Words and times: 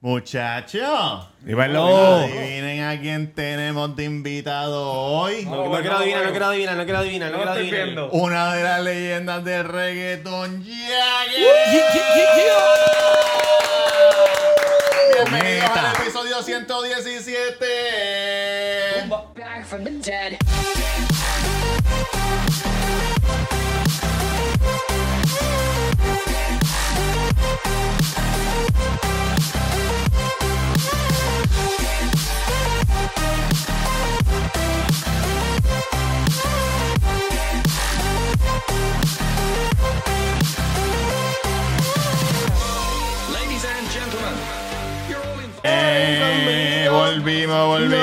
Muchachos, 0.00 1.26
Dímelo. 1.40 2.18
adivinen 2.18 2.84
a 2.84 3.00
quién 3.00 3.34
tenemos 3.34 3.96
de 3.96 4.04
invitado 4.04 4.92
hoy. 4.92 5.44
No, 5.44 5.64
no 5.64 5.80
quiero 5.80 5.96
adivinar, 5.96 6.24
no 6.24 6.30
quiero 6.30 6.46
adivinar, 6.46 6.76
no 6.76 6.84
quiero 6.84 6.98
adivinar, 7.00 7.32
no 7.32 7.36
quiero 7.38 7.50
adivinar. 7.50 8.08
Una 8.12 8.54
de 8.54 8.62
las 8.62 8.80
leyendas 8.82 9.44
del 9.44 9.64
reggaeton, 9.64 10.64
Jagger. 10.64 11.82
Bienvenidos 15.14 15.76
al 15.76 15.96
episodio 16.00 16.42
117. 16.44 17.66
back 19.34 19.66
from 19.66 19.82
the 19.82 19.90
dead. 19.90 20.38
Eh, 45.62 46.88
volvimos, 46.90 47.66
volvimos. 47.66 47.98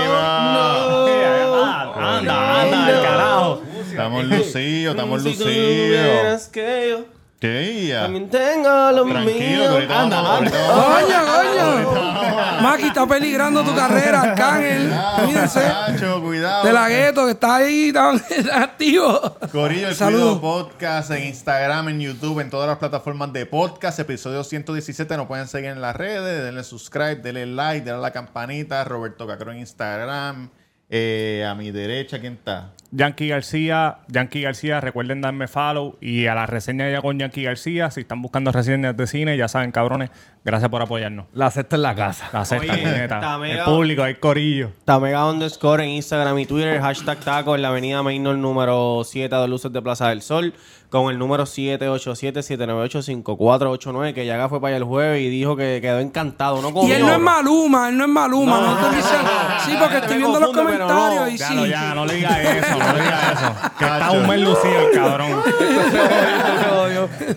Anda, 1.98 2.62
anda, 2.62 2.85
del 2.85 3.02
carajo. 3.02 3.62
Estamos 3.90 4.26
lucidos, 4.26 4.96
estamos 4.96 5.23
Si 5.23 5.34
tú 5.38 5.44
lucidos. 5.46 7.15
¿Qué 7.39 7.88
ya? 7.88 8.03
también 8.03 8.30
tengo 8.30 8.91
lo 8.91 9.03
Tranquilo, 9.05 9.38
que 9.38 9.49
mío. 9.49 9.70
ahorita 9.70 10.02
Anda, 10.02 10.21
vamos, 10.21 10.53
anda. 10.53 10.67
Coño, 10.73 11.85
coño. 11.91 12.62
Maki 12.62 12.84
está 12.88 13.05
peligrando 13.05 13.63
tu 13.63 13.76
carrera, 13.76 14.21
Arcángel. 14.21 14.91
Cuídense. 15.26 15.60
Muchacho, 15.60 16.21
cuidado. 16.23 16.65
De 16.65 16.73
la 16.73 16.87
gueto 16.90 17.26
que 17.26 17.32
está 17.32 17.55
ahí 17.57 17.91
tan, 17.91 18.21
activo. 18.54 19.37
Corillo, 19.51 19.90
el 19.90 19.95
Saludos. 19.95 20.40
Cuido 20.40 20.41
Podcast 20.41 21.12
en 21.12 21.26
Instagram, 21.26 21.90
en 21.90 21.99
YouTube, 21.99 22.40
en 22.40 22.49
todas 22.49 22.68
las 22.70 22.77
plataformas 22.77 23.32
de 23.34 23.45
podcast. 23.45 23.99
Episodio 23.99 24.43
117 24.43 25.17
nos 25.17 25.27
pueden 25.27 25.48
seguir 25.48 25.71
en 25.71 25.82
las 25.82 25.95
redes. 25.95 26.43
Denle 26.43 26.63
subscribe, 26.63 27.17
denle 27.17 27.45
like, 27.48 27.84
denle 27.85 27.99
a 27.99 28.01
la 28.01 28.12
campanita. 28.12 28.84
Roberto 28.85 29.27
Cacro 29.27 29.51
en 29.51 29.60
Instagram. 29.60 30.49
Eh, 30.90 31.44
a 31.50 31.55
mi 31.55 31.72
derecha, 31.72 32.20
¿quién 32.20 32.34
está? 32.34 32.72
Yankee 32.91 33.28
García, 33.30 33.98
Yankee 34.08 34.41
García, 34.44 34.80
recuerden 34.80 35.20
darme 35.20 35.48
follow 35.48 35.98
y 36.00 36.28
a 36.28 36.36
la 36.36 36.46
reseña 36.46 36.88
ya 36.90 37.02
con 37.02 37.18
Yankee 37.20 37.44
García. 37.44 37.90
Si 37.91 38.02
están 38.02 38.22
buscando 38.22 38.52
reseñas 38.54 38.96
de 38.96 39.06
cine, 39.08 39.36
ya 39.36 39.48
saben, 39.50 39.72
cabrones, 39.72 40.12
gracias 40.46 40.70
por 40.70 40.82
apoyarnos. 40.82 41.26
La 41.34 41.52
sexta 41.52 41.76
en 41.76 41.82
la 41.82 41.94
casa. 41.96 42.30
La 42.32 42.46
sexta, 42.46 42.72
Oye, 42.74 43.04
El 43.52 43.60
público, 43.63 44.06
el 44.06 44.18
corillo. 44.20 44.70
Tamega 44.86 45.30
underscore 45.30 45.84
en 45.84 45.90
Instagram 45.90 46.40
y 46.40 46.46
Twitter, 46.46 46.80
hashtag 46.80 47.20
taco 47.20 47.56
en 47.56 47.63
la 47.63 47.68
avenida 47.70 48.02
Mainor 48.02 48.38
número 48.38 49.02
7 49.04 49.36
de 49.36 49.48
Luces 49.50 49.74
de 49.74 49.82
Plaza 49.82 50.08
del 50.10 50.22
Sol, 50.22 50.54
con 50.90 51.12
el 51.12 51.18
número 51.18 51.44
787-798-5489, 51.46 54.13
que 54.13 54.26
Yaga 54.26 54.48
fue 54.48 54.62
para 54.62 54.70
allá 54.70 54.78
el 54.78 54.84
jueves 54.86 55.22
y 55.22 55.28
dijo 55.30 55.58
que 55.58 55.80
quedó 55.82 56.00
encantado. 56.00 56.62
No 56.62 56.72
Y 56.88 56.91
él 56.91 57.02
no 57.02 57.12
es 57.12 57.20
Maluma, 57.20 57.90
él 57.90 57.98
no 57.98 58.04
es 58.06 58.10
Maluma. 58.10 58.62
No, 58.62 58.68
No, 58.68 58.74
estoy 58.80 58.96
diciendo- 58.96 59.30
sí, 59.66 59.76
porque 59.80 59.98
estoy 59.98 60.18
viendo 60.18 60.40
los 60.40 60.52
pero 60.52 60.63
comentarios 60.79 61.21
no. 61.21 61.27
y 61.29 61.37
Ya, 61.37 61.48
sí. 61.48 61.55
no, 61.55 61.65
ya, 61.65 61.95
no 61.95 62.05
le 62.05 62.13
digas 62.15 62.37
eso, 62.40 62.77
no 62.77 62.93
le 62.93 63.01
digas 63.01 63.31
eso. 63.34 63.54
Que 63.79 63.85
está 63.85 64.12
un 64.12 64.28
mes 64.28 64.40
lucido 64.41 64.79
el 64.79 64.91
cabrón. 64.91 65.41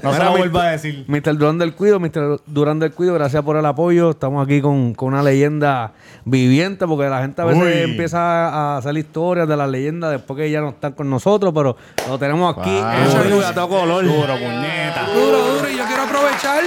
No 0.02 0.12
se 0.14 0.24
lo 0.24 0.30
vuelva 0.36 0.62
a 0.64 0.70
decir. 0.72 1.04
Mr. 1.08 1.36
Durán 1.36 1.58
del 1.58 1.74
Cuido, 1.74 1.98
Mr. 2.00 2.40
Durán 2.46 2.78
del 2.78 2.92
Cuido, 2.92 3.14
gracias 3.14 3.42
por 3.42 3.56
el 3.56 3.66
apoyo. 3.66 4.10
Estamos 4.10 4.44
aquí 4.44 4.60
con, 4.60 4.94
con 4.94 5.08
una 5.08 5.22
leyenda 5.22 5.92
viviente, 6.24 6.86
porque 6.86 7.08
la 7.08 7.20
gente 7.20 7.42
a 7.42 7.44
veces 7.44 7.62
Uy. 7.62 7.90
empieza 7.90 8.48
a 8.48 8.76
hacer 8.78 8.96
historias 8.96 9.48
de 9.48 9.56
las 9.56 9.68
leyendas 9.68 10.10
después 10.12 10.38
que 10.38 10.50
ya 10.50 10.60
no 10.60 10.70
están 10.70 10.92
con 10.92 11.10
nosotros, 11.10 11.52
pero 11.54 11.76
lo 12.08 12.18
tenemos 12.18 12.56
aquí 12.56 12.70
Wow. 12.80 13.42
todo 13.54 13.68
color. 13.68 14.04
Duro, 14.04 14.34
puñeta. 14.38 15.06
Duro, 15.14 15.38
duro. 15.54 15.68
Y 15.70 15.76
yo 15.76 15.84
quiero 15.86 16.02
aprovechar. 16.04 16.62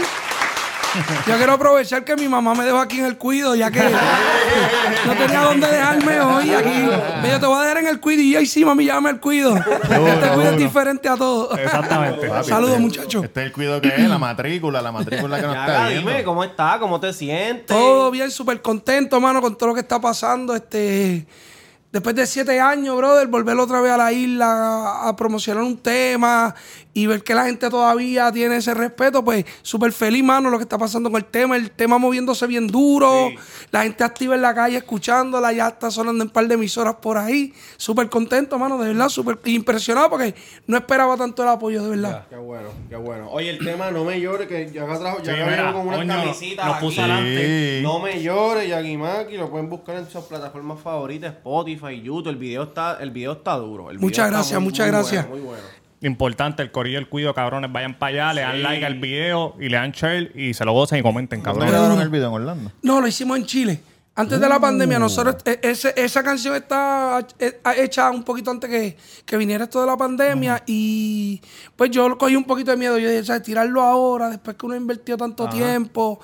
Yo 1.27 1.37
quiero 1.37 1.53
aprovechar 1.53 2.03
que 2.03 2.15
mi 2.15 2.27
mamá 2.27 2.53
me 2.53 2.65
dejó 2.65 2.79
aquí 2.79 2.99
en 2.99 3.05
el 3.05 3.17
cuido, 3.17 3.55
ya 3.55 3.71
que 3.71 3.79
no 5.05 5.13
tenía 5.15 5.39
dónde 5.41 5.67
dejarme 5.67 6.19
hoy 6.19 6.53
aquí. 6.53 6.89
Me 7.21 7.27
dijo, 7.29 7.39
te 7.39 7.45
voy 7.45 7.57
a 7.57 7.61
dejar 7.61 7.77
en 7.77 7.87
el 7.87 7.99
cuido. 7.99 8.21
Y 8.21 8.31
yo, 8.33 8.45
sí, 8.45 8.65
mami, 8.65 8.85
llámame 8.85 9.09
al 9.09 9.19
cuido. 9.19 9.55
este 9.55 10.27
cuido 10.33 10.51
es 10.51 10.57
diferente 10.57 11.07
a 11.07 11.15
todo. 11.15 11.55
Exactamente. 11.57 12.27
Papi, 12.27 12.49
Saludos, 12.49 12.71
este- 12.71 12.81
muchachos. 12.81 13.23
Este 13.23 13.39
es 13.41 13.45
el 13.47 13.51
cuido 13.53 13.79
que 13.81 13.87
es, 13.87 14.09
la 14.09 14.17
matrícula, 14.17 14.81
la 14.81 14.91
matrícula 14.91 15.37
que 15.39 15.47
nos 15.47 15.55
está 15.55 15.67
Yaga, 15.67 15.87
viendo. 15.89 16.09
dime, 16.11 16.23
¿cómo 16.23 16.43
está? 16.43 16.77
¿Cómo 16.79 16.99
te 16.99 17.13
sientes? 17.13 17.67
Todo 17.67 18.11
bien, 18.11 18.29
súper 18.31 18.61
contento, 18.61 19.19
mano, 19.21 19.41
con 19.41 19.57
todo 19.57 19.69
lo 19.69 19.75
que 19.75 19.81
está 19.81 19.99
pasando. 20.01 20.53
Este, 20.55 21.25
después 21.91 22.15
de 22.15 22.25
siete 22.25 22.59
años, 22.59 22.95
brother, 22.97 23.27
volver 23.27 23.57
otra 23.57 23.81
vez 23.81 23.91
a 23.91 23.97
la 23.97 24.11
isla 24.13 24.45
a, 24.47 25.09
a 25.09 25.15
promocionar 25.15 25.63
un 25.63 25.77
tema 25.77 26.55
y 26.93 27.05
ver 27.05 27.23
que 27.23 27.33
la 27.33 27.45
gente 27.45 27.69
todavía 27.69 28.29
tiene 28.33 28.57
ese 28.57 28.73
respeto, 28.73 29.23
pues 29.23 29.45
súper 29.61 29.93
feliz, 29.93 30.23
mano, 30.25 30.49
lo 30.49 30.57
que 30.57 30.63
está 30.63 30.77
pasando 30.77 31.09
con 31.09 31.19
el 31.21 31.25
tema. 31.25 31.55
El 31.55 31.71
tema 31.71 31.97
moviéndose 31.97 32.45
bien 32.47 32.67
duro, 32.67 33.29
la 33.71 33.83
gente 33.83 34.03
activa 34.03 34.35
en 34.35 34.41
la 34.41 34.53
calle 34.53 34.77
escuchándola, 34.77 35.53
ya 35.53 35.69
está 35.69 35.89
sonando 35.89 36.21
en 36.23 36.27
un 36.27 36.33
par 36.33 36.47
de 36.47 36.55
emisoras 36.55 36.95
por 36.95 37.17
ahí. 37.17 37.53
Súper 37.77 38.09
contento, 38.09 38.59
mano, 38.59 38.77
de 38.77 38.89
verdad, 38.89 39.07
súper 39.07 39.39
impresionado 39.45 40.09
porque 40.09 40.35
no 40.67 40.75
esperaba 40.77 41.15
tanto 41.15 41.43
el 41.43 41.49
apoyo, 41.49 41.81
de 41.83 41.89
verdad. 41.91 42.25
Qué 42.29 42.35
bueno, 42.35 42.69
qué 42.89 42.95
bueno. 42.97 43.29
Oye, 43.31 43.51
el 43.51 43.59
tema 43.59 43.89
No 43.91 44.03
me 44.03 44.19
llores, 44.19 44.47
que 44.49 44.69
Yaga 44.71 44.99
trajo, 44.99 45.19
Sí, 45.19 45.27
Yaga 45.27 45.45
mira, 45.45 45.61
vino 45.67 45.73
con 45.77 45.87
unas 45.87 45.99
coño, 45.99 46.13
camisitas 46.13 46.65
nos 46.65 46.75
aquí. 46.75 46.85
puso. 46.85 47.01
Sí. 47.05 47.79
No 47.83 47.99
me 47.99 48.21
llores, 48.21 48.67
Yagimaki, 48.67 49.37
lo 49.37 49.49
pueden 49.49 49.69
buscar 49.69 49.95
en 49.95 50.09
sus 50.09 50.25
plataformas 50.25 50.79
favoritas, 50.81 51.33
Spotify, 51.35 51.80
YouTube. 51.89 52.29
El 52.29 52.35
video 52.37 52.63
está, 52.63 52.97
el 53.01 53.11
video 53.11 53.33
está 53.33 53.55
duro. 53.55 53.89
El 53.89 53.97
video 53.97 54.07
Muchas 54.07 54.25
está 54.25 54.37
gracias, 54.37 54.59
muy, 54.59 54.69
muchas 54.69 54.85
muy 54.87 54.91
gracias. 54.91 55.27
bueno, 55.27 55.43
muy 55.43 55.53
bueno. 55.55 55.81
Importante, 56.03 56.63
el 56.63 56.71
corillo, 56.71 56.97
el 56.99 57.07
cuido, 57.09 57.33
cabrones. 57.33 57.71
Vayan 57.71 57.97
para 57.97 58.09
allá, 58.29 58.33
le 58.33 58.41
dan 58.41 58.63
like 58.63 58.85
al 58.85 58.95
video 58.99 59.55
y 59.59 59.69
le 59.69 59.77
dan 59.77 59.91
share 59.91 60.31
y 60.35 60.53
se 60.53 60.65
lo 60.65 60.73
gocen 60.73 60.99
y 60.99 61.01
comenten, 61.03 61.39
¿Dónde 61.39 61.45
cabrones. 61.59 61.71
grabaron 61.73 62.01
el 62.01 62.09
video 62.09 62.27
en 62.29 62.33
Orlando? 62.33 62.71
No, 62.81 63.01
lo 63.01 63.07
hicimos 63.07 63.37
en 63.37 63.45
Chile. 63.45 63.81
Antes 64.13 64.41
de 64.41 64.49
la 64.49 64.59
pandemia, 64.59 64.99
nosotros, 64.99 65.37
e- 65.45 65.59
ese- 65.63 65.93
esa 65.95 66.21
canción 66.21 66.53
está 66.55 67.25
eh, 67.39 67.59
hecha 67.77 68.11
un 68.11 68.23
poquito 68.23 68.51
antes 68.51 68.69
que, 68.69 68.97
que 69.25 69.37
viniera 69.37 69.63
esto 69.63 69.79
de 69.79 69.87
la 69.87 69.95
pandemia 69.95 70.61
y 70.67 71.39
pues 71.77 71.91
yo 71.91 72.17
cogí 72.17 72.35
un 72.35 72.43
poquito 72.43 72.71
de 72.71 72.77
miedo. 72.77 72.97
Yo 72.97 73.07
dije, 73.09 73.23
¿sabes? 73.23 73.43
Tirarlo 73.43 73.81
ahora, 73.81 74.29
después 74.29 74.57
que 74.57 74.65
uno 74.65 74.75
ha 74.75 74.77
invertido 74.77 75.17
tanto 75.17 75.47
tiempo. 75.47 76.19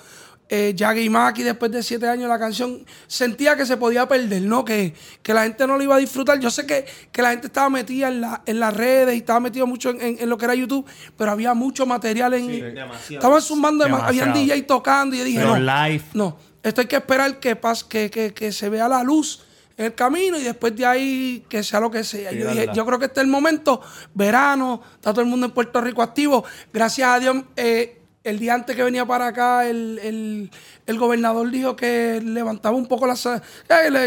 Eh, 0.49 0.73
Yagi 0.75 1.09
Maki, 1.09 1.43
después 1.43 1.71
de 1.71 1.83
siete 1.83 2.07
años, 2.07 2.29
la 2.29 2.39
canción 2.39 2.85
sentía 3.05 3.57
que 3.57 3.65
se 3.65 3.75
podía 3.75 4.07
perder, 4.07 4.41
¿no? 4.43 4.63
Que, 4.63 4.93
que 5.21 5.33
la 5.33 5.43
gente 5.43 5.67
no 5.67 5.75
lo 5.77 5.83
iba 5.83 5.95
a 5.95 5.99
disfrutar. 5.99 6.39
Yo 6.39 6.49
sé 6.49 6.65
que, 6.65 6.85
que 7.11 7.21
la 7.21 7.31
gente 7.31 7.47
estaba 7.47 7.69
metida 7.69 8.07
en, 8.07 8.21
la, 8.21 8.41
en 8.45 8.59
las 8.59 8.73
redes 8.73 9.15
y 9.15 9.17
estaba 9.17 9.41
metido 9.41 9.67
mucho 9.67 9.89
en, 9.89 10.01
en- 10.01 10.17
en 10.19 10.29
lo 10.29 10.37
que 10.37 10.45
era 10.45 10.55
YouTube, 10.55 10.85
pero 11.17 11.31
había 11.31 11.53
mucho 11.53 11.85
material 11.85 12.33
en. 12.35 12.47
demasiado. 12.73 13.15
estaban 13.19 13.41
sumando, 13.41 13.83
habían. 13.85 14.33
DJ 14.33 14.61
tocando 14.63 15.15
y 15.15 15.19
yo 15.19 15.25
dije, 15.25 15.39
Pero 15.39 15.57
no. 15.57 15.85
live. 15.87 16.03
No, 16.13 16.37
esto 16.63 16.79
hay 16.81 16.87
que 16.87 16.95
esperar 16.95 17.39
que, 17.41 17.55
pas, 17.57 17.83
que, 17.83 18.09
que, 18.09 18.33
que 18.33 18.51
se 18.53 18.69
vea 18.69 18.87
la 18.87 19.03
luz 19.03 19.41
en 19.77 19.85
el 19.85 19.93
camino 19.95 20.37
y 20.39 20.43
después 20.43 20.75
de 20.75 20.85
ahí 20.85 21.45
que 21.49 21.61
sea 21.61 21.79
lo 21.81 21.91
que 21.91 22.03
sea. 22.03 22.31
Yo, 22.31 22.49
dije, 22.49 22.69
yo 22.73 22.85
creo 22.85 22.97
que 22.99 23.05
este 23.05 23.19
es 23.19 23.25
el 23.25 23.29
momento, 23.29 23.81
verano, 24.13 24.81
está 24.95 25.11
todo 25.11 25.21
el 25.21 25.27
mundo 25.27 25.45
en 25.45 25.51
Puerto 25.51 25.79
Rico 25.81 26.01
activo. 26.01 26.43
Gracias 26.73 27.07
a 27.09 27.19
Dios, 27.19 27.37
eh, 27.55 27.96
el 28.29 28.39
día 28.39 28.53
antes 28.53 28.75
que 28.75 28.83
venía 28.83 29.05
para 29.05 29.27
acá, 29.27 29.65
el, 29.67 29.99
el- 30.03 30.51
el 30.85 30.97
gobernador 30.97 31.51
dijo 31.51 31.75
que 31.75 32.21
levantaba 32.23 32.77
un 32.77 32.87
poco 32.87 33.05
las... 33.07 33.25
eh, 33.25 33.41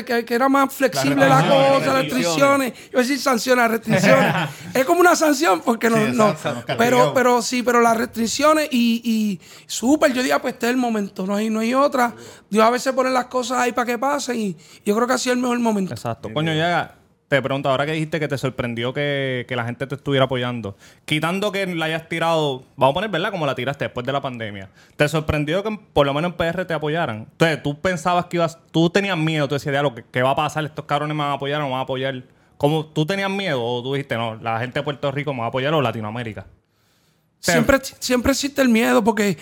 que, 0.06 0.24
que 0.24 0.34
era 0.34 0.48
más 0.48 0.72
flexible 0.72 1.28
la 1.28 1.42
cosa, 1.46 1.86
las 1.86 1.94
restricciones. 2.04 2.72
Yo 2.72 2.80
iba 2.92 3.00
a 3.00 3.02
decir 3.02 3.18
sanciones, 3.18 3.70
restricciones. 3.70 4.34
es 4.74 4.84
como 4.86 5.00
una 5.00 5.14
sanción 5.14 5.60
porque 5.60 5.90
no... 5.90 5.96
Sí, 5.98 6.12
no. 6.14 6.34
pero, 6.78 7.12
pero 7.12 7.42
sí, 7.42 7.62
pero 7.62 7.82
las 7.82 7.98
restricciones 7.98 8.68
y, 8.70 9.02
y 9.04 9.40
súper, 9.66 10.12
yo 10.14 10.22
diría, 10.22 10.40
pues 10.40 10.54
este 10.54 10.66
es 10.66 10.70
el 10.70 10.78
momento, 10.78 11.26
no 11.26 11.34
hay, 11.36 11.50
no 11.50 11.60
hay 11.60 11.74
otra. 11.74 12.14
Dios 12.48 12.64
a 12.64 12.70
veces 12.70 12.94
pone 12.94 13.10
las 13.10 13.26
cosas 13.26 13.58
ahí 13.58 13.72
para 13.72 13.84
que 13.86 13.98
pasen 13.98 14.38
y 14.38 14.56
yo 14.84 14.94
creo 14.96 15.06
que 15.06 15.12
ha 15.12 15.18
sido 15.18 15.34
el 15.34 15.40
mejor 15.40 15.58
momento. 15.58 15.92
Exacto. 15.92 16.30
Coño, 16.32 16.54
ya 16.54 16.94
te 17.30 17.40
pregunto, 17.40 17.70
ahora 17.70 17.86
que 17.86 17.92
dijiste 17.92 18.18
que 18.18 18.26
te 18.26 18.36
sorprendió 18.36 18.92
que, 18.92 19.44
que 19.46 19.54
la 19.54 19.64
gente 19.64 19.86
te 19.86 19.94
estuviera 19.94 20.24
apoyando, 20.24 20.76
quitando 21.04 21.52
que 21.52 21.64
la 21.64 21.84
hayas 21.84 22.08
tirado, 22.08 22.64
vamos 22.74 22.90
a 22.90 22.94
poner, 22.94 23.10
¿verdad? 23.10 23.30
Como 23.30 23.46
la 23.46 23.54
tiraste 23.54 23.84
después 23.84 24.04
de 24.04 24.12
la 24.12 24.20
pandemia, 24.20 24.68
¿te 24.96 25.08
sorprendió 25.08 25.62
que 25.62 25.78
por 25.92 26.06
lo 26.06 26.12
menos 26.12 26.32
en 26.32 26.36
PR 26.36 26.64
te 26.64 26.74
apoyaran? 26.74 27.28
Entonces, 27.30 27.62
tú 27.62 27.80
pensabas 27.80 28.26
que 28.26 28.38
ibas, 28.38 28.58
tú 28.72 28.90
tenías 28.90 29.16
miedo, 29.16 29.46
tú 29.46 29.54
decías, 29.54 29.80
lo 29.80 29.94
que 29.94 30.04
¿qué 30.10 30.22
va 30.22 30.30
a 30.30 30.34
pasar? 30.34 30.64
¿Estos 30.64 30.86
cabrones 30.86 31.16
me 31.16 31.22
van 31.22 31.30
a 31.30 31.34
apoyar 31.34 31.60
o 31.60 31.66
me 31.66 31.70
van 31.70 31.78
a 31.78 31.82
apoyar? 31.84 32.20
¿Cómo, 32.56 32.84
¿Tú 32.84 33.06
tenías 33.06 33.30
miedo 33.30 33.64
o 33.64 33.80
tú 33.80 33.94
dijiste, 33.94 34.16
no, 34.16 34.34
la 34.34 34.58
gente 34.58 34.80
de 34.80 34.82
Puerto 34.82 35.12
Rico 35.12 35.32
me 35.32 35.38
va 35.38 35.44
a 35.44 35.48
apoyar 35.50 35.72
o 35.72 35.80
Latinoamérica? 35.80 36.46
Siempre, 37.38 37.78
siempre 38.00 38.32
existe 38.32 38.60
el 38.60 38.70
miedo 38.70 39.04
porque 39.04 39.38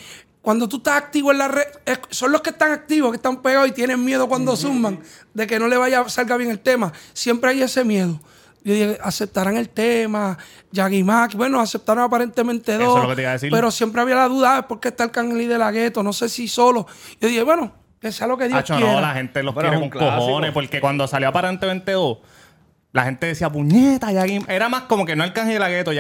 cuando 0.49 0.67
tú 0.67 0.79
estás 0.79 0.95
activo 0.97 1.31
en 1.31 1.37
la 1.37 1.49
red, 1.49 1.67
es- 1.85 2.01
son 2.09 2.33
los 2.33 2.41
que 2.41 2.49
están 2.49 2.73
activos, 2.73 3.11
que 3.11 3.17
están 3.17 3.43
pegados 3.43 3.69
y 3.69 3.73
tienen 3.73 4.03
miedo 4.03 4.27
cuando 4.29 4.57
zumban 4.57 4.99
de 5.35 5.47
que 5.47 5.59
no 5.59 5.69
le 5.69 5.77
vaya 5.77 6.09
salga 6.09 6.39
bien 6.39 6.51
el 6.51 6.59
tema. 6.61 6.91
Siempre 7.13 7.51
hay 7.51 7.61
ese 7.61 7.85
miedo. 7.85 8.19
Yo 8.65 8.73
dije, 8.73 8.99
aceptarán 9.03 9.59
el 9.59 9.69
tema, 9.69 10.39
Yagi 10.73 11.05
Mac, 11.05 11.35
bueno, 11.35 11.61
aceptaron 11.61 12.03
aparentemente 12.03 12.77
Eso 12.77 12.83
dos. 12.85 12.97
es 12.97 13.03
lo 13.03 13.09
que 13.11 13.17
te 13.17 13.21
iba 13.23 13.31
a 13.31 13.35
decir. 13.35 13.51
Pero 13.53 13.71
siempre 13.71 14.01
había 14.01 14.15
la 14.15 14.29
duda, 14.29 14.67
¿por 14.67 14.81
qué 14.81 14.89
está 14.89 15.05
el 15.05 15.11
Cangli 15.11 15.45
de 15.45 15.59
la 15.59 15.71
gueto? 15.71 16.03
No 16.03 16.15
sé 16.15 16.31
si 16.31 16.49
solo. 16.49 16.87
Yo 17.21 17.29
dije, 17.29 17.43
bueno, 17.43 17.75
Que 18.01 18.11
sea 18.11 18.27
lo 18.27 18.39
que 18.39 18.47
Dios 18.49 18.59
Hacho, 18.61 18.77
quiera. 18.77 18.93
no, 18.93 19.01
la 19.03 19.13
gente 19.13 19.43
los 19.43 19.55
Pero 19.55 19.69
quiere 19.69 19.81
con 19.83 19.91
clásico. 19.91 20.17
cojones. 20.17 20.53
Porque 20.53 20.81
cuando 20.81 21.07
salió 21.09 21.29
Aparente 21.29 21.67
22, 21.67 22.19
la 22.91 23.05
gente 23.05 23.27
decía 23.27 23.51
puñeta, 23.51 24.11
Yagi. 24.11 24.41
Era 24.49 24.71
más 24.71 24.85
como 24.85 25.05
que 25.05 25.15
no 25.15 25.23
Arcángel 25.23 25.57
y 25.57 25.59
la 25.59 25.69
gueto, 25.69 25.93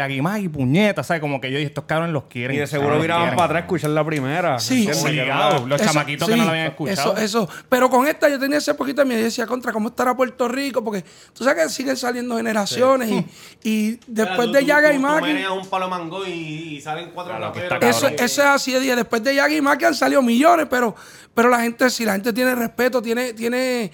puñeta, 0.49 1.03
¿sabes? 1.05 1.21
Como 1.21 1.39
que 1.39 1.51
yo 1.51 1.59
dije, 1.59 1.69
estos 1.69 1.85
cabrones 1.85 2.15
los 2.15 2.25
quieren. 2.25 2.57
Y 2.57 2.61
de 2.61 2.67
seguro 2.67 2.99
quieren. 3.19 3.37
para 3.37 3.45
atrás 3.45 3.61
a 3.63 3.65
escuchar 3.67 3.91
la 3.91 4.05
primera. 4.05 4.59
Sí, 4.59 4.89
sí. 4.95 5.05
Que 5.05 5.27
Los 5.67 5.81
Eso- 5.83 5.91
chamaquitos 5.93 6.27
que 6.29 6.37
no 6.37 6.45
lo 6.45 6.51
habían 6.51 6.67
escuchado. 6.69 7.13
Eso, 7.19 7.45
eso. 7.45 7.49
Pero 7.69 7.91
con 7.91 8.07
esta 8.09 8.29
yo 8.31 8.39
tenía 8.39 8.57
ese 8.57 8.73
poquito 8.73 9.03
de 9.03 9.05
miedo. 9.05 9.19
Yo 9.21 9.27
decía, 9.27 9.47
contra, 9.47 9.71
¿cómo 9.71 9.89
estará 9.89 10.17
Puerto 10.17 10.49
Rico? 10.49 10.83
Porque 10.83 11.05
tú 11.35 11.45
sabes 11.45 11.65
que 11.65 11.71
siguen 11.71 11.97
saliendo 11.97 12.37
generaciones 12.39 13.11
y, 13.11 13.27
y 13.63 14.01
después 14.07 14.47
Tú- 14.49 14.53
de 14.55 14.61
tú- 14.61 14.67
Yaga 14.67 14.91
y 14.93 14.97
tú- 14.97 15.03
tú 15.03 15.53
un 15.53 15.69
palo 15.69 15.89
mango 15.91 16.27
y, 16.27 16.31
y 16.31 16.81
salen 16.81 17.11
cuatro 17.13 17.37
Claro, 17.37 17.53
que 17.53 17.69
raperos. 17.69 17.97
está 17.97 18.09
Eso, 18.09 18.25
eso 18.25 18.43
es 18.43 18.49
así 18.49 18.73
de 18.73 18.81
día. 18.81 18.97
Después 18.97 19.23
de 19.23 19.35
Yaga 19.35 19.55
y 19.55 19.61
Maki 19.61 19.85
han 19.85 19.95
salido 19.95 20.23
millones, 20.23 20.67
pero, 20.71 20.95
pero 21.35 21.51
la 21.51 21.61
gente, 21.61 21.91
si 21.91 22.07
la 22.07 22.13
gente 22.13 22.33
tiene 22.33 22.55
respeto, 22.55 23.03
tiene, 23.03 23.35
tiene, 23.35 23.93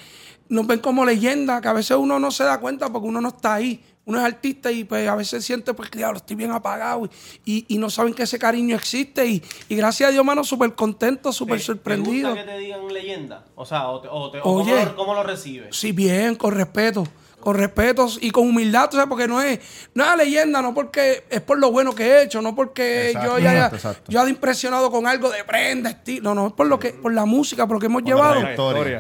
nos 0.48 0.66
ven 0.66 0.78
como 0.80 1.04
leyenda, 1.04 1.60
que 1.60 1.68
a 1.68 1.72
veces 1.72 1.96
uno 1.96 2.18
no 2.18 2.30
se 2.30 2.44
da 2.44 2.58
cuenta 2.60 2.90
porque 2.92 3.08
uno 3.08 3.20
no 3.20 3.28
está 3.28 3.54
ahí. 3.54 3.82
Uno 4.06 4.18
es 4.18 4.24
artista 4.26 4.70
y 4.70 4.84
pues 4.84 5.08
a 5.08 5.14
veces 5.16 5.42
siente, 5.42 5.72
pues, 5.72 5.90
diablo, 5.90 6.18
estoy 6.18 6.36
bien 6.36 6.50
apagado 6.50 7.06
y, 7.46 7.50
y, 7.50 7.74
y 7.74 7.78
no 7.78 7.88
saben 7.88 8.12
que 8.12 8.24
ese 8.24 8.38
cariño 8.38 8.76
existe. 8.76 9.24
Y, 9.26 9.42
y 9.68 9.76
gracias 9.76 10.10
a 10.10 10.12
Dios, 10.12 10.22
mano, 10.22 10.44
súper 10.44 10.74
contento, 10.74 11.32
súper 11.32 11.56
¿Te- 11.58 11.64
sorprendido. 11.64 12.34
¿Te 12.34 12.40
gusta 12.40 12.44
que 12.52 12.58
te 12.58 12.58
digan 12.64 12.92
leyenda? 12.92 13.44
O 13.54 13.64
sea, 13.64 13.88
o, 13.88 14.00
te- 14.02 14.08
o 14.10 14.30
te- 14.30 14.40
o 14.42 14.60
Oye. 14.60 14.72
¿cómo, 14.72 14.84
lo, 14.84 14.96
cómo 14.96 15.14
lo 15.14 15.22
recibes? 15.22 15.74
Sí, 15.74 15.92
bien, 15.92 16.34
con 16.34 16.52
respeto. 16.54 17.06
Con 17.44 17.56
respeto 17.56 18.08
y 18.20 18.30
con 18.30 18.48
humildad, 18.48 18.88
tú 18.90 18.96
sabes, 18.96 19.08
porque 19.08 19.28
no 19.28 19.40
es, 19.42 19.60
no 19.94 20.02
es 20.10 20.16
leyenda, 20.16 20.62
no 20.62 20.72
porque 20.74 21.24
es 21.30 21.40
por 21.42 21.58
lo 21.58 21.70
bueno 21.70 21.94
que 21.94 22.04
he 22.06 22.22
hecho, 22.22 22.40
no 22.42 22.54
porque 22.54 23.10
Exacto, 23.10 23.32
yo 23.32 23.38
ya 23.38 23.52
exacto, 23.52 23.76
exacto. 23.76 24.10
yo 24.10 24.20
haya 24.20 24.30
impresionado 24.30 24.90
con 24.90 25.06
algo 25.06 25.30
de 25.30 25.44
prenda, 25.44 25.90
estilo, 25.90 26.34
no, 26.34 26.42
no, 26.42 26.46
es 26.48 26.52
por 26.54 26.66
lo 26.66 26.78
que, 26.78 26.90
por 26.90 27.12
la 27.12 27.26
música, 27.26 27.66
por 27.66 27.76
lo 27.76 27.80
que 27.80 27.86
hemos 27.86 28.02
Por 28.02 28.08
llevado. 28.08 28.40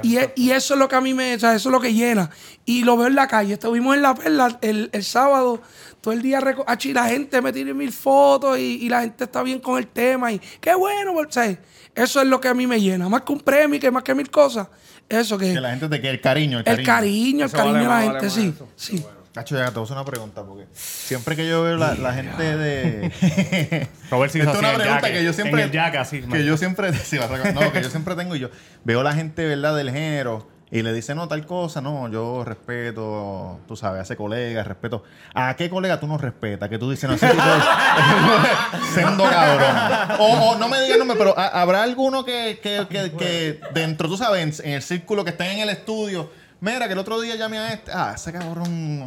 Y, 0.02 0.18
es- 0.18 0.28
y 0.36 0.50
eso 0.50 0.74
es 0.74 0.80
lo 0.80 0.88
que 0.88 0.96
a 0.96 1.00
mí 1.00 1.14
me, 1.14 1.34
o 1.34 1.38
sea, 1.40 1.54
eso 1.54 1.70
es 1.70 1.72
lo 1.72 1.80
que 1.80 1.94
llena. 1.94 2.30
Y 2.66 2.84
lo 2.84 2.96
veo 2.96 3.06
en 3.08 3.14
la 3.14 3.26
calle. 3.28 3.54
Estuvimos 3.54 3.96
en 3.96 4.02
la 4.02 4.14
perla 4.14 4.58
el, 4.60 4.90
el 4.92 5.04
sábado, 5.04 5.60
todo 6.04 6.12
el 6.12 6.20
día, 6.20 6.38
reco- 6.38 6.64
achi, 6.66 6.92
la 6.92 7.06
gente 7.08 7.40
me 7.40 7.50
tiene 7.50 7.72
mil 7.72 7.90
fotos 7.90 8.58
y, 8.58 8.84
y 8.84 8.88
la 8.90 9.00
gente 9.00 9.24
está 9.24 9.42
bien 9.42 9.58
con 9.58 9.78
el 9.78 9.86
tema. 9.86 10.30
Y 10.30 10.38
qué 10.60 10.74
bueno, 10.74 11.14
o 11.14 11.26
sea, 11.32 11.46
eso 11.94 12.20
es 12.20 12.26
lo 12.28 12.38
que 12.40 12.48
a 12.48 12.54
mí 12.54 12.66
me 12.66 12.78
llena. 12.78 13.08
Más 13.08 13.22
que 13.22 13.32
un 13.32 13.40
premio, 13.40 13.80
que 13.80 13.90
más 13.90 14.02
que 14.02 14.14
mil 14.14 14.30
cosas. 14.30 14.68
Eso 15.08 15.38
que, 15.38 15.54
Que 15.54 15.60
la 15.62 15.70
gente 15.70 15.88
te 15.88 16.00
quiere 16.00 16.16
el 16.16 16.20
cariño, 16.20 16.58
el 16.60 16.68
el 16.68 16.84
cariño. 16.84 17.46
el 17.46 17.50
cariño 17.52 17.88
vale 17.88 18.06
de 18.08 18.12
la 18.12 18.20
gente, 18.20 18.30
sí. 18.30 18.52
eso. 18.54 18.68
sí. 18.76 19.04
Cacho, 19.32 19.56
ya 19.56 19.64
te 19.66 19.72
voy 19.72 19.80
a 19.80 19.84
hacer 19.84 19.96
una 19.96 20.04
pregunta 20.04 20.44
porque 20.44 20.66
siempre 20.74 21.34
que 21.34 21.48
yo 21.48 21.62
veo 21.64 21.76
la, 21.76 21.94
la 21.94 22.12
gente 22.14 22.42
de. 22.56 23.10
Robert 24.10 24.32
Esto 24.36 24.52
es 24.52 24.58
una 24.58 24.70
el 24.72 24.76
pregunta 24.80 25.10
que 25.12 25.24
yo 25.24 25.32
siempre. 25.32 25.62
en 25.62 25.70
el 25.70 25.74
jaque, 25.76 25.98
así, 25.98 26.20
que 26.20 26.26
man. 26.26 26.42
yo 26.42 26.56
siempre. 26.56 26.92
sí, 26.98 27.18
no, 27.52 27.72
que 27.72 27.82
yo 27.82 27.90
siempre 27.90 28.14
tengo 28.14 28.36
y 28.36 28.40
yo. 28.40 28.50
Veo 28.84 29.02
la 29.02 29.12
gente, 29.14 29.44
¿verdad?, 29.46 29.74
del 29.74 29.90
género 29.90 30.46
y 30.76 30.82
le 30.82 30.92
dice, 30.92 31.14
no, 31.14 31.28
tal 31.28 31.46
cosa, 31.46 31.80
no, 31.80 32.08
yo 32.10 32.44
respeto, 32.44 33.60
tú 33.68 33.76
sabes, 33.76 34.00
a 34.00 34.02
ese 34.02 34.16
colega, 34.16 34.64
respeto. 34.64 35.04
¿A 35.32 35.54
qué 35.54 35.70
colega 35.70 36.00
tú 36.00 36.06
no 36.08 36.18
respetas? 36.18 36.68
Que 36.68 36.78
tú 36.78 36.90
dices, 36.90 37.08
no, 37.08 37.14
ese 37.14 37.28
tipo 37.28 37.42
es 37.42 38.90
sendo 38.94 39.22
cabrón. 39.22 39.76
O, 40.18 40.24
o 40.50 40.58
no 40.58 40.68
me 40.68 40.80
digas 40.82 40.98
nombre, 40.98 41.16
pero 41.16 41.38
¿ha- 41.38 41.60
¿habrá 41.62 41.84
alguno 41.84 42.24
que, 42.24 42.58
que, 42.60 42.86
que, 42.88 43.12
que 43.12 43.60
dentro, 43.72 44.08
tú 44.08 44.16
sabes, 44.16 44.60
en, 44.60 44.66
en 44.66 44.74
el 44.74 44.82
círculo 44.82 45.22
que 45.24 45.30
está 45.30 45.46
en 45.50 45.60
el 45.60 45.68
estudio, 45.68 46.30
mira, 46.60 46.86
que 46.88 46.94
el 46.94 46.98
otro 46.98 47.20
día 47.20 47.36
llamé 47.36 47.58
a 47.58 47.72
este, 47.72 47.92
ah, 47.94 48.12
ese 48.16 48.32
cabrón. 48.32 49.06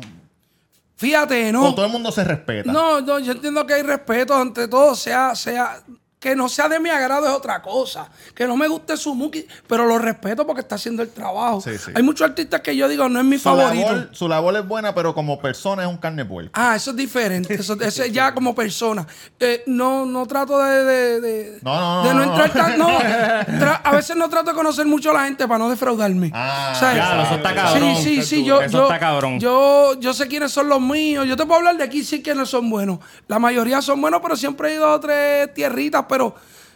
Fíjate, 0.95 1.49
O 1.49 1.51
no. 1.51 1.75
todo 1.75 1.85
el 1.85 1.91
mundo 1.91 2.11
se 2.11 2.23
respeta. 2.23 2.71
No, 2.71 3.01
no, 3.01 3.19
yo 3.19 3.33
entiendo 3.33 3.67
que 3.67 3.73
hay 3.75 3.83
respeto 3.83 4.35
ante 4.35 4.67
todo, 4.67 4.95
sea, 4.95 5.35
sea, 5.35 5.81
que 6.19 6.35
no 6.35 6.49
sea 6.49 6.67
de 6.67 6.79
mi 6.79 6.89
agrado 6.89 7.27
es 7.27 7.31
otra 7.33 7.61
cosa. 7.61 8.09
Que 8.33 8.47
no 8.47 8.57
me 8.57 8.67
guste 8.67 8.97
su 8.97 9.13
muki, 9.13 9.45
pero 9.67 9.85
lo 9.85 9.99
respeto 9.99 10.47
porque 10.47 10.61
está 10.61 10.75
haciendo 10.75 11.03
el 11.03 11.09
trabajo. 11.09 11.61
Sí, 11.61 11.77
sí. 11.77 11.91
Hay 11.93 12.01
muchos 12.01 12.27
artistas 12.27 12.61
que 12.61 12.75
yo 12.75 12.87
digo, 12.87 13.07
no 13.07 13.19
es 13.19 13.25
mi 13.25 13.37
Su 13.37 13.43
favorito. 13.43 13.85
labor, 13.91 14.09
su 14.13 14.27
labor 14.27 14.55
es 14.57 14.67
buena, 14.67 14.95
pero 14.95 15.13
como 15.13 15.39
persona 15.39 15.83
es 15.83 15.87
un 15.89 15.97
carne 15.97 16.25
puerca. 16.25 16.49
Ah, 16.53 16.75
eso 16.75 16.89
es 16.91 16.97
diferente. 16.97 17.53
Eso, 17.53 17.73
eso 17.81 18.03
es 18.03 18.11
ya 18.11 18.33
como 18.33 18.55
persona. 18.55 19.05
Eh, 19.39 19.63
no, 19.67 20.05
no 20.07 20.25
trato 20.25 20.57
de, 20.57 20.83
de, 20.83 21.21
de- 21.21 21.59
No, 21.61 21.79
no, 21.79 22.03
no, 22.03 22.07
de 22.09 22.13
no, 22.15 22.25
no, 22.25 22.43
entrar 22.43 22.49
no. 22.49 22.63
tan. 22.63 22.79
No, 22.79 22.99
Tra- 23.65 23.81
a 23.83 23.91
veces 23.91 24.15
no 24.15 24.27
trato 24.27 24.49
de 24.49 24.55
conocer 24.55 24.87
mucho 24.87 25.11
a 25.11 25.13
la 25.13 25.25
gente 25.25 25.47
para 25.47 25.59
no 25.59 25.69
defraudarme. 25.69 26.31
Ah, 26.33 26.73
Claro, 26.79 27.21
eso 27.23 27.35
está 27.35 27.53
cabrón. 27.53 27.95
Sí, 27.97 28.03
sí, 28.03 28.23
sí. 28.23 28.43
Yo, 28.43 28.59
Eso 28.61 28.77
yo, 28.79 28.83
está 28.85 28.97
cabrón. 28.99 29.39
Yo, 29.39 29.93
yo 29.99 30.13
sé 30.13 30.27
quiénes 30.27 30.51
son 30.51 30.67
los 30.67 30.81
míos. 30.81 31.27
Yo 31.27 31.37
te 31.37 31.45
puedo 31.45 31.59
hablar 31.59 31.77
de 31.77 31.83
aquí, 31.83 32.03
sí 32.03 32.23
quiénes 32.23 32.49
son 32.49 32.69
buenos. 32.71 32.99
La 33.27 33.37
mayoría 33.37 33.81
son 33.83 34.01
buenos, 34.01 34.19
pero 34.21 34.35
siempre 34.35 34.71
he 34.71 34.73
ido 34.75 34.91
a 34.91 34.99
tres 34.99 35.53
tierritas, 35.53 36.05
pero. 36.07 36.35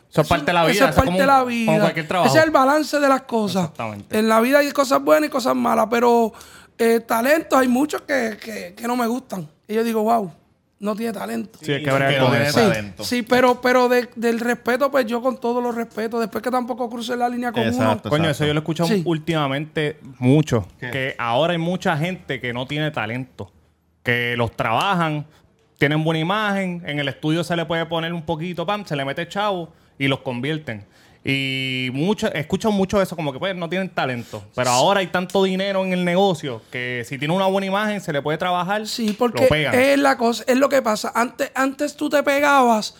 Eso 0.09 0.21
es 0.21 0.27
parte 0.27 0.45
de 0.47 0.53
la 0.53 0.63
vida, 0.65 0.71
Eso 0.73 0.83
es 0.83 0.89
es 0.89 0.95
parte 0.95 1.07
como 1.07 1.19
de 1.19 1.25
la 1.25 1.33
como 1.35 1.45
vida. 1.47 1.79
cualquier 1.79 2.07
trabajo. 2.07 2.29
Ese 2.29 2.39
es 2.39 2.43
el 2.45 2.51
balance 2.51 2.99
de 2.99 3.07
las 3.07 3.21
cosas. 3.21 3.61
Exactamente. 3.63 4.19
En 4.19 4.27
la 4.27 4.41
vida 4.41 4.59
hay 4.59 4.69
cosas 4.71 5.01
buenas 5.01 5.29
y 5.29 5.31
cosas 5.31 5.55
malas, 5.55 5.87
pero 5.89 6.33
eh, 6.77 6.99
talentos 6.99 7.57
hay 7.57 7.69
muchos 7.69 8.01
que, 8.01 8.37
que, 8.43 8.73
que 8.75 8.87
no 8.87 8.97
me 8.97 9.07
gustan. 9.07 9.47
Y 9.69 9.73
yo 9.75 9.85
digo, 9.85 10.03
wow, 10.03 10.29
no 10.79 10.95
tiene 10.97 11.13
talento. 11.13 11.59
Sí, 11.61 11.71
hay 11.71 11.79
que 11.79 11.85
Que 11.89 11.95
bregar 11.95 12.21
no. 12.29 12.45
Sí, 12.49 12.53
talento. 12.55 13.03
sí, 13.05 13.21
pero, 13.21 13.61
pero 13.61 13.87
de- 13.87 14.09
del 14.17 14.41
respeto, 14.41 14.91
pues 14.91 15.05
yo 15.05 15.21
con 15.21 15.37
todo 15.39 15.61
lo 15.61 15.71
respeto. 15.71 16.19
Después 16.19 16.43
que 16.43 16.51
tampoco 16.51 16.89
cruce 16.89 17.15
la 17.15 17.29
línea 17.29 17.53
con 17.53 17.61
uno. 17.61 17.71
Exacto. 17.71 18.09
Coño, 18.09 18.29
eso 18.29 18.45
yo 18.45 18.53
lo 18.53 18.59
he 18.59 18.63
escuchado 18.63 18.89
Sí. 18.89 19.03
últimamente 19.05 19.97
mucho. 20.19 20.67
¿Qué? 20.77 20.91
Que 20.91 21.15
ahora 21.17 21.53
hay 21.53 21.59
mucha 21.59 21.95
gente 21.95 22.41
que 22.41 22.51
no 22.51 22.65
tiene 22.67 22.91
talento. 22.91 23.49
Que 24.03 24.35
los 24.35 24.51
trabajan, 24.57 25.25
tienen 25.81 26.03
buena 26.03 26.19
imagen, 26.19 26.83
en 26.85 26.99
el 26.99 27.07
estudio 27.07 27.43
se 27.43 27.55
le 27.55 27.65
puede 27.65 27.87
poner 27.87 28.13
un 28.13 28.21
poquito, 28.21 28.67
pam, 28.67 28.85
se 28.85 28.95
le 28.95 29.03
mete 29.03 29.27
chavo 29.27 29.73
y 29.97 30.07
los 30.07 30.19
convierten. 30.19 30.85
Y 31.25 31.89
mucho, 31.91 32.31
escucho 32.33 32.71
mucho 32.71 33.01
eso, 33.01 33.15
como 33.15 33.33
que 33.33 33.39
pues 33.39 33.55
no 33.55 33.67
tienen 33.67 33.89
talento. 33.89 34.43
Pero 34.53 34.69
ahora 34.69 34.99
hay 34.99 35.07
tanto 35.07 35.43
dinero 35.43 35.83
en 35.83 35.91
el 35.91 36.05
negocio 36.05 36.61
que 36.69 37.03
si 37.07 37.17
tiene 37.17 37.33
una 37.33 37.47
buena 37.47 37.65
imagen 37.65 37.99
se 37.99 38.13
le 38.13 38.21
puede 38.21 38.37
trabajar. 38.37 38.85
Sí, 38.85 39.07
lo 39.07 39.17
porque 39.17 39.47
pegan. 39.47 39.73
es 39.73 39.97
la 39.97 40.17
cosa, 40.17 40.43
es 40.45 40.55
lo 40.55 40.69
que 40.69 40.83
pasa. 40.83 41.11
Antes, 41.15 41.49
antes 41.55 41.95
tú 41.95 42.11
te 42.11 42.21
pegabas 42.21 42.93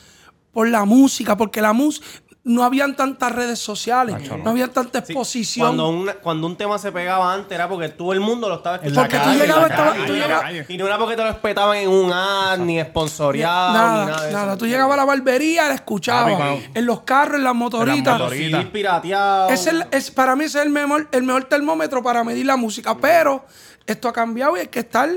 por 0.52 0.68
la 0.68 0.84
música, 0.84 1.38
porque 1.38 1.62
la 1.62 1.74
música 1.74 2.08
no 2.44 2.64
habían 2.64 2.96
tantas 2.96 3.32
redes 3.32 3.60
sociales, 3.60 4.16
no. 4.44 4.50
habían 4.50 4.72
tanta 4.72 5.06
Sí, 5.06 5.12
exposición. 5.14 5.68
Cuando, 5.68 5.90
una- 5.90 6.14
cuando 6.16 6.48
un 6.48 6.56
tema 6.58 6.80
se 6.80 6.92
pegaba 6.92 7.32
antes 7.32 7.52
era 7.52 7.70
porque 7.70 7.90
todo 7.90 8.14
el 8.14 8.20
mundo 8.20 8.50
lo 8.50 8.56
estaba 8.56 8.78
escuchando. 8.78 9.02
Porque 9.02 9.20
tú 9.20 9.30
llegabas, 9.40 9.70
estaba- 9.70 9.92
calle, 9.92 10.06
tú 10.08 10.14
llegabas-. 10.14 10.70
Y 10.70 10.78
no 10.78 10.88
era 10.88 10.98
porque 10.98 11.16
te 11.16 11.24
lo 11.24 11.30
espetaban 11.30 11.78
en 11.78 11.90
un 11.90 12.12
ad, 12.12 12.58
ni 12.58 12.82
sponsoreado, 12.82 13.74
nada, 13.74 14.06
ni 14.06 14.12
nada 14.12 14.26
de 14.26 14.34
nada. 14.34 14.48
eso. 14.54 14.58
Tú 14.58 14.66
llegabas 14.66 14.94
a 14.96 14.98
la 14.98 15.06
barbería, 15.06 15.68
la 15.68 15.76
escuchabas. 15.76 16.60
En 16.74 16.86
los 16.88 17.02
carros, 17.02 17.36
en 17.38 17.44
las 17.44 17.54
motoritas. 17.54 18.20
motoritas. 18.20 18.62
Sí, 18.64 18.70
pirateado. 18.72 19.50
Es 19.50 19.68
el- 19.68 19.86
es, 19.92 20.10
para 20.10 20.36
mí 20.36 20.46
ese 20.46 20.58
es 20.60 20.66
el 20.66 20.72
mejor, 20.72 21.08
el 21.12 21.22
mejor 21.22 21.44
termómetro 21.44 22.02
para 22.02 22.24
medir 22.24 22.48
la 22.48 22.58
música. 22.58 22.98
Pero 22.98 23.46
esto 23.86 24.08
ha 24.08 24.14
cambiado 24.14 24.58
y 24.58 24.62
hay 24.62 24.68
que 24.68 24.80
estar 24.80 25.10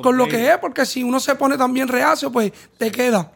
con 0.00 0.16
lo 0.16 0.26
que 0.26 0.48
es, 0.50 0.56
porque 0.56 0.86
si 0.86 1.02
uno 1.04 1.20
se 1.20 1.34
pone 1.34 1.58
también 1.58 1.88
reacio, 1.88 2.32
pues 2.32 2.52
te 2.78 2.90
queda. 2.90 3.30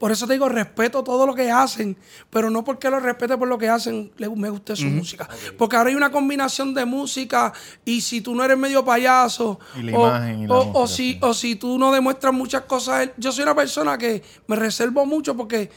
Por 0.00 0.10
eso 0.10 0.26
te 0.26 0.32
digo, 0.32 0.48
respeto 0.48 1.04
todo 1.04 1.26
lo 1.26 1.34
que 1.34 1.50
hacen, 1.50 1.94
pero 2.30 2.48
no 2.50 2.64
porque 2.64 2.88
lo 2.90 2.98
respete 3.00 3.36
por 3.36 3.46
lo 3.46 3.58
que 3.58 3.68
hacen, 3.68 4.10
le- 4.16 4.30
me 4.30 4.48
guste 4.48 4.74
su 4.74 4.86
música. 4.86 5.28
Porque 5.58 5.76
ahora 5.76 5.90
hay 5.90 5.94
una 5.94 6.10
combinación 6.10 6.72
de 6.72 6.86
música 6.86 7.52
y 7.84 8.00
si 8.00 8.22
tú 8.22 8.34
no 8.34 8.42
eres 8.42 8.56
medio 8.56 8.82
payaso, 8.82 9.60
Y 9.78 9.82
la 9.82 9.98
o, 9.98 10.08
imagen 10.08 10.38
y 10.44 10.46
la 10.46 10.54
o- 10.54 10.64
música, 10.64 10.78
o 10.78 10.86
si, 10.88 11.12
sí. 11.12 11.18
o 11.20 11.34
si 11.34 11.54
tú 11.56 11.78
no 11.78 11.92
demuestras 11.92 12.32
muchas 12.32 12.62
cosas, 12.62 13.10
yo 13.18 13.30
soy 13.30 13.42
una 13.42 13.54
persona 13.54 13.98
que 13.98 14.22
me 14.46 14.56
reservo 14.56 15.04
mucho 15.04 15.36
porque 15.36 15.70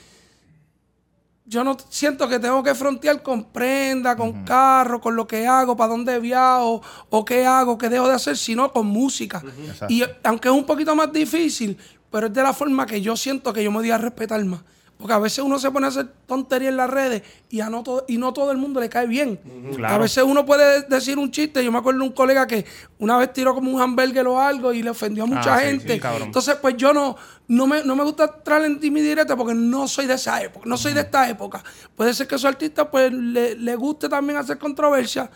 yo 1.46 1.65
no 1.65 1.75
siento 1.89 2.30
que 2.30 2.39
tengo 2.39 2.63
que 2.63 2.74
frontear 2.74 3.22
con 3.22 3.44
prenda, 3.44 4.15
con 4.15 4.46
carro, 4.46 5.01
con 5.01 5.18
lo 5.18 5.27
que 5.27 5.46
hago, 5.46 5.75
para 5.75 5.89
dónde 5.89 6.18
viajo, 6.20 6.82
o 7.10 7.25
qué 7.25 7.46
hago, 7.46 7.77
qué 7.77 7.89
dejo 7.89 8.08
de 8.08 8.13
hacer, 8.15 8.38
sino 8.38 8.72
con 8.72 8.88
música. 8.88 9.44
Y 9.89 10.03
aunque 10.24 10.48
es 10.48 10.53
un 10.53 10.65
poquito 10.65 10.96
más 10.96 11.12
difícil, 11.12 11.77
pero 12.13 12.27
es 12.27 12.34
de 12.34 12.43
la 12.43 12.53
forma 12.53 12.86
que 12.86 13.01
yo 13.01 13.17
siento 13.17 13.51
que 13.51 13.63
yo 13.63 13.72
me 13.72 13.79
voy 13.79 13.89
a 13.89 13.98
respetar 13.98 14.46
más. 14.46 14.62
Porque 15.00 15.13
a 15.13 15.17
veces 15.20 15.39
uno 15.43 15.58
se 15.58 15.72
pone 15.72 15.88
a 15.88 15.89
hacer 15.89 16.08
tonterías 16.27 16.70
en 16.70 16.77
las 16.77 16.89
redes 16.89 17.24
y, 17.50 17.60
a 17.60 17.70
no, 17.72 17.82
todo, 17.82 18.05
y 18.08 18.17
no 18.17 18.32
todo 18.34 18.51
el 18.51 18.58
mundo 18.60 18.79
le 18.79 18.88
cae 18.88 19.08
bien. 19.08 19.38
Claro. 19.75 19.96
A 19.96 19.98
veces 19.98 20.24
uno 20.24 20.46
puede 20.46 20.84
decir 20.84 21.17
un 21.17 21.32
chiste. 21.32 21.65
Yo 21.65 21.72
me 21.72 21.79
acuerdo 21.79 22.01
de 22.01 22.05
un 22.05 22.13
colega 22.13 22.46
que 22.46 22.63
una 23.00 23.17
vez 23.17 23.34
tiró 23.34 23.55
como 23.55 23.72
un 23.72 23.82
hamburger 23.82 24.27
o 24.27 24.39
algo 24.39 24.72
y 24.72 24.84
le 24.84 24.91
ofendió 24.91 25.24
a 25.24 25.25
mucha 25.25 25.55
Ah, 25.55 25.60
sí, 25.60 25.65
gente. 25.65 26.00
sí. 26.00 26.08
Entonces, 26.22 26.55
pues 26.62 26.77
yo 26.77 26.93
no, 26.93 27.17
no, 27.48 27.65
me, 27.65 27.84
no 27.84 27.96
me 27.96 28.03
gusta 28.03 28.27
traer 28.43 28.65
en 28.65 28.93
mi 28.93 29.01
directa 29.01 29.36
porque 29.36 29.55
no 29.55 29.88
soy 29.88 30.05
de 30.05 30.13
esa 30.13 30.41
época, 30.41 30.70
no 30.70 30.77
soy 30.77 30.93
de 30.93 31.01
esta 31.01 31.27
época. 31.27 31.63
Puede 31.96 32.13
ser 32.13 32.27
que 32.27 32.38
su 32.38 32.48
artista 32.48 32.89
pues 32.89 33.12
le, 33.12 33.55
le 33.55 33.75
guste 33.75 34.08
también 34.08 34.38
hacer 34.38 34.60
controversia, 34.60 35.29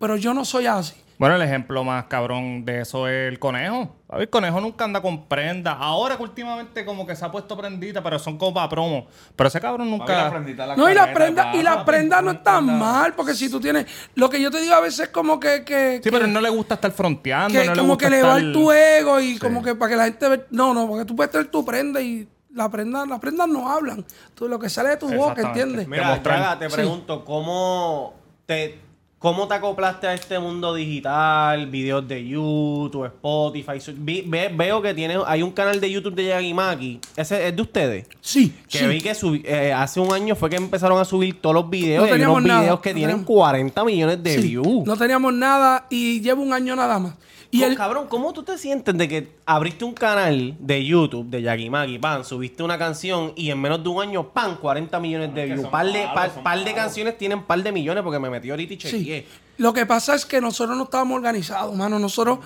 pero 0.00 0.16
yo 0.16 0.34
no 0.34 0.44
soy 0.44 0.66
así. 0.66 0.92
Bueno, 1.16 1.36
el 1.36 1.42
ejemplo 1.42 1.84
más 1.84 2.04
cabrón 2.06 2.64
de 2.64 2.80
eso 2.80 3.06
es 3.08 3.28
el 3.32 3.38
conejo. 3.38 3.94
A 4.08 4.14
ver, 4.14 4.22
el 4.22 4.30
conejo 4.30 4.60
nunca 4.60 4.84
anda 4.84 5.00
con 5.00 5.26
prenda. 5.26 5.72
Ahora 5.72 6.16
que 6.16 6.22
últimamente 6.24 6.84
como 6.84 7.06
que 7.06 7.14
se 7.14 7.24
ha 7.24 7.30
puesto 7.30 7.56
prendita, 7.56 8.02
pero 8.02 8.18
son 8.18 8.36
como 8.36 8.54
para 8.54 8.68
promo. 8.68 9.06
Pero 9.36 9.48
ese 9.48 9.60
cabrón 9.60 9.90
nunca... 9.90 10.30
No, 10.76 10.90
y 10.90 10.94
las 10.94 11.08
prendas, 11.08 11.54
y 11.54 11.62
las 11.62 11.84
prendas 11.84 12.22
no 12.22 12.30
están 12.32 12.78
mal, 12.78 13.14
porque 13.14 13.34
si 13.34 13.48
tú 13.50 13.60
tienes, 13.60 13.86
lo 14.14 14.28
que 14.28 14.40
yo 14.40 14.50
te 14.50 14.60
digo 14.60 14.74
a 14.74 14.80
veces 14.80 15.00
es 15.00 15.08
como 15.08 15.38
que, 15.38 15.64
que, 15.64 15.96
Sí, 15.96 16.02
que- 16.02 16.12
pero 16.12 16.26
no 16.26 16.40
le 16.40 16.50
gusta 16.50 16.74
estar 16.74 16.90
fronteando, 16.90 17.58
que 17.60 17.66
no 17.66 17.74
le 17.74 17.80
como 17.80 17.94
gusta 17.94 18.08
que 18.08 18.14
elevar 18.14 18.38
estar- 18.38 18.52
tu 18.52 18.72
ego 18.72 19.20
y 19.20 19.38
como 19.38 19.62
que 19.62 19.74
para 19.74 19.90
que 19.90 19.96
la 19.96 20.04
gente 20.04 20.28
ve, 20.28 20.44
no, 20.50 20.74
no, 20.74 20.86
porque 20.88 21.04
tú 21.04 21.14
puedes 21.16 21.30
tener 21.30 21.46
tu 21.48 21.64
prenda 21.64 22.00
y 22.00 22.28
la 22.52 22.68
prenda, 22.68 23.04
las 23.06 23.18
prendas 23.20 23.48
no 23.48 23.70
hablan. 23.70 24.04
Tú, 24.34 24.48
lo 24.48 24.58
que 24.58 24.68
sale 24.68 24.90
de 24.90 24.96
tu 24.96 25.08
boca. 25.08 25.42
¿entiendes? 25.42 25.88
Mira. 25.88 26.20
Yaga, 26.40 26.58
te 26.58 26.68
pregunto, 26.70 27.24
¿cómo 27.24 28.14
te, 28.46 28.78
¿cómo 29.24 29.48
te 29.48 29.54
acoplaste 29.54 30.06
a 30.06 30.12
este 30.12 30.38
mundo 30.38 30.74
digital? 30.74 31.66
Videos 31.68 32.06
de 32.06 32.28
YouTube, 32.28 33.06
Spotify. 33.06 33.80
Su- 33.80 33.94
vi- 33.96 34.20
ve- 34.26 34.52
veo 34.54 34.82
que 34.82 34.92
tiene, 34.92 35.16
hay 35.26 35.42
un 35.42 35.50
canal 35.50 35.80
de 35.80 35.90
YouTube 35.90 36.14
de 36.14 36.26
Yagimaki. 36.26 37.00
¿Ese 37.16 37.48
es 37.48 37.56
de 37.56 37.62
ustedes? 37.62 38.06
Sí, 38.20 38.52
Que 38.68 38.80
sí. 38.80 38.86
vi 38.86 39.00
que 39.00 39.12
subi- 39.14 39.42
eh, 39.46 39.72
hace 39.72 39.98
un 39.98 40.12
año 40.12 40.34
fue 40.36 40.50
que 40.50 40.56
empezaron 40.56 41.00
a 41.00 41.06
subir 41.06 41.40
todos 41.40 41.54
los 41.54 41.70
videos. 41.70 42.02
No 42.02 42.06
y 42.06 42.10
hay 42.10 42.12
teníamos 42.16 42.42
nada, 42.42 42.60
videos 42.60 42.80
que 42.80 42.90
no 42.90 42.94
tienen 42.96 43.10
teníamos- 43.16 43.26
40 43.26 43.84
millones 43.84 44.22
de 44.22 44.34
Sí, 44.34 44.42
views. 44.48 44.84
No 44.86 44.94
teníamos 44.98 45.32
nada 45.32 45.86
y 45.88 46.20
llevo 46.20 46.42
un 46.42 46.52
año 46.52 46.76
nada 46.76 46.98
más. 46.98 47.14
Y 47.54 47.62
el, 47.62 47.76
Cabrón, 47.76 48.06
¿cómo 48.08 48.32
tú 48.32 48.42
te 48.42 48.58
sientes 48.58 48.96
de 48.98 49.06
que 49.06 49.36
abriste 49.46 49.84
un 49.84 49.92
canal 49.94 50.56
de 50.58 50.84
YouTube 50.84 51.28
de 51.30 51.40
Yagimaki, 51.40 52.00
pan, 52.00 52.24
subiste 52.24 52.64
una 52.64 52.76
canción 52.76 53.32
y 53.36 53.50
en 53.50 53.60
menos 53.60 53.80
de 53.82 53.88
un 53.90 54.02
año, 54.02 54.28
pan, 54.30 54.56
40 54.56 54.98
millones 54.98 55.32
de 55.34 55.46
views? 55.46 55.68
Par 55.68 55.86
de, 55.86 56.04
par, 56.12 56.42
par 56.42 56.64
de 56.64 56.74
canciones 56.74 57.16
tienen 57.16 57.44
par 57.44 57.62
de 57.62 57.70
millones 57.70 58.02
porque 58.02 58.18
me 58.18 58.28
metí 58.28 58.50
ahorita 58.50 58.74
y 58.74 58.80
Sí. 58.80 58.88
chequeé. 58.90 59.26
Lo 59.58 59.72
que 59.72 59.86
pasa 59.86 60.16
es 60.16 60.26
que 60.26 60.40
nosotros 60.40 60.76
no 60.76 60.82
estábamos 60.84 61.14
organizados, 61.16 61.76
mano. 61.76 62.00
Nosotros, 62.00 62.40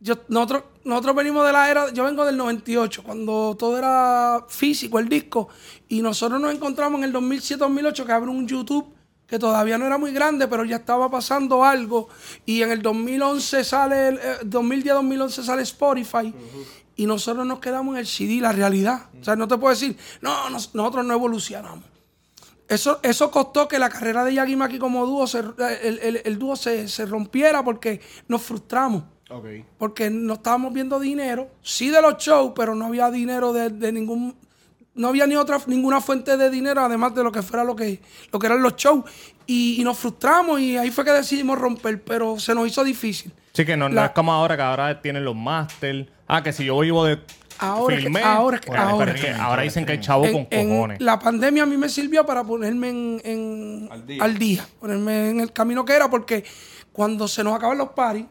yo, 0.00 0.14
nosotros, 0.28 0.62
nosotros 0.84 1.14
venimos 1.16 1.46
de 1.46 1.52
la 1.52 1.70
era, 1.70 1.92
yo 1.92 2.04
vengo 2.04 2.24
del 2.24 2.38
98, 2.38 3.02
cuando 3.02 3.54
todo 3.58 3.76
era 3.76 4.46
físico, 4.48 4.98
el 4.98 5.10
disco, 5.10 5.48
y 5.88 6.00
nosotros 6.00 6.40
nos 6.40 6.54
encontramos 6.54 6.98
en 7.00 7.04
el 7.04 7.12
2007-2008 7.12 8.06
que 8.06 8.12
abre 8.12 8.30
un 8.30 8.48
YouTube 8.48 8.86
que 9.34 9.38
todavía 9.40 9.78
no 9.78 9.86
era 9.86 9.98
muy 9.98 10.12
grande, 10.12 10.46
pero 10.46 10.64
ya 10.64 10.76
estaba 10.76 11.10
pasando 11.10 11.64
algo, 11.64 12.08
y 12.46 12.62
en 12.62 12.70
el 12.70 12.82
2011 12.82 13.64
sale, 13.64 14.08
el, 14.08 14.14
eh, 14.18 14.36
2010-2011 14.44 15.42
sale 15.42 15.62
Spotify, 15.62 16.32
y 16.94 17.06
nosotros 17.06 17.44
nos 17.44 17.58
quedamos 17.58 17.94
en 17.94 17.98
el 18.00 18.06
CD, 18.06 18.40
la 18.40 18.52
realidad. 18.52 19.06
O 19.20 19.24
sea, 19.24 19.34
no 19.34 19.48
te 19.48 19.58
puedo 19.58 19.74
decir, 19.74 19.96
no, 20.20 20.48
nos- 20.50 20.72
nosotros 20.76 21.04
no 21.04 21.14
evolucionamos. 21.14 21.82
Eso, 22.68 23.00
eso 23.02 23.30
costó 23.32 23.66
que 23.66 23.80
la 23.80 23.90
carrera 23.90 24.24
de 24.24 24.34
Yagi 24.34 24.54
Maki 24.54 24.78
como 24.78 25.04
dúo, 25.04 25.26
se- 25.26 25.40
el, 25.82 25.98
el- 26.00 26.22
el 26.24 26.38
dúo 26.38 26.54
se, 26.54 26.86
se 26.86 27.04
rompiera 27.06 27.64
porque 27.64 28.00
nos 28.28 28.40
frustramos. 28.42 29.02
Porque 29.78 30.10
no 30.10 30.34
estábamos 30.34 30.72
viendo 30.72 31.00
dinero, 31.00 31.48
sí 31.60 31.88
de 31.90 32.00
los 32.00 32.18
shows, 32.18 32.52
pero 32.54 32.76
no 32.76 32.84
había 32.86 33.10
dinero 33.10 33.52
de, 33.52 33.70
de 33.70 33.90
ningún, 33.90 34.36
no 34.94 35.08
había 35.08 35.26
ni 35.26 35.36
otra, 35.36 35.58
ninguna 35.66 36.00
fuente 36.00 36.36
de 36.36 36.50
dinero 36.50 36.80
además 36.82 37.14
de 37.14 37.22
lo 37.24 37.32
que 37.32 37.42
fuera 37.42 37.64
lo 37.64 37.74
que, 37.76 38.00
lo 38.32 38.38
que 38.38 38.46
eran 38.46 38.62
los 38.62 38.76
shows. 38.76 39.04
Y, 39.46 39.80
y 39.80 39.84
nos 39.84 39.98
frustramos 39.98 40.60
y 40.60 40.76
ahí 40.76 40.90
fue 40.90 41.04
que 41.04 41.10
decidimos 41.12 41.58
romper, 41.58 42.02
pero 42.02 42.38
se 42.38 42.54
nos 42.54 42.66
hizo 42.68 42.82
difícil. 42.84 43.32
Sí, 43.52 43.64
que 43.64 43.76
no, 43.76 43.88
no 43.88 43.94
La- 43.94 44.06
es 44.06 44.10
como 44.12 44.32
ahora 44.32 44.56
que 44.56 44.62
ahora 44.62 45.00
tienen 45.02 45.24
los 45.24 45.36
máster. 45.36 46.08
Ah, 46.26 46.42
que 46.42 46.52
si 46.52 46.64
yo 46.64 46.78
vivo 46.78 47.04
de 47.04 47.18
Ahora 47.58 47.96
que- 48.00 48.08
ahora 48.20 48.60
Bueno, 48.66 48.82
ahora 48.82 49.04
pero 49.06 49.16
es 49.18 49.24
es 49.24 49.30
que 49.36 49.40
ahora 49.40 49.62
dicen 49.62 49.86
que 49.86 49.92
hay 49.92 50.00
chavo 50.00 50.22
con 50.24 50.48
en 50.50 50.68
cojones. 50.70 51.00
la 51.00 51.20
pandemia 51.20 51.62
a 51.62 51.66
mí 51.66 51.76
me 51.76 51.88
sirvió 51.88 52.26
para 52.26 52.42
ponerme 52.42 52.88
en, 52.88 53.20
en- 53.24 53.88
al, 54.20 54.36
día. 54.38 54.66
ponerme 54.80 55.30
en 55.30 55.38
el 55.40 55.52
camino 55.52 55.84
que 55.84 55.92
era, 55.92 56.10
porque 56.10 56.44
cuando 56.92 57.28
se 57.28 57.44
nos 57.44 57.54
acaban 57.54 57.78
los 57.78 57.90
paris, 57.90 58.24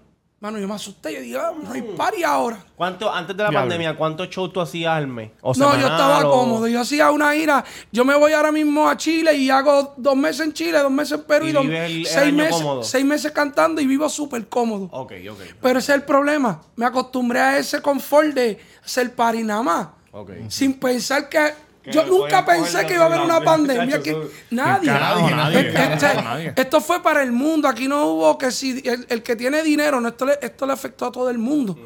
mano, 0.43 0.59
yo 0.59 0.67
me 0.67 0.75
asusté. 0.75 1.13
Yo 1.13 1.21
dije, 1.21 1.37
ah, 1.37 1.53
no 1.63 1.71
hay 1.71 1.81
party 1.81 2.21
ahora. 2.23 2.61
¿Cuánto, 2.75 3.09
antes 3.11 3.35
de 3.35 3.43
la 3.43 3.49
Diablo. 3.49 3.69
pandemia, 3.69 3.95
¿cuántos 3.97 4.27
shows 4.29 4.51
tú 4.51 4.59
hacías 4.59 4.91
al 4.93 5.07
mes? 5.07 5.31
O 5.41 5.53
No, 5.53 5.71
yo 5.71 5.71
semanal, 5.71 5.91
estaba 5.91 6.27
o- 6.27 6.31
cómodo. 6.31 6.67
Yo 6.67 6.81
hacía 6.81 7.09
una 7.11 7.33
gira. 7.33 7.63
Yo 7.93 8.03
me 8.03 8.13
voy 8.15 8.33
ahora 8.33 8.51
mismo 8.51 8.89
a 8.89 8.97
Chile 8.97 9.33
y 9.35 9.49
hago 9.49 9.93
dos 9.95 10.15
meses 10.17 10.41
en 10.45 10.51
Chile, 10.53 10.79
dos 10.79 10.91
meses 10.91 11.17
en 11.19 11.23
Perú 11.25 11.45
Y 11.45 11.49
y, 11.49 11.53
dos- 11.53 11.63
vives 11.63 11.79
el- 11.89 11.97
el 11.99 12.05
seis, 12.05 12.17
año 12.17 12.33
meses, 12.35 12.55
cómodo. 12.57 12.83
seis 12.83 13.05
meses 13.05 13.31
cantando 13.31 13.79
y 13.81 13.87
vivo 13.87 14.09
súper 14.09 14.47
cómodo. 14.49 14.89
Ok, 14.91 15.13
ok. 15.31 15.39
Pero 15.61 15.79
ese 15.79 15.93
es 15.93 15.97
el 15.99 16.03
problema. 16.03 16.61
Me 16.75 16.85
acostumbré 16.85 17.39
a 17.39 17.57
ese 17.57 17.81
confort 17.81 18.33
de 18.33 18.59
hacer 18.83 19.15
party 19.15 19.43
nada 19.43 19.63
más. 19.63 19.87
Ok. 20.11 20.31
Sin 20.49 20.73
pensar 20.77 21.29
que. 21.29 21.53
Yo 21.85 22.05
nunca 22.05 22.45
pensé 22.45 22.85
que 22.85 22.93
iba 22.93 23.03
a 23.03 23.07
haber 23.07 23.21
una 23.21 23.41
pandemia. 23.41 23.97
Eso- 23.97 24.29
nadie. 24.51 24.89
Carajo, 24.89 25.29
nadie, 25.31 25.59
Este- 25.59 25.73
carajo, 25.73 25.93
este- 26.05 26.21
nadie. 26.23 26.53
esto 26.55 26.81
fue 26.81 27.03
para 27.03 27.21
el 27.23 27.31
mundo. 27.31 27.67
Aquí 27.67 27.87
no 27.87 28.05
hubo 28.05 28.37
que 28.37 28.51
si 28.51 28.81
el, 28.85 29.05
el 29.09 29.21
que 29.23 29.35
tiene 29.35 29.61
dinero, 29.63 29.99
no, 29.99 30.07
esto, 30.07 30.25
le, 30.25 30.37
esto 30.41 30.65
le 30.65 30.73
afectó 30.73 31.07
a 31.07 31.11
todo 31.11 31.29
el 31.29 31.37
mundo. 31.37 31.77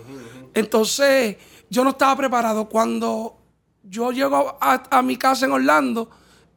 Entonces, 0.54 1.38
yo 1.70 1.84
no 1.84 1.92
estaba 1.92 2.16
preparado. 2.16 2.66
Cuando 2.70 3.38
yo 3.84 4.12
llego 4.12 4.58
a, 4.62 4.84
a 4.90 5.02
mi 5.02 5.18
casa 5.18 5.46
en 5.46 5.52
Orlando, 5.52 6.10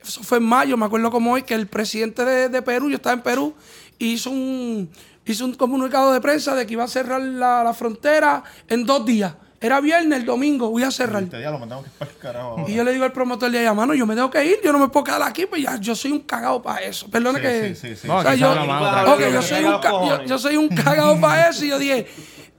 eso 0.03 0.23
fue 0.23 0.39
en 0.39 0.45
mayo, 0.45 0.77
me 0.77 0.87
acuerdo 0.87 1.11
como 1.11 1.33
hoy, 1.33 1.43
que 1.43 1.55
el 1.55 1.67
presidente 1.67 2.25
de, 2.25 2.49
de 2.49 2.63
Perú, 2.63 2.89
yo 2.91 2.97
estaba 2.97 3.15
en 3.15 3.23
Perú, 3.23 3.55
hizo 3.99 4.31
un, 4.31 4.91
hizo 5.27 5.45
un 5.45 5.55
comunicado 5.55 6.13
de 6.13 6.21
prensa 6.21 6.55
de 6.55 6.67
que 6.67 6.73
iba 6.75 6.85
a 6.85 6.89
cerrar 6.89 7.21
la, 7.21 7.63
la 7.65 7.75
frontera 7.75 8.43
en 8.69 8.85
dos 8.87 9.05
días. 9.05 9.35
Era 9.63 9.79
viernes, 9.81 10.21
el 10.21 10.25
domingo, 10.25 10.71
voy 10.71 10.83
a 10.85 10.91
cerrar. 10.91 11.23
Este 11.25 11.37
día 11.39 11.51
lo 11.51 11.59
mandamos 11.59 11.85
que 11.85 11.91
para 11.99 12.11
el 12.11 12.17
carajo. 12.17 12.49
ahora. 12.51 12.65
Y 12.71 12.75
yo 12.75 12.83
le 12.83 12.93
digo 12.93 13.05
al 13.05 13.13
promotor 13.13 13.51
de 13.51 13.59
allá, 13.59 13.75
mano, 13.75 13.93
yo 13.93 14.07
me 14.07 14.15
tengo 14.15 14.31
que 14.31 14.43
ir, 14.45 14.57
yo 14.65 14.73
no 14.73 14.79
me 14.79 14.89
puedo 14.89 15.05
quedar 15.05 15.23
aquí, 15.23 15.45
pues 15.45 15.63
ya, 15.63 15.77
yo 15.77 15.95
soy 15.95 16.13
un 16.13 16.21
cagado 16.21 16.63
para 16.63 16.81
eso. 16.81 17.11
Perdone 17.11 17.39
Sí, 17.41 17.43
que. 17.45 17.75
sí, 17.75 17.89
sí, 17.91 17.97
sí. 17.97 18.09
No, 18.09 18.17
O 18.17 18.23
sea, 18.23 18.35
yo, 18.35 18.53
tranquilo, 18.55 19.31
yo 19.31 19.43
soy, 19.43 19.65
un 19.65 19.71
yo, 19.73 19.81
cojones. 19.83 20.29
yo 20.31 20.39
soy 20.39 20.57
un 20.57 20.69
cagado 20.69 21.21
para 21.21 21.51
eso. 21.51 21.65
Y 21.67 21.69
yo 21.69 21.79
dije, 21.79 22.07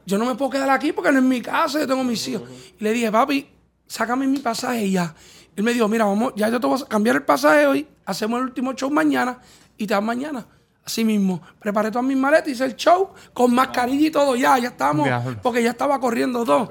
yo 0.06 0.18
no 0.20 0.26
me 0.26 0.36
puedo 0.36 0.52
quedar 0.52 0.70
aquí 0.70 0.92
porque 0.92 1.12
no 1.12 1.18
es 1.18 1.26
mi 1.26 1.42
casa, 1.42 1.80
yo 1.80 1.88
tengo 1.88 2.04
mis 2.04 2.28
hijos. 2.28 2.44
Y 2.80 2.84
le 2.84 2.92
dije, 2.94 3.12
papi, 3.12 3.50
sácame 3.88 4.28
mi 4.28 4.38
pasaje 4.38 4.86
y 4.86 4.92
ya. 4.92 5.16
Él 5.56 5.64
me 5.64 5.74
dijo, 5.74 5.88
mira, 5.88 6.06
vamos, 6.06 6.34
ya 6.36 6.50
yo 6.50 6.60
te 6.60 6.68
voy 6.68 6.80
a 6.80 6.86
cambiar 6.88 7.16
el 7.16 7.24
pasaje 7.24 7.66
hoy, 7.66 7.88
hacemos 8.06 8.38
el 8.40 8.46
último 8.46 8.74
show 8.74 8.92
mañana 8.92 9.40
y 9.76 9.88
te 9.88 9.94
vas 9.96 10.04
mañana. 10.04 10.46
Así 10.84 11.06
mismo, 11.06 11.42
preparé 11.60 11.92
todas 11.92 12.06
mis 12.06 12.18
maletas, 12.18 12.50
hice 12.50 12.66
el 12.66 12.76
show 12.76 13.12
con 13.34 13.54
mascarilla 13.54 14.08
y 14.08 14.12
todo, 14.12 14.36
ya, 14.36 14.58
ya 14.58 14.70
estábamos, 14.70 15.06
Diablo. 15.06 15.38
porque 15.42 15.62
ya 15.62 15.72
estaba 15.72 16.00
corriendo 16.00 16.44
todo. 16.44 16.70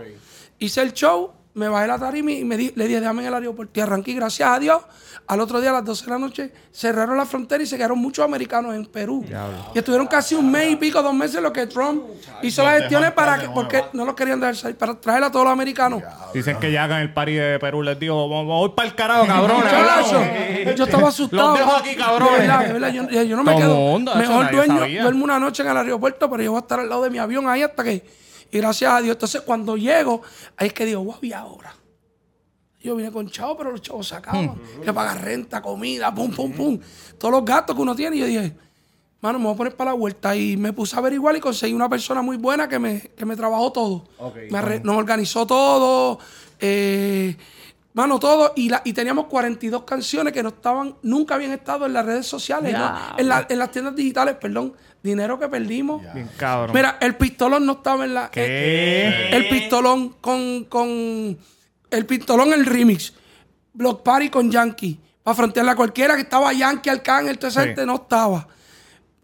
Hice 0.59 0.83
el 0.83 0.93
show, 0.93 1.33
me 1.55 1.69
bajé 1.69 1.87
la 1.89 1.99
tarima 1.99 2.31
y 2.31 2.45
me 2.45 2.57
di- 2.57 2.73
le 2.77 2.87
dije, 2.87 3.01
déjame 3.01 3.23
en 3.23 3.29
el 3.29 3.35
aeropuerto. 3.35 3.79
Y 3.79 3.83
arranqué, 3.83 4.15
gracias 4.15 4.49
a 4.49 4.59
Dios. 4.59 4.81
Al 5.27 5.41
otro 5.41 5.61
día, 5.61 5.71
a 5.71 5.75
las 5.75 5.85
12 5.85 6.05
de 6.07 6.11
la 6.11 6.19
noche, 6.19 6.53
cerraron 6.73 7.17
la 7.17 7.25
frontera 7.25 7.63
y 7.63 7.67
se 7.67 7.77
quedaron 7.77 7.99
muchos 7.99 8.25
americanos 8.25 8.75
en 8.75 8.85
Perú. 8.87 9.25
Y 9.75 9.79
estuvieron 9.79 10.07
casi 10.09 10.35
un 10.35 10.51
mes 10.51 10.71
y 10.73 10.77
pico, 10.77 11.01
dos 11.03 11.15
meses, 11.15 11.41
lo 11.41 11.53
que 11.53 11.67
Trump 11.69 12.03
hizo 12.43 12.63
las 12.65 12.81
gestiones 12.81 13.13
para 13.13 13.39
que, 13.39 13.49
porque 13.49 13.85
no 13.93 14.05
los 14.05 14.15
querían 14.17 14.41
dejar 14.41 14.57
salir, 14.57 14.77
para 14.77 14.95
traer 14.95 15.23
a 15.23 15.31
todos 15.31 15.45
los 15.45 15.53
americanos. 15.53 16.03
Dicen 16.35 16.57
que 16.59 16.73
ya 16.73 16.85
en 16.87 16.93
el 16.93 17.13
party 17.13 17.33
de 17.35 17.59
Perú 17.61 17.83
les 17.83 17.99
digo, 18.01 18.29
vamos 18.29 18.71
para 18.75 18.89
el 18.89 18.95
carajo, 18.97 19.27
cabrones. 19.27 19.73
Muchacho, 19.73 20.75
yo 20.77 20.85
estaba 20.85 21.09
asustado. 21.09 21.49
Los 21.51 21.59
dejo 21.59 21.77
aquí, 21.77 21.95
cabrones. 21.97 22.33
De 22.41 22.47
verdad, 22.47 22.65
de 22.67 22.73
verdad, 22.73 22.89
yo, 22.93 23.09
yo- 23.09 23.23
yo 23.23 23.37
no 23.37 23.45
me 23.45 23.53
quedo. 23.57 23.75
Mejor 24.17 24.45
dueño, 24.57 24.79
sabía. 24.81 25.03
duermo 25.03 25.25
una 25.25 25.39
noche 25.39 25.63
en 25.63 25.69
el 25.69 25.77
aeropuerto, 25.77 26.29
pero 26.31 26.43
yo 26.43 26.51
voy 26.53 26.59
a 26.59 26.63
estar 26.63 26.81
al 26.81 26.89
lado 26.89 27.03
de 27.03 27.11
mi 27.11 27.19
avión 27.19 27.49
ahí 27.49 27.63
hasta 27.63 27.85
que. 27.85 28.05
Y 28.51 28.59
gracias 28.59 28.93
a 28.93 29.01
Dios. 29.01 29.15
Entonces, 29.15 29.41
cuando 29.43 29.77
llego, 29.77 30.23
ahí 30.57 30.69
es 30.69 30.73
que 30.73 30.85
digo, 30.85 31.01
guau, 31.03 31.19
¿y 31.23 31.33
ahora? 31.33 31.75
Yo 32.83 32.97
vine 32.97 33.13
con 33.13 33.29
chavo, 33.29 33.57
pero 33.59 33.71
los 33.73 33.83
chavos 33.83 34.09
se 34.09 34.15
acaban. 34.15 34.55
Que 34.85 34.93
pagar 34.93 35.23
renta, 35.23 35.61
comida, 35.61 36.15
pum, 36.15 36.31
pum, 36.31 36.53
pum. 36.53 36.81
Todos 37.19 37.33
los 37.33 37.45
gastos 37.45 37.77
que 37.77 37.83
uno 37.83 37.95
tiene. 37.95 38.17
Y 38.17 38.21
yo 38.21 38.27
dije, 38.27 38.57
mano, 39.21 39.39
me 39.39 39.45
voy 39.45 39.55
a 39.55 39.57
poner 39.59 39.77
para 39.77 39.91
la 39.91 39.97
vuelta. 39.97 40.35
Y 40.35 40.57
me 40.57 40.73
puse 40.73 40.97
a 40.97 41.01
averiguar 41.01 41.37
y 41.37 41.41
conseguí 41.41 41.75
una 41.75 41.91
persona 41.91 42.23
muy 42.23 42.39
buena 42.39 42.69
que 42.69 42.79
me, 42.79 43.01
que 43.17 43.27
me 43.27 43.37
trabajó 43.37 43.71
todo. 43.71 44.05
Me 44.51 44.81
nos 44.83 44.97
organizó 44.97 45.47
todo. 45.47 46.19
eh, 46.59 47.37
mano, 47.93 48.19
todo. 48.19 48.53
Y, 48.57 48.71
la, 48.71 48.81
y 48.85 48.95
teníamos 48.95 49.27
42 49.27 49.83
canciones 49.85 50.33
que 50.33 50.43
no 50.43 50.49
estaban, 50.49 50.95
nunca 51.03 51.35
habían 51.35 51.53
estado 51.53 51.85
en 51.85 51.93
las 51.93 52.07
redes 52.07 52.27
sociales, 52.27 52.73
¿no? 52.73 52.79
en, 53.19 53.29
la- 53.29 53.47
en 53.51 53.59
las 53.59 53.71
tiendas 53.71 53.95
digitales, 53.95 54.37
perdón. 54.41 54.73
Dinero 55.03 55.39
que 55.39 55.49
perdimos. 55.49 56.03
Bien 56.13 56.29
cabrón. 56.37 56.75
Mira, 56.77 56.99
el 57.01 57.15
pistolón 57.17 57.65
no 57.65 57.73
estaba 57.73 58.05
en 58.05 58.15
la. 58.15 58.31
¿Qué? 58.31 58.45
eh, 58.47 59.31
el 59.37 59.49
pistolón 59.49 60.11
con, 60.21 60.65
con. 60.65 61.39
El 61.91 62.07
pistolón, 62.07 62.53
el 62.53 62.67
remix. 62.67 63.15
Block 63.73 64.03
Party 64.03 64.29
con 64.29 64.51
Yankee. 64.51 64.99
Para 65.23 65.35
frontearla 65.35 65.75
cualquiera 65.75 66.17
que 66.17 66.23
estaba 66.23 66.53
Yankee, 66.53 66.91
Arcángel, 66.91 67.39
toda 67.39 67.49
esa 67.51 67.61
Sí. 67.63 67.69
gente 67.69 67.87
no 67.87 67.95
estaba. 67.97 68.47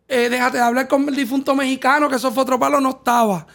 Eh, 0.09 0.28
déjate 0.30 0.59
de 0.59 0.62
hablar 0.62 0.87
con 0.88 1.09
el 1.09 1.16
difunto 1.16 1.54
mexicano, 1.54 2.09
que 2.09 2.16
eso 2.16 2.30
fue 2.33 2.42
otro 2.45 2.59
palo, 2.59 2.80
no 2.80 2.90
estaba. 2.90 3.47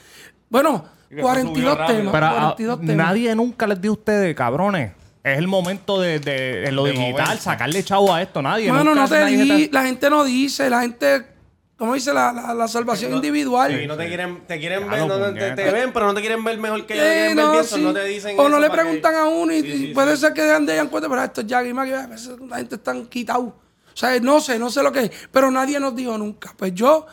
Bueno, 0.49 0.83
42 1.19 1.77
temas. 1.87 2.11
Pero 2.11 2.11
42 2.11 2.81
temas. 2.81 2.95
nadie 2.95 3.33
nunca 3.35 3.65
les 3.67 3.79
dio 3.81 3.91
a 3.91 3.93
ustedes, 3.93 4.35
cabrones. 4.35 4.91
Es 5.23 5.37
el 5.37 5.47
momento 5.47 5.99
de, 6.01 6.19
de- 6.19 6.65
en 6.67 6.75
lo 6.75 6.83
De 6.83 6.91
digital, 6.91 7.11
moverse. 7.11 7.43
sacarle 7.43 7.83
chavo 7.83 8.13
a 8.13 8.21
esto. 8.21 8.41
Nadie. 8.41 8.71
Mano, 8.71 8.95
nunca 8.95 9.01
no 9.01 9.07
te 9.07 9.25
di, 9.27 9.69
la 9.71 9.83
gente 9.83 10.09
no 10.09 10.23
dice, 10.23 10.69
la 10.69 10.81
gente, 10.81 11.25
¿cómo 11.81 11.95
dice? 11.95 12.13
La, 12.13 12.31
la, 12.31 12.53
la 12.53 12.67
salvación 12.67 13.11
individual. 13.15 13.81
Y 13.81 13.87
no 13.87 13.97
te 13.97 14.07
quieren, 14.07 14.45
te 14.45 14.59
quieren 14.59 14.87
ver, 14.87 14.99
no, 15.07 15.33
te, 15.33 15.71
ven, 15.71 15.91
pero 15.91 16.05
no 16.05 16.13
te 16.13 16.21
quieren 16.21 16.43
ver 16.43 16.59
mejor 16.59 16.85
que 16.85 16.93
Eh, 16.93 16.99
ver 16.99 17.35
no, 17.35 17.53
bien, 17.53 17.63
sí. 17.63 17.81
no 17.81 17.91
te 17.91 18.03
dicen 18.05 18.39
o 18.39 18.47
no 18.49 18.59
le 18.59 18.67
que- 18.67 18.73
preguntan 18.73 19.15
a 19.15 19.25
uno 19.25 19.51
y, 19.51 19.61
Sí, 19.63 19.85
y 19.89 19.93
puede 19.95 20.15
sí. 20.15 20.21
ser 20.21 20.33
que 20.33 20.43
dejan 20.43 20.63
de 20.67 20.73
ellos 20.73 20.83
en 20.83 20.89
cuenta, 20.91 21.09
pero 21.09 21.23
esto 21.23 21.41
es 21.41 21.73
Maggie, 21.73 21.95
a 21.95 22.05
veces 22.05 22.39
la 22.47 22.57
gente 22.57 22.75
está 22.75 22.93
quitado. 23.09 23.41
O 23.45 23.95
sea, 23.95 24.19
no 24.19 24.39
sé, 24.39 24.59
no 24.59 24.69
sé 24.69 24.83
lo 24.83 24.91
que 24.91 25.05
es, 25.05 25.11
pero 25.31 25.49
nadie 25.49 25.79
nos 25.79 25.95
dijo 25.95 26.15
nunca. 26.19 26.53
Pues 26.55 26.75
yo 26.75 27.07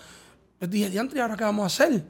pues 0.59 0.71
dije, 0.71 0.91
diantre, 0.91 1.19
¿y 1.19 1.23
ahora 1.23 1.35
qué 1.35 1.45
vamos 1.45 1.63
a 1.63 1.67
hacer? 1.85 2.05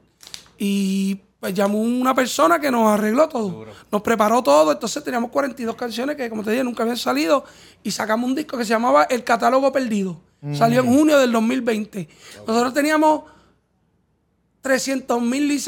Y 0.57 1.15
pues 1.39 1.53
llamó 1.53 1.79
una 1.81 2.13
persona 2.13 2.59
que 2.59 2.69
nos 2.69 2.85
arregló 2.91 3.29
todo, 3.29 3.65
nos 3.89 4.01
preparó 4.01 4.43
todo, 4.43 4.73
entonces 4.73 5.01
teníamos 5.01 5.31
42 5.31 5.75
canciones 5.77 6.17
que, 6.17 6.29
como 6.29 6.43
te 6.43 6.51
dije, 6.51 6.63
nunca 6.65 6.83
habían 6.83 6.97
salido 6.97 7.45
y 7.83 7.91
sacamos 7.91 8.29
un 8.29 8.35
disco 8.35 8.57
que 8.57 8.65
se 8.65 8.71
llamaba 8.71 9.05
El 9.05 9.23
Catálogo 9.23 9.71
Perdido. 9.71 10.19
Salió 10.53 10.81
en 10.81 10.87
junio 10.87 11.19
del 11.19 11.31
2020. 11.31 12.07
Nosotros 12.47 12.73
teníamos 12.73 13.23
300 14.61 15.21
mil 15.21 15.61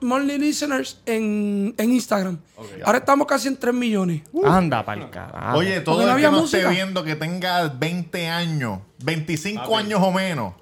monthly 0.00 0.38
listeners 0.38 1.00
en, 1.04 1.74
en 1.76 1.92
Instagram. 1.92 2.38
Ahora 2.84 2.98
estamos 2.98 3.26
casi 3.26 3.48
en 3.48 3.56
3 3.56 3.74
millones. 3.74 4.22
Anda 4.44 4.84
pa'l 4.84 5.10
carajo. 5.10 5.58
Oye, 5.58 5.80
todo 5.80 5.96
Porque 5.96 6.06
no 6.06 6.12
el 6.12 6.20
que 6.20 6.26
había 6.26 6.30
nos 6.30 6.40
música. 6.42 6.58
esté 6.62 6.70
viendo 6.70 7.02
que 7.04 7.16
tenga 7.16 7.68
20 7.68 8.28
años, 8.28 8.78
25 9.02 9.76
años 9.76 10.00
o 10.02 10.12
menos, 10.12 10.54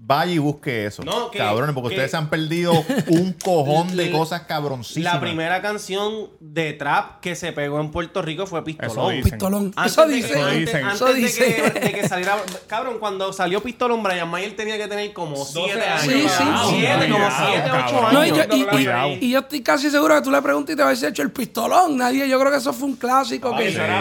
vaya 0.00 0.32
y 0.32 0.38
busque 0.38 0.86
eso. 0.86 1.02
No, 1.02 1.30
que- 1.30 1.38
Cabrones, 1.38 1.74
porque 1.74 1.88
que- 1.90 1.94
ustedes 1.96 2.10
se 2.12 2.16
han 2.16 2.30
perdido 2.30 2.72
un 3.08 3.32
cojón 3.44 3.94
de 3.96 4.10
cosas 4.10 4.42
cabroncísimas. 4.42 5.14
La 5.14 5.20
primera 5.20 5.60
canción 5.60 6.30
de 6.40 6.72
trap 6.72 7.20
que 7.20 7.34
se 7.34 7.52
pegó 7.52 7.80
en 7.80 7.90
Puerto 7.90 8.22
Rico 8.22 8.46
fue 8.46 8.60
Eso 8.60 8.64
Pistolón. 8.64 9.10
dicen. 9.16 9.30
Pistolón. 9.32 9.72
Antes 9.76 9.92
Eso 9.92 10.06
de 10.06 10.14
antes- 10.14 10.28
dicen. 10.60 10.84
antes 10.84 10.94
Eso 10.94 11.04
de 11.06 11.14
dice. 11.14 11.72
que, 11.74 11.80
de 11.80 11.92
que 11.92 12.08
saliera. 12.08 12.36
Cabrón, 12.68 12.98
cuando 13.00 13.32
salió 13.32 13.60
Pistolón, 13.62 14.02
Brian 14.02 14.28
Mayer 14.30 14.56
tenía 14.56 14.78
que 14.78 14.88
tener 14.88 15.12
como 15.12 15.36
7 15.44 15.82
años. 15.82 16.02
Sí, 16.02 16.10
sí, 16.10 16.28
sí. 16.28 16.44
7, 16.78 17.08
como 17.10 17.24
Cuidado, 17.26 17.46
7, 17.52 17.70
8 17.70 17.70
cabrón. 17.92 18.14
No, 18.14 18.20
años. 18.20 18.38
y, 18.38 18.40
yo, 18.50 18.56
y- 18.56 18.60
y- 18.60 18.64
Cuidado. 18.64 19.08
y 19.20 19.30
yo 19.30 19.38
estoy 19.40 19.62
casi 19.62 19.90
seguro 19.90 20.14
que 20.14 20.22
tú 20.22 20.30
le 20.30 20.40
preguntas 20.40 20.72
y 20.72 20.76
te 20.76 20.82
va 20.82 20.88
a 20.88 20.92
decir 20.92 21.08
hecho 21.08 21.22
el 21.22 21.32
pistolón. 21.32 21.96
Nadie, 21.98 22.26
yo 22.28 22.38
creo 22.38 22.50
que 22.50 22.58
eso 22.58 22.72
fue 22.72 22.88
un 22.88 22.96
clásico. 22.96 23.54
que, 23.56 23.68
Eso 23.68 23.82
era 23.82 23.98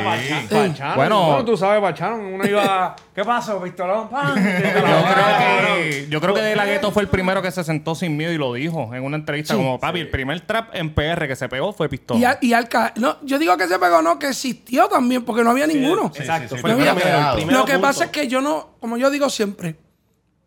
Sí. 0.48 0.82
Bueno, 0.96 1.44
tú 1.46 1.58
sabes, 1.58 1.82
Pachano. 1.82 2.16
Uno 2.18 2.46
iba. 2.46 2.96
¿Qué 3.18 3.26
pasó, 3.26 3.60
pistolón? 3.60 4.10
¡Pam! 4.12 4.36
Yo 4.36 4.42
creo 4.44 5.38
que, 5.40 6.08
yo 6.08 6.22
creo 6.22 6.34
que 6.36 6.42
De 6.42 6.56
La 6.56 6.66
Ghetto 6.68 6.92
fue 6.92 7.02
el 7.02 7.10
primero 7.10 7.42
que 7.42 7.50
se 7.50 7.64
sentó 7.64 7.96
sin 7.96 8.16
miedo 8.16 8.32
y 8.32 8.38
lo 8.38 8.54
dijo 8.54 8.94
en 8.94 9.04
una 9.04 9.18
entrevista 9.18 9.56
Sí. 9.56 9.58
como 9.60 9.80
papi, 9.80 10.02
el 10.02 10.10
primer 10.12 10.42
trap 10.42 10.70
en 10.76 10.94
PR 10.94 11.28
que 11.28 11.36
se 11.36 11.50
pegó 11.50 11.74
fue 11.74 11.90
Pistola. 11.90 12.20
Y, 12.20 12.26
al- 12.26 12.38
y 12.42 12.54
Alca, 12.54 12.94
no, 12.98 13.18
yo 13.24 13.40
digo 13.40 13.58
que 13.58 13.68
se 13.68 13.80
pegó, 13.80 14.04
no, 14.04 14.20
que 14.20 14.28
existió 14.28 14.88
también, 14.88 15.26
porque 15.26 15.44
no 15.44 15.50
había 15.50 15.66
ninguno. 15.66 16.12
Exacto, 16.14 16.58
sí, 16.58 16.62
fue 16.62 16.70
No 16.70 16.76
el 16.78 16.88
había- 16.90 16.94
primero, 17.02 17.18
el 17.18 17.26
Lo 17.26 17.34
primero 17.38 17.58
Lo 17.58 17.66
que 17.66 17.72
punto. 17.74 17.88
pasa 17.88 18.04
es 18.06 18.12
que 18.12 18.28
yo 18.28 18.40
no, 18.40 18.76
como 18.80 18.98
yo 18.98 19.10
digo 19.10 19.32
siempre, 19.32 19.78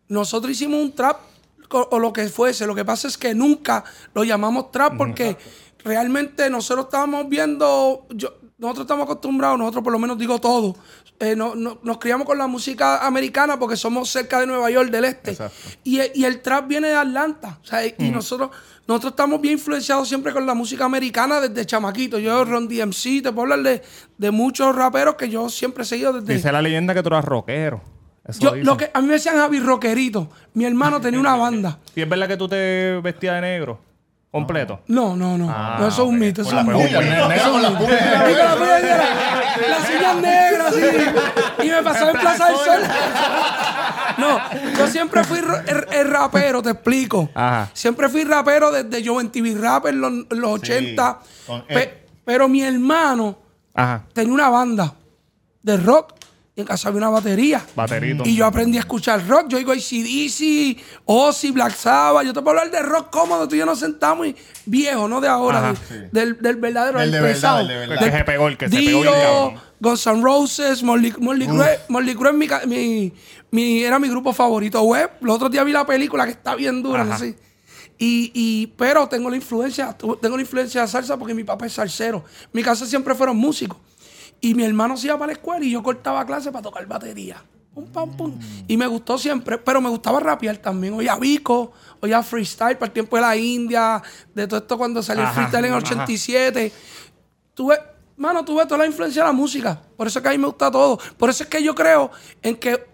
nosotros 0.07 0.53
hicimos 0.53 0.79
un 0.81 0.93
trap 0.95 1.17
co- 1.67 1.89
o 1.91 1.99
lo 1.99 2.13
que 2.13 2.29
fuese. 2.29 2.65
Lo 2.67 2.73
que 2.73 2.85
pasa 2.85 3.09
es 3.09 3.17
que 3.17 3.35
nunca 3.35 3.83
lo 4.13 4.23
llamamos 4.23 4.71
trap 4.71 4.95
porque 4.95 5.35
realmente 5.83 6.49
nosotros 6.49 6.85
estábamos 6.85 7.27
viendo, 7.27 8.05
yo, 8.11 8.35
nosotros 8.61 8.85
estamos 8.85 9.03
acostumbrados, 9.05 9.57
nosotros 9.57 9.83
por 9.83 9.91
lo 9.91 9.99
menos 9.99 10.17
digo 10.17 10.39
todo, 10.39 10.75
eh, 11.19 11.35
no- 11.35 11.55
no- 11.55 11.79
nos 11.83 11.97
criamos 11.97 12.25
con 12.27 12.37
la 12.37 12.45
música 12.47 13.05
americana 13.05 13.57
porque 13.59 13.75
somos 13.75 14.09
cerca 14.09 14.39
de 14.39 14.45
Nueva 14.47 14.69
York 14.69 14.89
del 14.91 15.05
Este. 15.05 15.35
Y, 15.83 15.99
y 16.13 16.23
el 16.25 16.41
trap 16.41 16.67
viene 16.67 16.87
de 16.89 16.95
Atlanta. 16.95 17.57
O 17.61 17.65
sea, 17.65 17.85
y 17.85 17.93
nosotros, 18.11 18.51
nosotros 18.87 19.11
estamos 19.13 19.41
bien 19.41 19.53
influenciados 19.55 20.07
siempre 20.07 20.31
con 20.31 20.45
la 20.45 20.53
música 20.53 20.85
americana 20.85 21.41
desde 21.41 21.65
chamaquito. 21.65 22.19
Yo, 22.19 22.45
Ron 22.45 22.67
DMC, 22.67 23.21
te 23.23 23.31
puedo 23.31 23.41
hablar 23.51 23.63
de, 23.63 23.81
de 24.17 24.31
muchos 24.31 24.75
raperos 24.75 25.15
que 25.15 25.27
yo 25.29 25.49
siempre 25.49 25.83
he 25.83 25.85
seguido 25.87 26.13
desde... 26.13 26.33
Dice 26.35 26.51
la 26.51 26.61
leyenda 26.61 26.93
que 26.93 27.01
tú 27.01 27.07
eras 27.09 27.25
rockero. 27.25 27.81
Eso 28.23 28.39
Yo, 28.39 28.51
dicen. 28.51 28.65
lo 28.67 28.77
que, 28.77 28.91
a 28.93 29.01
mí 29.01 29.07
me 29.07 29.13
decían 29.13 29.37
Javi 29.37 29.59
Rockerito. 29.59 30.29
Mi 30.53 30.65
hermano 30.65 31.01
tenía 31.01 31.19
una 31.19 31.35
banda. 31.37 31.79
¿Y 31.95 32.01
es 32.01 32.07
verdad 32.07 32.27
que 32.27 32.37
tú 32.37 32.47
te 32.47 32.99
vestías 33.03 33.35
de 33.35 33.41
negro? 33.41 33.79
Completo. 34.31 34.79
No, 34.87 35.15
no, 35.15 35.37
no. 35.37 35.49
Ah, 35.49 35.75
no, 35.79 35.87
eso 35.87 36.03
es 36.03 36.07
un 36.09 36.15
ok. 36.15 36.21
mito. 36.21 36.41
Eso 36.43 36.57
es 36.57 36.65
un 36.65 36.73
mito. 36.73 37.51
con 37.51 37.61
las 37.61 37.71
puyas. 37.73 38.01
Y 38.31 38.33
con 38.35 38.45
la 38.45 38.55
puya 38.55 38.79
negra, 38.79 39.05
Las 39.69 39.89
uñas 39.89 40.15
negras, 40.15 40.73
sí. 40.75 41.65
Y 41.67 41.69
me 41.69 41.83
pasaba 41.83 42.11
en 42.11 42.17
Plaza 42.17 42.45
del 42.45 42.55
Sol. 42.55 42.81
No, 44.17 44.39
yo 44.77 44.87
siempre 44.87 45.23
fui 45.23 45.39
el, 45.39 45.85
el 45.93 46.09
rapero, 46.09 46.61
te 46.61 46.69
explico. 46.71 47.29
Ajá. 47.33 47.69
Siempre 47.73 48.07
fui 48.09 48.23
rapero 48.23 48.71
desde 48.71 49.05
Joven 49.05 49.29
TV 49.31 49.53
Rap 49.59 49.87
en 49.87 49.99
los, 50.01 50.11
en 50.11 50.39
los 50.41 50.51
80. 50.51 51.19
con 51.47 51.61
Pe- 51.65 51.83
Ed. 51.83 51.89
pero 52.23 52.47
mi 52.47 52.61
hermano 52.63 53.37
Ajá. 53.73 54.03
tenía 54.13 54.33
una 54.33 54.49
banda 54.49 54.93
de 55.63 55.77
rock 55.77 56.13
y 56.55 56.61
en 56.61 56.67
casa 56.67 56.89
había 56.89 56.97
una 56.97 57.09
batería. 57.09 57.65
Baterito. 57.75 58.23
Y 58.25 58.35
yo 58.35 58.45
aprendí 58.45 58.77
a 58.77 58.81
escuchar 58.81 59.25
rock. 59.27 59.45
Yo 59.47 59.57
digo 59.57 59.71
ACDC, 59.71 60.77
Ozzy, 61.05 61.51
Black 61.51 61.73
Sabbath. 61.75 62.25
Yo 62.25 62.33
te 62.33 62.41
puedo 62.41 62.57
hablar 62.59 62.71
de 62.71 62.81
rock 62.81 63.09
cómodo. 63.09 63.47
Tú 63.47 63.55
y 63.55 63.59
yo 63.59 63.65
nos 63.65 63.79
sentamos 63.79 64.27
y 64.27 64.35
viejo, 64.65 65.07
no 65.07 65.21
de 65.21 65.29
ahora. 65.29 65.69
Ajá. 65.69 65.73
de- 65.89 66.09
del, 66.11 66.37
del 66.41 66.55
verdadero, 66.57 66.99
Del 66.99 67.11
del 67.11 67.21
de 67.23 67.27
pesado. 67.29 67.57
verdad, 67.57 67.69
del 67.69 67.79
de 67.79 67.87
verdad. 67.87 68.03
El 68.05 68.11
que 68.11 68.17
se 68.17 68.23
pegó, 68.25 68.47
el 68.49 68.57
que 68.57 68.69
se 68.69 68.75
pegó 68.77 69.01
Dio. 69.03 69.61
Guns 69.79 70.05
N' 70.07 70.21
Roses, 70.21 70.83
Molly, 70.83 71.11
Crue. 71.11 72.33
Mi, 72.33 72.47
ca- 72.47 72.61
mi- 72.67 73.13
mi- 73.51 73.81
era 73.83 73.97
mi 73.97 74.09
grupo 74.09 74.33
favorito. 74.33 74.81
Web. 74.81 75.09
Los 75.21 75.37
otros 75.37 75.51
días 75.51 75.65
vi 75.65 75.71
la 75.71 75.85
película 75.85 76.25
que 76.25 76.31
está 76.31 76.55
bien 76.55 76.83
dura. 76.83 77.03
Ajá. 77.03 77.17
sé. 77.17 77.37
Y, 77.97 78.31
y, 78.33 78.67
pero 78.77 79.07
tengo 79.07 79.29
la 79.29 79.35
influencia, 79.37 79.95
tengo 80.21 80.35
la 80.35 80.41
influencia 80.41 80.81
de 80.81 80.87
salsa 80.87 81.17
porque 81.17 81.33
mi 81.35 81.43
papá 81.43 81.67
es 81.67 81.73
salsero. 81.73 82.25
Mi 82.51 82.61
casa 82.63 82.85
siempre 82.85 83.13
fueron 83.15 83.37
músicos. 83.37 83.77
Y 84.41 84.55
mi 84.55 84.63
hermano 84.63 84.97
se 84.97 85.07
iba 85.07 85.17
para 85.17 85.27
la 85.27 85.33
escuela 85.33 85.63
y 85.63 85.71
yo 85.71 85.83
cortaba 85.83 86.25
clase 86.25 86.51
para 86.51 86.63
tocar 86.63 86.85
batería. 86.87 87.41
Pum, 87.73 87.85
pam, 87.85 88.17
pum. 88.17 88.37
Y 88.67 88.75
me 88.75 88.85
gustó 88.87 89.17
siempre, 89.17 89.57
pero 89.57 89.79
me 89.79 89.87
gustaba 89.89 90.19
rapear 90.19 90.57
también. 90.57 90.93
Oía 90.93 91.15
Vico, 91.15 91.71
oía 92.01 92.21
freestyle 92.21 92.75
para 92.75 92.87
el 92.87 92.91
tiempo 92.91 93.15
de 93.15 93.21
la 93.21 93.37
India, 93.37 94.01
de 94.33 94.47
todo 94.47 94.59
esto 94.59 94.77
cuando 94.77 95.01
salió 95.01 95.21
el 95.23 95.29
Ajá, 95.29 95.35
freestyle 95.35 95.65
en 95.65 95.71
el 95.73 95.77
ajá. 95.77 95.87
87. 95.93 96.71
Tuve, 97.53 97.77
mano, 98.17 98.43
tuve 98.43 98.65
toda 98.65 98.79
la 98.79 98.87
influencia 98.87 99.21
de 99.21 99.27
la 99.29 99.33
música. 99.33 99.81
Por 99.95 100.07
eso 100.07 100.19
es 100.19 100.23
que 100.23 100.29
a 100.29 100.31
mí 100.31 100.37
me 100.37 100.47
gusta 100.47 100.69
todo. 100.69 100.99
Por 101.17 101.29
eso 101.29 101.43
es 101.43 101.49
que 101.49 101.63
yo 101.63 101.73
creo 101.73 102.11
en 102.41 102.57
que 102.57 102.89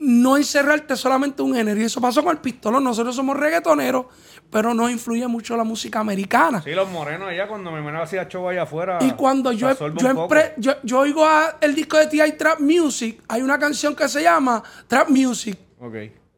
no 0.00 0.36
encerrarte 0.36 0.96
solamente 0.96 1.42
en 1.42 1.50
un 1.50 1.54
género. 1.54 1.80
Y 1.80 1.84
eso 1.84 2.00
pasó 2.00 2.22
con 2.22 2.32
el 2.32 2.38
pistolón. 2.38 2.82
Nosotros 2.82 3.14
somos 3.14 3.36
reggaetoneros, 3.36 4.06
pero 4.50 4.72
nos 4.74 4.90
influye 4.90 5.26
mucho 5.26 5.56
la 5.56 5.64
música 5.64 6.00
americana. 6.00 6.62
Sí, 6.62 6.70
los 6.72 6.88
morenos 6.90 7.28
allá 7.28 7.46
cuando 7.46 7.70
mi 7.70 7.76
hermano 7.78 8.02
hacía 8.02 8.26
show 8.28 8.48
allá 8.48 8.62
afuera. 8.62 8.98
Y 9.02 9.10
cuando 9.12 9.52
yo, 9.52 9.70
yo, 9.72 9.88
empre- 10.10 10.54
yo, 10.56 10.72
yo 10.82 10.98
oigo 11.00 11.24
a 11.24 11.56
el 11.60 11.74
disco 11.74 11.96
de 11.98 12.06
T.I. 12.06 12.32
Trap 12.32 12.60
Music, 12.60 13.22
hay 13.28 13.42
una 13.42 13.58
canción 13.58 13.94
que 13.94 14.08
se 14.08 14.22
llama 14.22 14.62
Trap 14.86 15.08
Music. 15.10 15.58
Ok. 15.80 15.94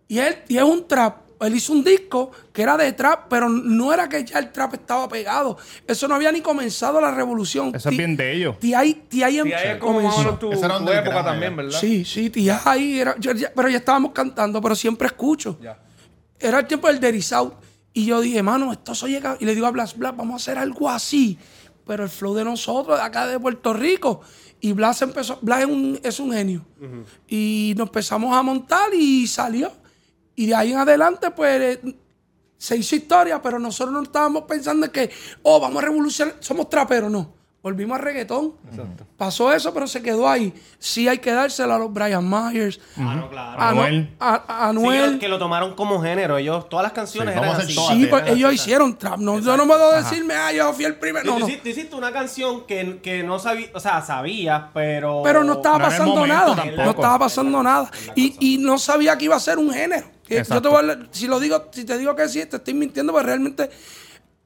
Y, 0.09 0.18
él, 0.18 0.38
y 0.49 0.57
es 0.57 0.62
un 0.64 0.87
trap. 0.88 1.31
Él 1.40 1.55
hizo 1.55 1.73
un 1.73 1.83
disco 1.83 2.31
que 2.53 2.61
era 2.61 2.77
de 2.77 2.92
trap, 2.92 3.29
pero 3.31 3.49
no 3.49 3.94
era 3.94 4.09
que 4.11 4.23
ya 4.25 4.38
el 4.40 4.53
trap 4.53 4.75
estaba 4.75 5.09
pegado. 5.09 5.57
Eso 5.87 6.07
no 6.07 6.14
había 6.16 6.31
ni 6.31 6.42
comenzado 6.42 7.01
la 7.01 7.12
revolución. 7.12 7.73
Eso 7.75 7.88
es 7.88 7.96
bien 7.96 8.14
de 8.14 8.33
ellos. 8.35 8.59
T.I. 8.59 8.92
T.I. 9.09 9.79
comenzó. 9.79 10.35
tu, 10.35 10.53
Ese 10.53 10.66
era 10.66 10.79
tu 10.79 10.90
época 10.90 11.25
también, 11.25 11.57
¿verdad? 11.57 11.79
Sí, 11.81 12.05
sí, 12.05 12.29
T.I. 12.29 13.01
era, 13.01 13.14
yo 13.18 13.33
ya- 13.33 13.51
pero 13.57 13.70
ya 13.70 13.79
estábamos 13.79 14.12
cantando, 14.12 14.61
pero 14.61 14.75
siempre 14.75 15.07
escucho. 15.07 15.57
Ya. 15.62 15.79
Era 16.38 16.59
el 16.59 16.66
tiempo 16.66 16.92
del 16.92 17.23
South. 17.23 17.53
Y 17.92 18.07
yo 18.07 18.20
dije, 18.20 18.42
mano, 18.42 18.72
esto 18.72 18.94
se 18.94 19.09
llega. 19.09 19.37
Y 19.40 19.44
le 19.44 19.55
digo 19.55 19.66
a 19.66 19.70
Blas, 19.70 19.96
Blas, 19.96 20.16
vamos 20.16 20.35
a 20.35 20.37
hacer 20.37 20.59
algo 20.59 20.88
así. 20.88 21.38
Pero 21.87 22.05
el 22.05 22.11
flow 22.11 22.35
de 22.35 22.44
nosotros, 22.44 22.98
de 22.98 23.05
acá 23.05 23.26
de 23.26 23.38
Puerto 23.38 23.72
Rico. 23.72 24.20
Y 24.61 24.72
Blas 24.72 25.03
empezó. 25.03 25.38
Blas 25.42 25.61
es 25.61 25.66
un, 25.66 26.00
es 26.03 26.20
un 26.20 26.33
genio. 26.33 26.64
Y 27.29 27.74
nos 27.76 27.88
empezamos 27.88 28.37
a 28.37 28.42
montar 28.42 28.94
y 28.94 29.26
salió. 29.26 29.72
Y 30.37 30.46
de 30.46 30.55
ahí 30.55 30.72
en 30.72 30.79
adelante, 30.79 31.31
pues. 31.31 31.79
eh, 31.85 31.96
se 32.61 32.76
hizo 32.76 32.94
historia, 32.94 33.40
pero 33.40 33.59
nosotros 33.59 33.90
no 33.94 34.03
estábamos 34.03 34.42
pensando 34.42 34.85
en 34.85 34.92
que, 34.92 35.11
oh, 35.42 35.59
vamos 35.59 35.83
a 35.83 35.87
revolucionar, 35.87 36.37
somos 36.40 36.68
traperos, 36.68 37.11
no. 37.11 37.33
Volvimos 37.62 37.99
a 37.99 38.01
reggaetón. 38.01 38.55
Pasó 39.18 39.53
eso, 39.53 39.75
pero 39.75 39.87
se 39.87 40.01
quedó 40.01 40.27
ahí. 40.27 40.55
Sí 40.79 41.09
hay 41.09 41.18
que 41.18 41.31
dárselo 41.31 41.75
a 41.75 41.79
los 41.79 41.92
Brian 41.92 42.27
Myers, 42.27 42.81
Claro, 42.94 43.29
claro. 43.29 43.61
a, 43.61 43.68
Anuel. 43.68 44.16
a- 44.18 44.35
a 44.35 44.38
Sí, 44.38 44.46
que 44.46 44.53
Anuel. 44.81 45.12
lo- 45.12 45.18
que 45.18 45.29
lo 45.29 45.38
tomaron 45.38 45.75
como 45.75 46.01
género. 46.01 46.38
Ellos, 46.38 46.70
todas 46.70 46.85
las 46.85 46.92
canciones 46.92 47.35
Sí, 47.35 47.38
eran 47.38 47.57
así. 47.57 47.75
todas. 47.75 47.94
Sí, 47.96 48.07
pues 48.07 48.23
Eran 48.23 48.37
ellos 48.37 48.49
así. 48.49 48.55
hicieron 48.55 48.96
trap. 48.96 49.18
No, 49.18 49.38
yo 49.40 49.57
no 49.59 49.66
puedo 49.66 49.92
decirme, 49.92 50.33
ah, 50.35 50.51
yo 50.53 50.73
fui 50.73 50.87
el 50.87 50.94
primero. 50.96 51.27
Tú, 51.27 51.33
No, 51.33 51.38
no. 51.40 51.46
hiciste, 51.49 51.62
tú 51.62 51.68
hiciste 51.68 51.96
una 51.96 52.11
canción 52.12 52.64
que, 52.66 52.99
que 53.03 53.23
no 53.25 53.38
sabía, 53.38 53.68
o 53.75 53.81
sea, 53.81 54.01
sabías, 54.01 54.62
pero... 54.73 55.20
Pero 55.23 55.44
no 55.44 55.53
estaba 55.55 55.79
No 55.81 55.85
pasando 55.85 56.14
momento 56.14 56.35
nada. 56.35 56.57
tampoco. 56.57 56.83
No 56.83 56.90
estaba 56.92 57.18
pasando 57.18 57.62
nada. 57.62 57.90
Y, 58.14 58.55
y 58.55 58.57
no 58.57 58.79
sabía 58.79 59.18
que 59.18 59.27
iba 59.27 59.37
a 59.37 59.40
ser 59.40 59.59
un 59.59 59.70
género. 59.70 60.07
Yo 60.27 60.38
Exacto. 60.38 60.62
te 60.62 60.68
voy 60.68 60.90
a 60.90 60.99
si 61.11 61.27
lo 61.27 61.38
digo, 61.38 61.66
si 61.73 61.85
te 61.85 61.99
digo 61.99 62.16
que 62.16 62.27
sí, 62.29 62.46
te 62.46 62.57
estoy 62.57 62.73
mintiendo, 62.73 63.12
pero 63.12 63.27
realmente 63.27 63.68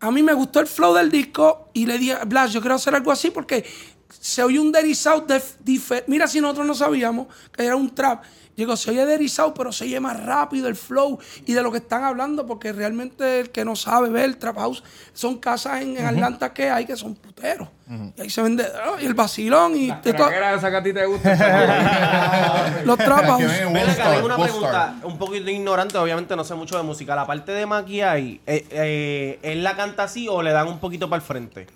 a 0.00 0.10
mí 0.10 0.22
me 0.22 0.32
gustó 0.32 0.60
el 0.60 0.66
flow 0.66 0.94
del 0.94 1.10
disco 1.10 1.70
y 1.72 1.86
le 1.86 1.98
dije, 1.98 2.16
Blas, 2.26 2.52
yo 2.52 2.60
quiero 2.60 2.76
hacer 2.76 2.94
algo 2.94 3.10
así 3.10 3.30
porque 3.30 3.64
se 4.08 4.42
oye 4.42 4.58
un 4.58 4.72
South 4.94 5.26
de 5.26 6.04
Mira, 6.06 6.26
si 6.26 6.40
nosotros 6.40 6.66
no 6.66 6.74
sabíamos 6.74 7.28
que 7.52 7.64
era 7.64 7.76
un 7.76 7.94
trap. 7.94 8.24
Digo, 8.56 8.76
se 8.76 8.90
oye 8.90 9.28
South, 9.28 9.54
pero 9.56 9.72
se 9.72 9.84
oye 9.84 9.98
más 10.00 10.22
rápido 10.24 10.68
el 10.68 10.76
flow 10.76 11.18
y 11.46 11.52
de 11.52 11.62
lo 11.62 11.72
que 11.72 11.78
están 11.78 12.04
hablando, 12.04 12.46
porque 12.46 12.72
realmente 12.72 13.40
el 13.40 13.50
que 13.50 13.64
no 13.64 13.74
sabe 13.74 14.10
ver 14.10 14.24
el 14.24 14.36
trap 14.36 14.56
house 14.56 14.82
son 15.12 15.38
casas 15.38 15.82
en, 15.82 15.96
en 15.96 16.06
Atlanta 16.06 16.52
que 16.52 16.70
hay 16.70 16.84
que 16.84 16.96
son 16.96 17.14
puteros. 17.14 17.68
Y 18.16 18.20
ahí 18.22 18.30
se 18.30 18.40
vende 18.42 18.64
oh, 18.88 18.98
y 18.98 19.04
el 19.04 19.14
vacilón 19.14 19.76
y 19.76 19.88
de 19.88 20.10
esa 20.10 20.70
que 20.70 20.76
a 20.76 20.82
ti 20.82 20.92
te 20.92 21.04
gusta? 21.04 22.72
los 22.84 22.96
trap 22.96 23.26
house. 23.26 23.42
Tengo 23.42 24.26
una 24.26 24.36
pregunta 24.36 24.94
un 25.02 25.18
poquito 25.18 25.50
ignorante, 25.50 25.98
obviamente 25.98 26.34
no 26.36 26.44
sé 26.44 26.54
mucho 26.54 26.76
de 26.76 26.82
música. 26.82 27.14
La 27.14 27.26
parte 27.26 27.52
de 27.52 27.66
Maquiay, 27.66 28.40
eh, 28.46 28.66
eh, 28.70 29.38
¿él 29.42 29.62
la 29.62 29.76
canta 29.76 30.04
así 30.04 30.28
o 30.28 30.42
le 30.42 30.52
dan 30.52 30.68
un 30.68 30.78
poquito 30.78 31.10
para 31.10 31.20
el 31.20 31.26
frente? 31.26 31.66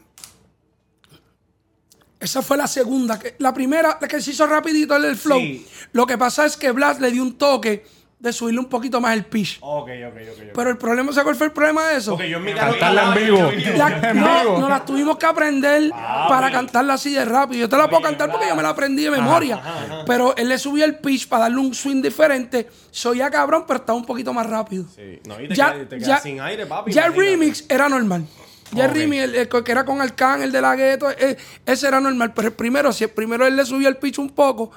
Esa 2.20 2.42
fue 2.42 2.56
la 2.56 2.66
segunda. 2.66 3.18
Que, 3.18 3.36
la 3.38 3.54
primera, 3.54 3.98
la 4.00 4.08
que 4.08 4.20
se 4.20 4.32
hizo 4.32 4.46
rapidito 4.46 4.96
el 4.96 5.02
del 5.02 5.16
flow. 5.16 5.38
Sí. 5.38 5.66
Lo 5.92 6.06
que 6.06 6.18
pasa 6.18 6.44
es 6.46 6.56
que 6.56 6.72
Blas 6.72 7.00
le 7.00 7.10
dio 7.12 7.22
un 7.22 7.38
toque 7.38 7.84
de 8.18 8.32
subirle 8.32 8.58
un 8.58 8.66
poquito 8.66 9.00
más 9.00 9.12
el 9.16 9.24
pitch. 9.24 9.58
Ok, 9.60 9.90
ok, 10.08 10.14
ok. 10.32 10.42
Pero 10.52 10.70
el 10.70 10.76
problema, 10.76 11.12
¿sabes 11.12 11.22
cuál 11.22 11.36
fue 11.36 11.46
el 11.46 11.52
problema 11.52 11.86
de 11.86 11.98
eso? 11.98 12.10
Porque 12.10 12.28
yo 12.28 12.38
en 12.38 12.44
mi 12.44 12.52
carro 12.52 12.72
Cantarla 12.72 13.14
en 13.16 13.24
vivo. 13.24 13.50
La- 13.76 14.12
no, 14.12 14.58
nos 14.58 14.68
las 14.68 14.84
tuvimos 14.84 15.16
que 15.18 15.26
aprender 15.26 15.90
para 16.28 16.50
cantarla 16.50 16.94
así 16.94 17.12
de 17.12 17.24
rápido. 17.24 17.60
Yo 17.60 17.68
te 17.68 17.76
la 17.76 17.88
puedo 17.88 18.02
cantar 18.02 18.32
porque 18.32 18.48
yo 18.48 18.56
me 18.56 18.62
la 18.64 18.70
aprendí 18.70 19.04
de 19.04 19.12
memoria. 19.12 19.62
Pero 20.04 20.34
él 20.36 20.48
le 20.48 20.58
subía 20.58 20.84
el 20.86 20.96
pitch 20.98 21.28
para 21.28 21.42
darle 21.44 21.58
un 21.58 21.72
swing 21.72 22.02
diferente. 22.02 22.68
Soy 22.90 23.18
ya 23.18 23.30
cabrón, 23.30 23.62
pero 23.68 23.78
estaba 23.78 23.96
un 23.96 24.04
poquito 24.04 24.32
más 24.32 24.48
rápido. 24.48 24.84
Sí, 24.96 25.20
no, 25.24 25.40
y 25.40 25.46
te 25.46 25.54
Ya, 25.54 25.72
quedas- 25.74 25.88
te 25.88 25.96
quedas 25.98 26.08
ya, 26.08 26.18
sin 26.18 26.40
aire, 26.40 26.66
papi. 26.66 26.90
ya 26.90 27.06
el 27.06 27.14
remix 27.14 27.64
era 27.68 27.88
normal. 27.88 28.26
Ya 28.72 28.84
el 28.84 28.90
Ok. 28.90 28.96
remix, 28.96 29.22
el, 29.24 29.34
el 29.34 29.48
que 29.48 29.72
era 29.72 29.84
con 29.84 30.00
Arcán, 30.00 30.42
el 30.42 30.52
de 30.52 30.60
la 30.60 30.76
gueto, 30.76 31.10
eh, 31.10 31.36
ese 31.66 31.88
era 31.88 32.00
normal. 32.00 32.32
Pero 32.34 32.48
el 32.48 32.54
primero, 32.54 32.92
si 32.92 33.04
el 33.04 33.10
primero 33.10 33.46
él 33.46 33.56
le 33.56 33.64
subió 33.64 33.88
el 33.88 33.96
pitch 33.96 34.18
un 34.18 34.30
poco. 34.30 34.70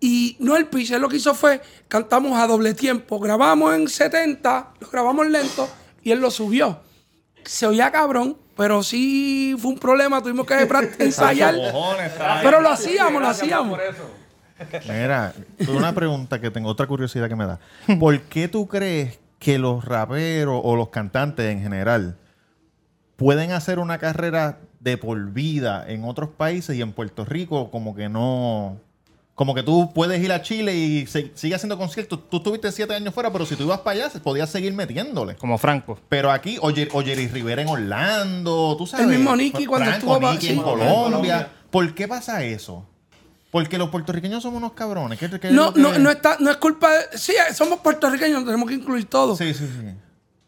Y 0.00 0.36
no 0.40 0.56
el 0.56 0.66
pitch, 0.66 0.90
él 0.92 1.00
lo 1.02 1.08
que 1.08 1.16
hizo 1.16 1.32
fue, 1.34 1.60
cantamos 1.88 2.38
a 2.38 2.46
doble 2.46 2.74
tiempo. 2.74 3.20
Grabamos 3.20 3.74
en 3.74 3.88
70, 3.88 4.74
lo 4.80 4.88
grabamos 4.90 5.26
lento 5.28 5.68
y 6.02 6.10
él 6.10 6.20
lo 6.20 6.30
subió. 6.30 6.80
Se 7.44 7.66
oía 7.66 7.90
cabrón, 7.92 8.36
pero 8.56 8.82
sí 8.82 9.54
fue 9.58 9.70
un 9.72 9.78
problema, 9.78 10.20
tuvimos 10.22 10.46
que 10.46 10.54
ensayar. 10.98 11.54
Pero 12.42 12.60
lo 12.60 12.70
hacíamos, 12.70 13.22
lo 13.22 13.28
hacíamos. 13.28 13.78
Mira, 14.88 15.34
una 15.68 15.92
pregunta 15.92 16.40
que 16.40 16.50
tengo, 16.50 16.68
otra 16.68 16.86
curiosidad 16.86 17.28
que 17.28 17.36
me 17.36 17.46
da. 17.46 17.58
¿Por 17.98 18.20
qué 18.22 18.48
tú 18.48 18.68
crees 18.68 19.18
que 19.38 19.58
los 19.58 19.84
raperos 19.84 20.60
o 20.62 20.76
los 20.76 20.88
cantantes 20.90 21.46
en 21.50 21.60
general 21.62 22.16
pueden 23.22 23.52
hacer 23.52 23.78
una 23.78 23.98
carrera 23.98 24.58
de 24.80 24.96
por 24.98 25.30
vida 25.32 25.84
en 25.88 26.02
otros 26.04 26.30
países 26.30 26.74
y 26.76 26.82
en 26.82 26.92
Puerto 26.92 27.24
Rico 27.24 27.70
como 27.70 27.94
que 27.94 28.08
no... 28.08 28.78
Como 29.34 29.54
que 29.54 29.62
tú 29.62 29.90
puedes 29.94 30.22
ir 30.22 30.30
a 30.32 30.42
Chile 30.42 30.74
y 30.74 31.06
se- 31.06 31.30
sigue 31.34 31.54
haciendo 31.54 31.78
conciertos. 31.78 32.28
Tú 32.28 32.36
estuviste 32.38 32.70
siete 32.72 32.94
años 32.94 33.14
fuera, 33.14 33.32
pero 33.32 33.46
si 33.46 33.54
tú 33.56 33.62
ibas 33.62 33.78
para 33.80 33.92
allá, 34.00 34.10
se- 34.10 34.18
podías 34.20 34.50
seguir 34.50 34.72
metiéndole. 34.74 35.36
Como 35.36 35.56
Franco. 35.56 35.98
Pero 36.08 36.30
aquí, 36.30 36.58
oye, 36.60 36.88
Jerry 36.92 37.28
Rivera 37.28 37.62
en 37.62 37.68
Orlando, 37.68 38.74
tú 38.76 38.86
sabes. 38.86 39.06
El 39.06 39.12
mismo 39.12 39.34
Nicky 39.36 39.64
cuando 39.66 39.88
Franco, 39.90 40.14
estuvo 40.16 40.30
Nicky 40.32 40.46
sí. 40.48 40.52
en 40.52 40.62
Colombia. 40.62 41.48
¿Por 41.70 41.94
qué 41.94 42.06
pasa 42.08 42.42
eso? 42.44 42.84
Porque 43.50 43.78
los 43.78 43.88
puertorriqueños 43.88 44.42
somos 44.42 44.58
unos 44.58 44.72
cabrones. 44.72 45.18
¿Qué- 45.18 45.30
qué 45.40 45.48
es 45.48 45.52
No, 45.54 45.72
no, 45.76 45.96
no, 45.98 46.10
está, 46.10 46.36
no 46.40 46.50
es 46.50 46.56
culpa 46.58 46.90
de... 46.92 47.16
Sí, 47.16 47.32
somos 47.54 47.78
puertorriqueños, 47.80 48.44
tenemos 48.44 48.68
que 48.68 48.74
incluir 48.74 49.06
todo. 49.06 49.34
Sí, 49.36 49.54
sí, 49.54 49.66
sí. 49.66 49.94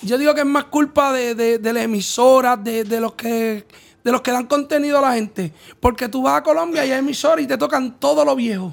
Yo 0.00 0.18
digo 0.18 0.34
que 0.34 0.40
es 0.40 0.46
más 0.46 0.64
culpa 0.64 1.12
de, 1.12 1.34
de, 1.34 1.58
de 1.58 1.72
las 1.72 1.84
emisoras, 1.84 2.62
de, 2.62 2.84
de 2.84 3.00
los 3.00 3.14
que 3.14 3.64
de 4.02 4.12
los 4.12 4.20
que 4.20 4.32
dan 4.32 4.44
contenido 4.46 4.98
a 4.98 5.00
la 5.00 5.14
gente. 5.14 5.50
Porque 5.80 6.08
tú 6.10 6.22
vas 6.22 6.38
a 6.38 6.42
Colombia 6.42 6.84
y 6.84 6.90
hay 6.92 6.98
emisoras 6.98 7.42
y 7.42 7.46
te 7.46 7.56
tocan 7.56 7.98
todo 7.98 8.22
lo 8.22 8.36
viejo. 8.36 8.70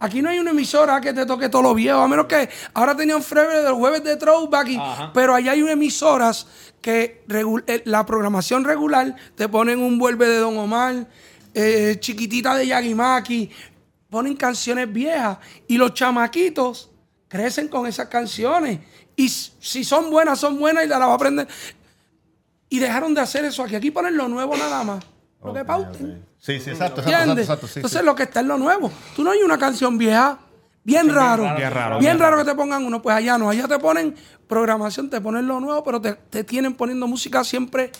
Aquí 0.00 0.20
no 0.20 0.28
hay 0.28 0.38
una 0.40 0.50
emisora 0.50 1.00
que 1.00 1.12
te 1.14 1.24
toque 1.24 1.48
todo 1.48 1.62
lo 1.62 1.74
viejo, 1.74 2.00
a 2.00 2.08
menos 2.08 2.26
que 2.26 2.48
ahora 2.74 2.94
tenían 2.96 3.22
febrero 3.22 3.62
de 3.62 3.68
los 3.70 3.78
jueves 3.78 4.02
de 4.04 4.16
throwback, 4.16 4.68
y- 4.68 4.76
pero 5.14 5.34
allá 5.34 5.52
hay 5.52 5.60
emisoras 5.60 6.46
que 6.82 7.24
eh, 7.28 7.82
la 7.86 8.04
programación 8.04 8.64
regular 8.64 9.14
te 9.36 9.48
ponen 9.48 9.78
un 9.78 9.98
vuelve 9.98 10.28
de 10.28 10.38
Don 10.38 10.58
Omar, 10.58 11.06
eh, 11.54 11.96
chiquitita 12.00 12.54
de 12.56 12.66
Yagimaki, 12.66 13.48
ponen 14.10 14.36
canciones 14.36 14.92
viejas 14.92 15.38
y 15.68 15.78
los 15.78 15.94
chamaquitos 15.94 16.90
crecen 17.28 17.68
con 17.68 17.86
esas 17.86 18.08
canciones. 18.08 18.80
Y 19.16 19.28
si 19.28 19.82
son 19.82 20.10
buenas, 20.10 20.38
son 20.38 20.58
buenas 20.58 20.84
y 20.84 20.88
la, 20.88 20.98
la 20.98 21.06
va 21.06 21.12
a 21.12 21.16
aprender. 21.16 21.48
Y 22.68 22.78
dejaron 22.78 23.14
de 23.14 23.22
hacer 23.22 23.44
eso 23.44 23.62
aquí. 23.62 23.74
Aquí 23.74 23.90
ponen 23.90 24.16
lo 24.16 24.28
nuevo 24.28 24.56
nada 24.56 24.84
más. 24.84 25.04
Lo 25.42 25.54
que 25.54 25.64
pauten. 25.64 26.24
Sí, 26.38 26.60
sí, 26.60 26.70
exacto, 26.70 27.00
exacto, 27.00 27.00
exacto, 27.00 27.10
¿Entiendes? 27.10 27.44
exacto, 27.44 27.66
sí, 27.66 27.72
Entonces 27.76 28.00
sí. 28.00 28.06
lo 28.06 28.14
que 28.14 28.24
está 28.24 28.40
es 28.40 28.46
lo 28.46 28.58
nuevo. 28.58 28.90
Tú 29.14 29.24
no 29.24 29.30
hay 29.30 29.42
una 29.42 29.56
canción 29.58 29.96
vieja. 29.96 30.38
Bien 30.84 31.08
raro. 31.12 31.42
Bien 31.56 31.72
raro. 31.72 31.98
Bien 31.98 32.18
raro 32.18 32.38
que 32.38 32.44
te 32.44 32.54
pongan 32.54 32.84
uno. 32.84 33.00
Pues 33.00 33.16
allá 33.16 33.38
no. 33.38 33.48
Allá 33.48 33.66
te 33.66 33.78
ponen 33.78 34.14
programación, 34.46 35.08
te 35.08 35.20
ponen 35.20 35.46
lo 35.46 35.60
nuevo, 35.60 35.82
pero 35.82 36.00
te, 36.00 36.14
te 36.14 36.44
tienen 36.44 36.74
poniendo 36.74 37.06
música 37.06 37.42
siempre 37.42 37.90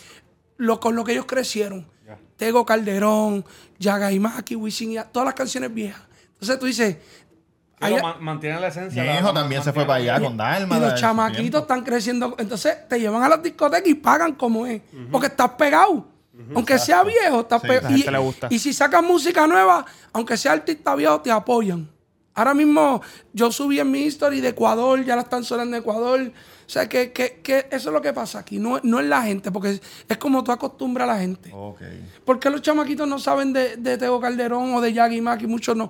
lo, 0.57 0.79
con 0.79 0.95
lo 0.95 1.03
que 1.03 1.13
ellos 1.13 1.25
crecieron. 1.25 1.87
Tego 2.35 2.65
Calderón, 2.65 3.43
Yagaimaki, 3.79 4.55
Wisin, 4.55 4.91
y 4.91 4.97
todas 5.11 5.25
las 5.25 5.33
canciones 5.33 5.73
viejas. 5.73 6.03
Entonces 6.33 6.59
tú 6.59 6.65
dices... 6.67 6.97
allá- 7.85 8.15
mantiene 8.19 8.59
la 8.59 8.67
esencia. 8.67 9.03
Mi 9.03 9.09
hijo 9.09 9.33
también 9.33 9.63
se 9.63 9.71
fue 9.73 9.85
para 9.85 9.99
allá 9.99 10.19
con 10.19 10.35
Dalma. 10.37 10.77
y 10.77 10.79
los 10.81 10.95
chamaquitos 10.95 11.61
están 11.61 11.83
creciendo. 11.83 12.35
Entonces 12.39 12.87
te 12.87 12.99
llevan 12.99 13.23
a 13.23 13.29
las 13.29 13.43
discotecas 13.43 13.87
y 13.87 13.93
pagan 13.95 14.33
como 14.33 14.65
es. 14.65 14.81
Porque 15.11 15.27
estás 15.27 15.49
pegado. 15.51 16.05
Aunque 16.55 16.77
sea 16.77 17.03
viejo, 17.03 17.41
estás 17.41 17.61
Sí, 17.61 17.67
pegado. 17.67 18.21
gusta. 18.23 18.47
Y 18.51 18.59
si 18.59 18.71
sacas 18.73 19.03
música 19.03 19.47
nueva, 19.47 19.85
aunque 20.13 20.37
sea 20.37 20.51
artista 20.53 20.95
viejo, 20.95 21.19
te 21.21 21.31
apoyan. 21.31 21.89
Ahora 22.35 22.53
mismo 22.53 23.01
yo 23.33 23.51
subí 23.51 23.79
en 23.79 23.89
mi 23.89 24.01
history 24.01 24.41
de 24.41 24.49
Ecuador, 24.49 25.03
ya 25.03 25.15
la 25.15 25.23
están 25.23 25.43
sonando 25.43 25.75
en 25.75 25.81
Ecuador. 25.81 26.21
O 26.21 26.69
sea, 26.69 26.87
que, 26.87 27.11
que, 27.11 27.39
que 27.41 27.67
eso 27.71 27.89
es 27.89 27.93
lo 27.93 28.01
que 28.01 28.13
pasa 28.13 28.37
aquí. 28.39 28.59
No, 28.59 28.79
no 28.83 28.99
es 28.99 29.07
la 29.07 29.23
gente, 29.23 29.51
porque 29.51 29.71
es, 29.71 29.81
es 30.07 30.17
como 30.17 30.43
tú 30.43 30.51
acostumbras 30.51 31.09
a 31.09 31.13
la 31.13 31.19
gente. 31.19 31.49
Ok. 31.53 31.81
¿Por 32.25 32.39
qué 32.39 32.51
los 32.51 32.61
chamaquitos 32.61 33.07
no 33.07 33.17
saben 33.17 33.53
de, 33.53 33.77
de 33.77 33.97
Teo 33.97 34.19
Calderón 34.19 34.75
o 34.75 34.81
de 34.81 34.93
Yagi 34.93 35.19
Maki? 35.21 35.47
Muchos 35.47 35.75
no. 35.75 35.89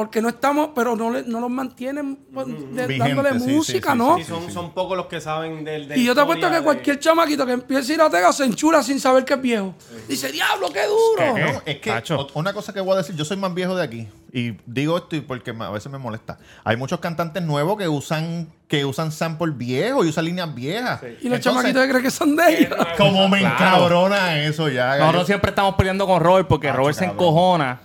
Porque 0.00 0.22
no 0.22 0.30
estamos, 0.30 0.70
pero 0.74 0.96
no, 0.96 1.10
le- 1.10 1.24
no 1.24 1.40
los 1.40 1.50
mantienen 1.50 2.16
pues, 2.32 2.46
de- 2.46 2.86
Vigente, 2.86 2.98
dándole 3.14 3.38
sí, 3.38 3.44
sí, 3.44 3.50
música, 3.54 3.92
sí, 3.92 3.98
¿no? 3.98 4.16
Sí, 4.16 4.24
son, 4.24 4.50
son 4.50 4.70
pocos 4.72 4.96
los 4.96 5.04
que 5.08 5.20
saben 5.20 5.62
del. 5.62 5.88
de 5.88 5.98
Y 5.98 6.06
yo 6.06 6.14
te 6.14 6.22
apuesto 6.22 6.48
que 6.48 6.54
de- 6.56 6.62
cualquier 6.62 6.98
chamaquito 6.98 7.44
que 7.44 7.52
empiece 7.52 7.92
a 7.92 7.94
ir 7.96 8.00
a 8.00 8.08
Tega 8.08 8.32
se 8.32 8.46
enchula 8.46 8.82
sin 8.82 8.98
saber 8.98 9.26
que 9.26 9.34
es 9.34 9.42
viejo. 9.42 9.74
Dice, 10.08 10.32
diablo, 10.32 10.70
qué 10.72 10.86
duro. 10.86 11.36
No, 11.38 11.62
es 11.66 11.80
que 11.80 11.92
una 12.32 12.54
cosa 12.54 12.72
que 12.72 12.80
voy 12.80 12.94
a 12.94 12.96
decir, 12.96 13.14
yo 13.14 13.26
soy 13.26 13.36
más 13.36 13.52
viejo 13.52 13.76
de 13.76 13.84
aquí 13.84 14.08
y 14.32 14.52
digo 14.64 14.96
esto 14.96 15.16
y 15.16 15.20
porque 15.20 15.52
me- 15.52 15.66
a 15.66 15.70
veces 15.70 15.92
me 15.92 15.98
molesta. 15.98 16.38
Hay 16.64 16.78
muchos 16.78 16.98
cantantes 17.00 17.42
nuevos 17.42 17.76
que 17.76 17.86
usan 17.86 18.48
que 18.68 18.86
usan 18.86 19.12
samples 19.12 19.54
viejos 19.58 20.06
y 20.06 20.08
usan 20.08 20.24
líneas 20.24 20.54
viejas. 20.54 21.02
Y 21.20 21.28
los 21.28 21.40
chamaquitos 21.40 21.84
creen 21.88 22.02
que 22.02 22.10
son 22.10 22.36
de 22.36 22.56
ellos. 22.60 22.78
Como 22.96 23.28
me 23.28 23.40
Claro. 23.40 23.54
encabrona 23.56 24.38
eso 24.44 24.70
ya. 24.70 24.96
Nosotros 24.96 25.22
yo, 25.24 25.26
siempre 25.26 25.50
estamos 25.50 25.74
peleando 25.74 26.06
con 26.06 26.20
Robert 26.22 26.48
porque 26.48 26.68
Tacho, 26.68 26.78
Robert 26.78 26.96
se 26.96 27.04
cabrón. 27.04 27.18
encojona. 27.26 27.80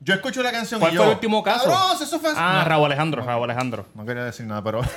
Yo 0.00 0.14
escucho 0.14 0.42
la 0.42 0.52
canción 0.52 0.80
¿Cuál 0.80 0.92
y 0.94 0.96
fue 0.96 1.04
yo, 1.04 1.10
el 1.10 1.16
último 1.16 1.42
caso? 1.42 1.64
Cabrón, 1.70 2.02
eso 2.02 2.20
fue 2.20 2.30
Ah, 2.36 2.60
no, 2.62 2.68
Raúl 2.68 2.86
Alejandro, 2.86 3.22
Raúl 3.24 3.44
Alejandro. 3.44 3.86
no 3.94 4.04
quería 4.06 4.24
decir 4.24 4.46
nada, 4.46 4.62
pero 4.62 4.80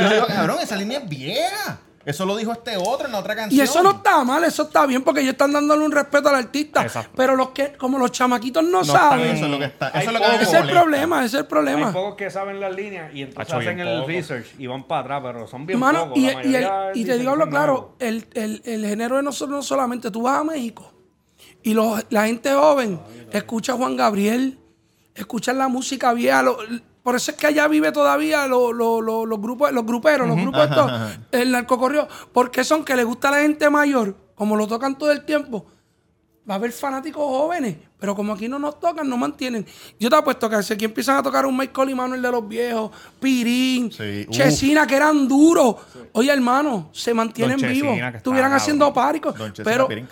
yo 0.00 0.10
digo, 0.10 0.26
cabrón, 0.26 0.58
esa 0.62 0.76
línea 0.76 0.98
es 0.98 1.08
vieja. 1.08 1.78
Eso 2.06 2.26
lo 2.26 2.36
dijo 2.36 2.52
este 2.52 2.76
otro 2.76 3.06
en 3.06 3.12
la 3.12 3.18
otra 3.20 3.34
canción. 3.34 3.58
Y 3.58 3.62
eso 3.62 3.82
no 3.82 3.92
está 3.92 4.22
mal, 4.24 4.44
eso 4.44 4.64
está 4.64 4.84
bien, 4.84 5.02
porque 5.02 5.22
ellos 5.22 5.32
están 5.32 5.50
dándole 5.54 5.86
un 5.86 5.90
respeto 5.90 6.28
al 6.28 6.34
artista. 6.34 6.82
Exacto. 6.82 7.12
Pero 7.16 7.34
los 7.34 7.48
que, 7.52 7.72
como 7.78 7.96
los 7.98 8.12
chamaquitos 8.12 8.62
no, 8.62 8.82
están 8.82 8.96
saben, 9.12 9.30
Eso 9.36 9.46
es 9.46 9.50
lo 9.50 9.58
que 9.58 9.64
está. 9.64 9.88
Eso 9.88 9.96
Hay 9.98 10.06
es 10.08 10.12
lo 10.12 10.18
que 10.20 10.42
es 10.42 10.52
el 10.52 10.68
problema, 10.68 11.18
ese 11.20 11.26
es 11.28 11.32
el 11.34 11.40
Hay 11.40 11.46
problema. 11.48 11.92
pocos 11.94 12.14
que 12.16 12.30
saben 12.30 12.60
las 12.60 12.74
líneas 12.76 13.10
y 13.14 13.22
entonces 13.22 13.50
Hacho, 13.54 13.58
hacen 13.62 13.80
el 13.80 14.00
poco. 14.00 14.08
research 14.08 14.46
y 14.58 14.66
van 14.66 14.84
para 14.84 15.00
atrás, 15.00 15.20
pero 15.24 15.46
son 15.46 15.64
bien 15.64 15.78
Hermano, 15.78 16.04
pocos. 16.10 16.18
y, 16.18 16.26
la 16.26 16.44
y, 16.44 16.54
el- 16.56 16.68
y 16.92 17.04
te 17.06 17.16
digo 17.18 17.36
lo 17.36 17.48
claro, 17.48 17.96
el, 17.98 18.26
el- 18.34 18.60
el 18.66 18.84
género 18.84 19.16
de 19.16 19.22
nosotros 19.22 19.56
no 19.56 19.62
solamente, 19.62 20.10
tú 20.10 20.20
vas 20.20 20.40
a 20.40 20.44
México 20.44 20.92
y 21.64 21.74
los- 21.74 22.04
la 22.10 22.26
gente 22.26 22.52
joven 22.54 23.00
escucha 23.32 23.72
a 23.72 23.76
Juan 23.76 23.96
Gabriel, 23.96 24.58
escuchan 25.14 25.58
la 25.58 25.66
música 25.68 26.12
vieja, 26.12 26.42
lo- 26.42 26.58
por 27.02 27.16
eso 27.16 27.32
es 27.32 27.36
que 27.36 27.46
allá 27.48 27.66
vive 27.68 27.90
todavía 27.92 28.46
lo- 28.46 28.72
lo- 28.72 29.00
lo- 29.00 29.26
los 29.26 29.40
grupos, 29.40 29.72
los 29.72 29.84
gruperos, 29.84 30.26
los 30.28 30.36
grupos 30.36 30.62
estos, 30.70 30.90
el 31.32 31.50
narcocorrido, 31.50 32.08
porque 32.32 32.62
son 32.64 32.84
que 32.84 32.94
le 32.96 33.04
gusta 33.04 33.28
a 33.28 33.32
la 33.32 33.38
gente 33.40 33.68
mayor, 33.70 34.16
como 34.36 34.56
lo 34.56 34.66
tocan 34.66 34.96
todo 34.96 35.10
el 35.12 35.24
tiempo, 35.24 35.66
va 36.48 36.54
a 36.54 36.56
haber 36.56 36.72
fanáticos 36.72 37.22
jóvenes, 37.26 37.76
pero 37.98 38.14
como 38.14 38.32
aquí 38.34 38.48
no 38.48 38.58
nos 38.58 38.78
tocan, 38.78 39.08
no 39.08 39.16
mantienen. 39.16 39.66
Yo 39.98 40.10
te 40.10 40.16
apuesto 40.16 40.48
que 40.50 40.62
si 40.62 40.74
aquí 40.74 40.84
empiezan 40.84 41.16
a 41.16 41.22
tocar 41.22 41.46
un 41.46 41.56
Michael 41.56 41.90
y 41.90 41.94
Manuel 41.94 42.20
de 42.20 42.30
los 42.30 42.46
viejos, 42.46 42.90
Pirín, 43.18 43.90
Sí, 43.90 44.26
uf. 44.28 44.36
Chesina, 44.36 44.86
que 44.86 44.96
eran 44.96 45.26
duros. 45.26 45.76
Oye, 46.12 46.30
hermano, 46.32 46.90
se 46.92 47.14
mantienen 47.14 47.58
Don 47.58 47.70
vivos. 47.70 47.90
Chesina, 47.90 48.06
está 48.08 48.18
Estuvieran 48.18 48.50
cabrón. 48.50 48.60
haciendo 48.62 48.92
páricos. 48.92 49.34
Pero, 49.64 49.88
Pirín, 49.88 50.06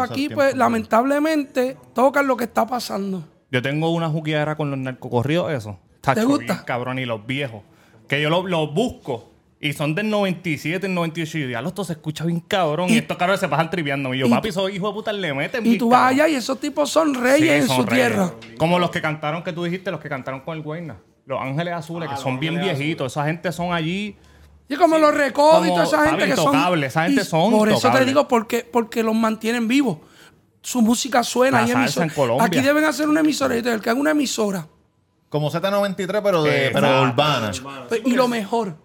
aquí, 0.00 0.28
pues, 0.28 0.56
lamentablemente, 0.56 1.76
tocan 1.94 2.26
lo 2.26 2.36
que 2.36 2.44
está 2.44 2.66
pasando. 2.66 3.22
Yo 3.50 3.62
tengo 3.62 3.90
una 3.90 4.08
juqueadera 4.08 4.56
con 4.56 4.70
los 4.70 4.78
narcocorridos, 4.78 5.52
eso. 5.52 5.78
Tacho, 6.00 6.20
¿Te 6.20 6.26
gusta? 6.26 6.54
bien 6.54 6.64
cabrón, 6.66 6.98
y 6.98 7.04
los 7.04 7.24
viejos. 7.26 7.62
Que 8.08 8.20
yo 8.20 8.28
los 8.30 8.44
los 8.44 8.72
busco. 8.74 9.30
Y 9.58 9.72
son 9.72 9.94
del 9.94 10.10
97, 10.10 10.86
el 10.86 10.94
98. 10.94 11.38
Y 11.38 11.40
yo, 11.42 11.48
diablo, 11.48 11.68
esto 11.70 11.82
se 11.84 11.94
escucha 11.94 12.24
bien 12.24 12.40
cabrón. 12.40 12.90
Y, 12.90 12.94
Y- 12.94 12.98
estos 12.98 13.16
cabrones 13.16 13.40
se 13.40 13.48
pasan 13.48 13.70
triviando. 13.70 14.12
Y 14.12 14.18
yo, 14.18 14.26
y- 14.26 14.30
papi, 14.30 14.52
soy 14.52 14.76
hijo 14.76 14.88
de 14.88 14.92
puta, 14.94 15.12
le 15.12 15.32
meten 15.32 15.64
Y 15.66 15.78
tú 15.78 15.88
vas 15.90 16.10
allá 16.10 16.28
y 16.28 16.34
esos 16.34 16.60
tipos 16.60 16.90
son 16.90 17.14
reyes 17.14 17.38
Sí, 17.40 17.48
en 17.62 17.66
son 17.66 17.76
su 17.78 17.86
reyes. 17.86 18.08
tierra. 18.08 18.32
Como 18.58 18.78
los 18.78 18.90
que 18.90 19.00
cantaron, 19.00 19.42
que 19.42 19.52
tú 19.52 19.64
dijiste, 19.64 19.90
los 19.90 20.00
que 20.00 20.08
cantaron 20.08 20.40
con 20.40 20.56
el 20.56 20.62
Guayna. 20.62 20.96
Los 21.24 21.40
Ángeles 21.40 21.74
Azules, 21.74 22.08
que 22.08 22.16
son 22.16 22.38
bien 22.38 22.60
viejitos. 22.60 23.12
Esa 23.12 23.24
gente 23.24 23.50
son 23.50 23.72
allí. 23.72 24.16
Y 24.68 24.76
como 24.76 24.98
los 24.98 25.14
recodos 25.14 25.64
y 25.64 25.70
como, 25.70 25.74
toda 25.74 25.84
esa 25.84 25.96
papi, 25.98 26.08
gente 26.10 26.26
que 26.26 26.36
son. 26.36 26.84
esa 26.84 27.04
gente 27.04 27.24
son 27.24 27.50
Por 27.52 27.68
eso 27.68 27.90
te 27.90 28.04
digo, 28.04 28.28
porque, 28.28 28.68
porque 28.70 29.02
los 29.02 29.14
mantienen 29.14 29.66
vivos. 29.68 29.98
Su 30.60 30.82
música 30.82 31.22
suena. 31.22 31.60
Hay 31.60 31.70
en 31.70 32.08
Colombia. 32.10 32.44
Aquí 32.46 32.60
deben 32.60 32.84
hacer 32.84 33.08
una 33.08 33.20
emisora. 33.20 33.54
Yo 33.56 33.62
te 33.62 33.70
digo, 33.70 33.80
que 33.80 33.88
hagan 33.90 34.00
una 34.00 34.10
emisora. 34.10 34.66
Como 35.28 35.50
Z93, 35.50 36.20
pero, 36.22 36.42
de, 36.42 36.70
pero 36.72 36.86
Exacto. 36.86 37.02
urbana. 37.02 37.50
Pues, 37.88 38.02
y 38.04 38.12
lo 38.12 38.28
mejor, 38.28 38.76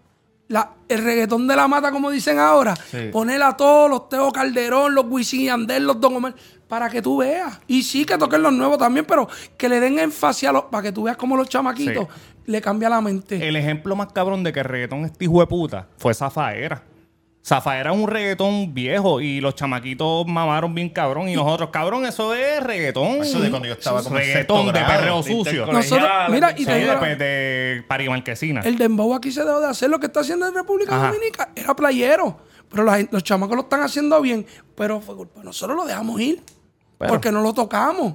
la, 0.52 0.72
el 0.88 1.04
reggaetón 1.04 1.48
de 1.48 1.56
la 1.56 1.68
mata, 1.68 1.92
como 1.92 2.12
dicen 2.12 2.38
ahora, 2.40 2.76
Sí. 2.76 3.10
poner 3.12 3.42
a 3.42 3.56
todos 3.58 3.90
los 3.90 4.10
Teo 4.10 4.32
Calderón, 4.32 4.94
los 4.94 5.06
Wisin 5.10 5.42
y 5.42 5.46
Yandel, 5.46 5.86
los 5.88 6.00
Don 6.00 6.16
Omar, 6.18 6.36
para 6.68 6.90
que 6.90 7.02
tú 7.02 7.18
veas. 7.18 7.60
Y 7.68 7.84
sí 7.84 8.06
que 8.06 8.18
toquen 8.18 8.42
los 8.44 8.54
nuevos 8.54 8.78
también, 8.78 9.06
pero 9.06 9.28
que 9.58 9.68
le 9.70 9.80
den 9.80 9.98
énfasis 10.00 10.50
a 10.50 10.52
los, 10.52 10.64
para 10.66 10.84
que 10.84 10.92
tú 10.92 11.04
veas 11.04 11.18
cómo 11.18 11.36
los 11.38 11.50
chamaquitos 11.50 12.08
le 12.46 12.62
cambia 12.62 12.90
la 12.90 13.02
mente. 13.02 13.48
El 13.48 13.56
ejemplo 13.56 13.96
más 13.96 14.12
cabrón 14.12 14.44
de 14.44 14.52
que 14.54 14.60
el 14.60 14.66
reggaetón 14.66 15.06
este 15.06 15.26
hijo 15.26 15.40
de 15.40 15.48
puta 15.48 15.88
fue 15.98 16.14
Zafaera. 16.14 16.84
Zafaera 17.44 17.92
es 17.92 17.98
un 17.98 18.08
reggaetón 18.08 18.72
viejo 18.74 19.20
y 19.20 19.42
los 19.42 19.56
chamaquitos 19.56 20.28
mamaron 20.28 20.76
bien 20.76 20.90
cabrón. 20.90 21.28
Y 21.28 21.36
nosotros, 21.36 21.70
cabrón, 21.72 22.06
eso 22.06 22.36
es 22.36 22.62
reggaetón. 22.62 23.22
Eso 23.24 23.40
de 23.40 23.50
cuando 23.50 23.68
yo 23.68 23.74
estaba 23.74 24.04
como 24.04 24.16
reggaetón 24.18 24.68
de 24.68 24.80
perreo 24.80 25.24
sucio. 25.24 25.66
Nosotros, 25.66 26.08
mira, 26.30 26.54
y 26.56 26.66
te 26.66 26.76
digo 26.78 26.94
de, 27.00 27.16
de 27.16 27.84
Parimarquesina. 27.88 28.62
el 28.62 28.78
dembow 28.78 29.16
aquí 29.16 29.32
se 29.32 29.44
dejó 29.44 29.60
de 29.60 29.68
hacer 29.68 29.90
lo 29.90 30.00
que 30.00 30.06
está 30.06 30.20
haciendo 30.20 30.48
en 30.48 30.54
República 30.54 30.96
Ajá. 30.96 31.08
Dominicana. 31.08 31.52
Era 31.56 31.76
playero. 31.76 32.38
Pero 32.70 32.84
la 32.84 33.06
los 33.10 33.24
chamacos 33.24 33.56
lo 33.56 33.64
están 33.64 33.82
haciendo 33.82 34.22
bien. 34.22 34.46
Pero 34.76 35.02
fue 35.02 35.16
culpa 35.16 35.42
nosotros 35.44 35.76
lo 35.76 35.86
dejamos 35.86 36.22
ir. 36.22 36.44
Pero- 37.00 37.10
porque 37.12 37.32
no 37.32 37.42
lo 37.42 37.54
tocamos. 37.54 38.14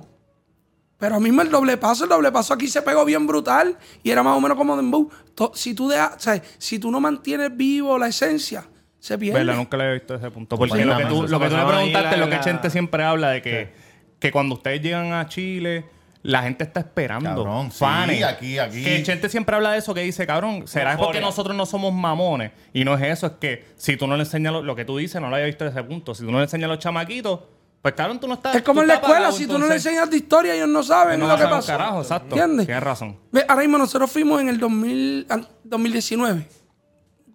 Pero 0.98 1.16
a 1.16 1.20
mí 1.20 1.28
el 1.28 1.50
doble 1.50 1.76
paso, 1.76 2.04
el 2.04 2.10
doble 2.10 2.30
paso 2.32 2.54
aquí 2.54 2.68
se 2.68 2.80
pegó 2.80 3.04
bien 3.04 3.26
brutal. 3.26 3.76
Y 4.04 4.10
era 4.12 4.22
más 4.22 4.36
o 4.36 4.40
menos 4.40 4.56
como 4.56 4.76
dembow. 4.76 5.10
To- 5.34 5.50
Si 5.54 5.74
tú, 5.74 5.88
dejas, 5.88 6.12
o 6.16 6.20
sea, 6.20 6.40
si 6.58 6.78
tú 6.78 6.90
no 6.92 7.00
mantienes 7.00 7.54
vivo 7.54 7.98
la 7.98 8.06
esencia, 8.06 8.64
se 8.98 9.16
pierde. 9.18 9.38
¿Verdad? 9.40 9.56
Nunca 9.56 9.76
le 9.76 9.85
he 9.90 9.92
visto 9.94 10.14
ese 10.14 10.30
punto. 10.30 10.56
Porque 10.56 10.78
Sí, 10.78 10.85
lo 10.85 10.96
que 10.96 11.04
tú, 11.06 11.26
lo 11.28 11.38
que 11.40 11.48
tú 11.48 11.56
ahí 11.56 11.66
preguntaste, 11.66 12.14
en 12.14 12.20
lo 12.20 12.28
que 12.28 12.37
la- 12.37 12.40
Chente 12.40 12.70
siempre 12.70 13.04
habla 13.04 13.30
de 13.30 13.42
que, 13.42 13.72
que 14.18 14.32
cuando 14.32 14.54
ustedes 14.56 14.80
llegan 14.82 15.12
a 15.12 15.26
Chile, 15.28 15.85
la 16.22 16.42
gente 16.42 16.64
está 16.64 16.80
esperando. 16.80 17.28
Cabrón, 17.44 17.70
sí, 17.70 17.78
fanes. 17.78 18.24
aquí, 18.24 18.59
aquí. 18.59 18.82
Que 18.82 19.02
Chente 19.04 19.28
siempre 19.28 19.54
habla 19.54 19.72
de 19.72 19.78
eso, 19.78 19.94
que 19.94 20.00
dice, 20.00 20.26
cabrón, 20.26 20.66
¿será 20.66 20.92
es 20.94 20.98
porque 20.98 21.20
nosotros 21.20 21.54
no 21.56 21.66
somos 21.66 21.92
mamones? 21.94 22.50
Y 22.72 22.85
no 22.85 22.94
es 22.94 23.02
eso, 23.02 23.26
es 23.26 23.32
que 23.38 23.64
si 23.76 23.96
tú 23.96 24.06
no 24.09 24.16
le 24.16 24.24
enseñas 24.24 24.52
lo, 24.52 24.62
lo 24.62 24.74
que 24.74 24.85
tú 24.85 24.96
dices, 24.96 25.20
no 25.20 25.28
lo 25.28 25.37
había 25.37 25.46
visto 25.46 25.64
desde 25.64 25.78
ese 25.80 25.88
punto. 25.88 26.14
Si 26.14 26.24
tú 26.24 26.32
no 26.32 26.38
le 26.38 26.44
enseñas 26.44 26.64
a 26.64 26.68
los 26.68 26.78
chamaquitos, 26.80 27.40
pues 27.80 27.94
cabrón, 27.94 28.18
tú 28.18 28.26
no 28.26 28.35
estás. 28.35 28.56
Es 28.56 28.62
como 28.62 28.80
en 28.82 28.88
la 28.88 28.94
escuela, 28.94 29.30
si 29.30 29.46
tú 29.46 29.52
no 29.52 29.59
le 29.61 29.64
entonces- 29.66 29.87
enseñas 29.87 30.11
de 30.11 30.16
historia, 30.16 30.54
ellos 30.56 30.68
no 30.68 30.82
saben 30.82 31.20
No 31.20 31.28
lo 31.28 31.37
que 31.37 31.44
pasó. 31.44 31.68
carajo, 31.68 32.00
exacto. 32.00 32.35
¿Entiendes? 32.35 32.66
Tienes 32.66 32.82
razón. 32.82 33.16
Ve, 33.30 33.44
ahora 33.46 33.62
mismo 33.62 33.78
nosotros 33.78 34.11
fuimos 34.11 34.40
en 34.40 34.48
el 34.48 34.59
2000, 34.59 35.26
an- 35.30 35.46
2019, 35.62 36.48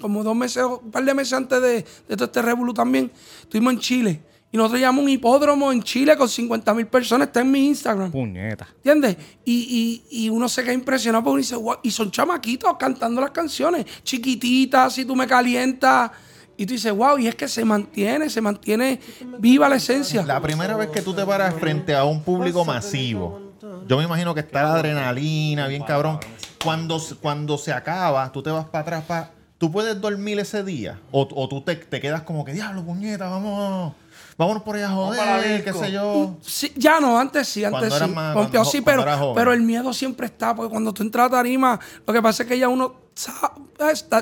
como 0.01 0.23
dos 0.23 0.35
meses, 0.35 0.63
un 0.63 0.91
par 0.91 1.03
de 1.05 1.13
meses 1.13 1.33
antes 1.33 1.61
de, 1.61 1.73
de 2.07 2.15
todo 2.15 2.25
este 2.25 2.41
revolú 2.41 2.73
también, 2.73 3.11
estuvimos 3.41 3.73
en 3.73 3.79
Chile. 3.79 4.21
Y 4.53 4.57
nosotros 4.57 4.79
llevamos 4.81 5.03
un 5.03 5.09
hipódromo 5.09 5.71
en 5.71 5.81
Chile 5.81 6.17
con 6.17 6.27
50 6.27 6.73
mil 6.73 6.85
personas, 6.87 7.27
está 7.27 7.39
en 7.39 7.51
mi 7.51 7.67
Instagram. 7.67 8.11
Puñeta. 8.11 8.67
¿Entiendes? 8.77 9.15
Y, 9.45 10.03
y, 10.11 10.25
y 10.25 10.29
uno 10.29 10.49
se 10.49 10.61
queda 10.63 10.73
impresionado 10.73 11.23
porque 11.23 11.31
uno 11.31 11.37
dice, 11.37 11.55
"Guau", 11.55 11.79
y 11.83 11.91
son 11.91 12.11
chamaquitos 12.11 12.75
cantando 12.77 13.21
las 13.21 13.31
canciones, 13.31 13.85
chiquititas, 14.03 14.93
si 14.93 15.05
tú 15.05 15.15
me 15.15 15.25
calientas. 15.25 16.11
Y 16.57 16.65
tú 16.65 16.73
dices, 16.73 16.91
wow, 16.91 17.17
y 17.17 17.27
es 17.27 17.33
que 17.33 17.47
se 17.47 17.65
mantiene, 17.65 18.29
se 18.29 18.39
mantiene 18.41 18.99
viva 19.39 19.67
la 19.67 19.77
esencia. 19.77 20.23
La 20.23 20.39
primera 20.41 20.75
vez 20.75 20.89
que 20.89 21.01
tú 21.01 21.13
te 21.13 21.25
paras 21.25 21.55
frente 21.55 21.95
a 21.95 22.03
un 22.03 22.21
público 22.21 22.63
masivo, 22.65 23.53
yo 23.87 23.97
me 23.97 24.03
imagino 24.03 24.35
que 24.35 24.41
está 24.41 24.63
la 24.63 24.73
adrenalina, 24.75 25.67
bien 25.67 25.81
cabrón. 25.83 26.19
Cuando, 26.63 27.01
cuando 27.19 27.57
se 27.57 27.73
acaba, 27.73 28.31
tú 28.31 28.43
te 28.43 28.51
vas 28.51 28.65
para 28.65 28.81
atrás, 28.81 29.03
pa, 29.07 29.31
¿tú 29.61 29.71
puedes 29.71 30.01
dormir 30.01 30.39
ese 30.39 30.63
día? 30.63 30.99
O, 31.11 31.27
o 31.35 31.47
tú 31.47 31.61
te, 31.61 31.75
te 31.75 32.01
quedas 32.01 32.23
como 32.23 32.43
que, 32.43 32.51
diablo, 32.51 32.83
puñeta, 32.83 33.29
vamos, 33.29 33.93
vámonos 34.35 34.63
por 34.63 34.75
allá 34.75 34.87
a 34.87 34.89
joder, 34.89 35.63
qué 35.63 35.71
sé 35.71 35.91
yo. 35.91 36.35
Sí, 36.41 36.71
ya 36.75 36.99
no, 36.99 37.19
antes 37.19 37.47
sí, 37.47 37.63
antes 37.63 37.89
Cuando 37.89 38.07
sí. 38.07 38.11
más- 38.11 38.33
cuando- 38.33 38.51
pero, 38.83 39.33
pero 39.35 39.53
el 39.53 39.61
miedo 39.61 39.93
siempre 39.93 40.25
está, 40.25 40.55
porque 40.55 40.71
cuando 40.71 40.91
tú 40.91 41.03
entras 41.03 41.27
a 41.27 41.29
tarima, 41.29 41.79
lo 42.07 42.11
que 42.11 42.23
pasa 42.23 42.41
es 42.41 42.49
que 42.49 42.57
ya 42.57 42.69
uno 42.69 42.95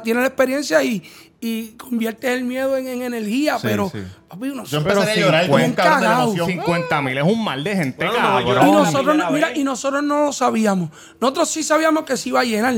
tiene 0.04 0.22
la 0.22 0.28
experiencia 0.28 0.84
y, 0.84 1.04
y 1.40 1.70
convierte 1.78 2.34
el 2.34 2.44
miedo 2.44 2.76
en, 2.78 2.88
en 2.88 3.02
energía, 3.04 3.58
Sí, 3.60 3.68
pero 3.68 3.90
sí. 3.90 4.00
papi, 4.28 4.50
uno 4.50 4.64
Yo 4.66 4.80
empezaría 4.80 5.14
a 5.14 5.16
llorar 5.18 5.48
como 5.50 5.64
un 5.66 5.74
cabrón 5.74 6.00
de 6.02 6.08
emoción. 6.24 6.48
50 6.48 7.02
mil 7.02 7.18
es 7.18 7.24
un 7.24 7.44
mal 7.44 7.64
de 7.64 7.76
gente, 7.76 8.06
Bueno, 8.06 8.42
Y 8.42 8.46
cabrón. 8.46 8.56
la 8.68 8.84
nosotros, 8.84 9.16
no- 9.16 9.32
mira, 9.32 9.56
y 9.56 9.64
nosotros 9.64 10.04
no 10.04 10.26
lo 10.26 10.34
sabíamos. 10.34 10.90
Nosotros 11.20 11.50
sí 11.50 11.64
sabíamos 11.64 12.04
que 12.04 12.18
se 12.18 12.30
iba 12.30 12.42
a 12.42 12.44
llenar, 12.44 12.76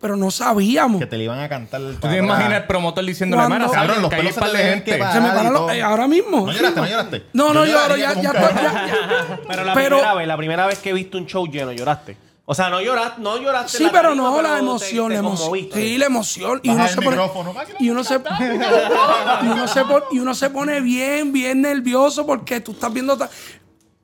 pero 0.00 0.14
no 0.16 0.30
sabíamos. 0.30 1.00
Que 1.00 1.06
te 1.06 1.16
le 1.16 1.24
iban 1.24 1.40
a 1.40 1.48
cantar 1.48 1.80
el 1.80 1.96
¿Tú 1.98 2.06
te 2.08 2.18
imaginas 2.18 2.52
el 2.60 2.64
promotor 2.66 3.04
diciéndole, 3.04 3.42
mira, 3.48 3.66
Cabrón, 3.70 4.02
los 4.02 4.10
pelos 4.10 4.34
se 4.34 4.40
de 4.44 4.50
te 4.50 4.56
gente. 4.58 4.90
ven 4.92 5.00
que 5.00 5.12
Se 5.12 5.20
me 5.20 5.26
y 5.28 5.30
paran 5.30 5.52
los- 5.52 5.62
todo. 5.62 5.70
eh, 5.70 5.82
ahora 5.82 6.06
mismo. 6.06 6.46
¿No 6.46 6.52
lloraste, 6.52 6.80
no 6.80 6.86
lloraste? 6.86 7.22
No, 7.32 7.52
no 7.54 7.64
Yo 7.64 7.74
ya, 7.88 7.96
ya, 7.96 8.14
ya- 8.14 8.32
ya- 8.32 9.40
Pero 9.48 9.64
la 9.64 9.74
Pero- 9.74 9.96
primera 9.96 10.14
vez, 10.14 10.28
la 10.28 10.36
primera 10.36 10.66
vez 10.66 10.78
que 10.80 10.92
viste 10.92 11.16
un 11.16 11.26
show 11.26 11.46
lleno, 11.46 11.72
lloraste. 11.72 12.16
O 12.48 12.54
sea, 12.54 12.70
no 12.70 12.80
lloraste, 12.80 13.20
no 13.20 13.36
lloraste. 13.42 13.76
Sí, 13.78 13.84
la 13.84 13.90
pero 13.90 14.08
tarima, 14.10 14.22
no, 14.30 14.40
la 14.42 14.58
emoción, 14.58 15.12
la 15.12 15.18
emoción. 15.18 15.58
Sí, 15.74 15.98
la 15.98 16.06
emoción. 16.06 16.60
Y 16.62 16.70
uno, 16.70 16.84
el 16.84 16.88
se 16.90 16.96
pone, 17.02 17.16
y, 17.80 17.90
uno 17.90 18.04
se, 18.04 18.14
y, 19.42 19.46
uno 19.48 19.66
se 19.68 19.84
pone, 19.84 20.04
y 20.12 20.18
uno 20.20 20.34
se 20.34 20.50
pone 20.50 20.80
bien, 20.80 21.32
bien 21.32 21.60
nervioso 21.62 22.24
porque 22.24 22.60
tú 22.60 22.70
estás 22.72 22.92
viendo... 22.92 23.16
ta- 23.16 23.28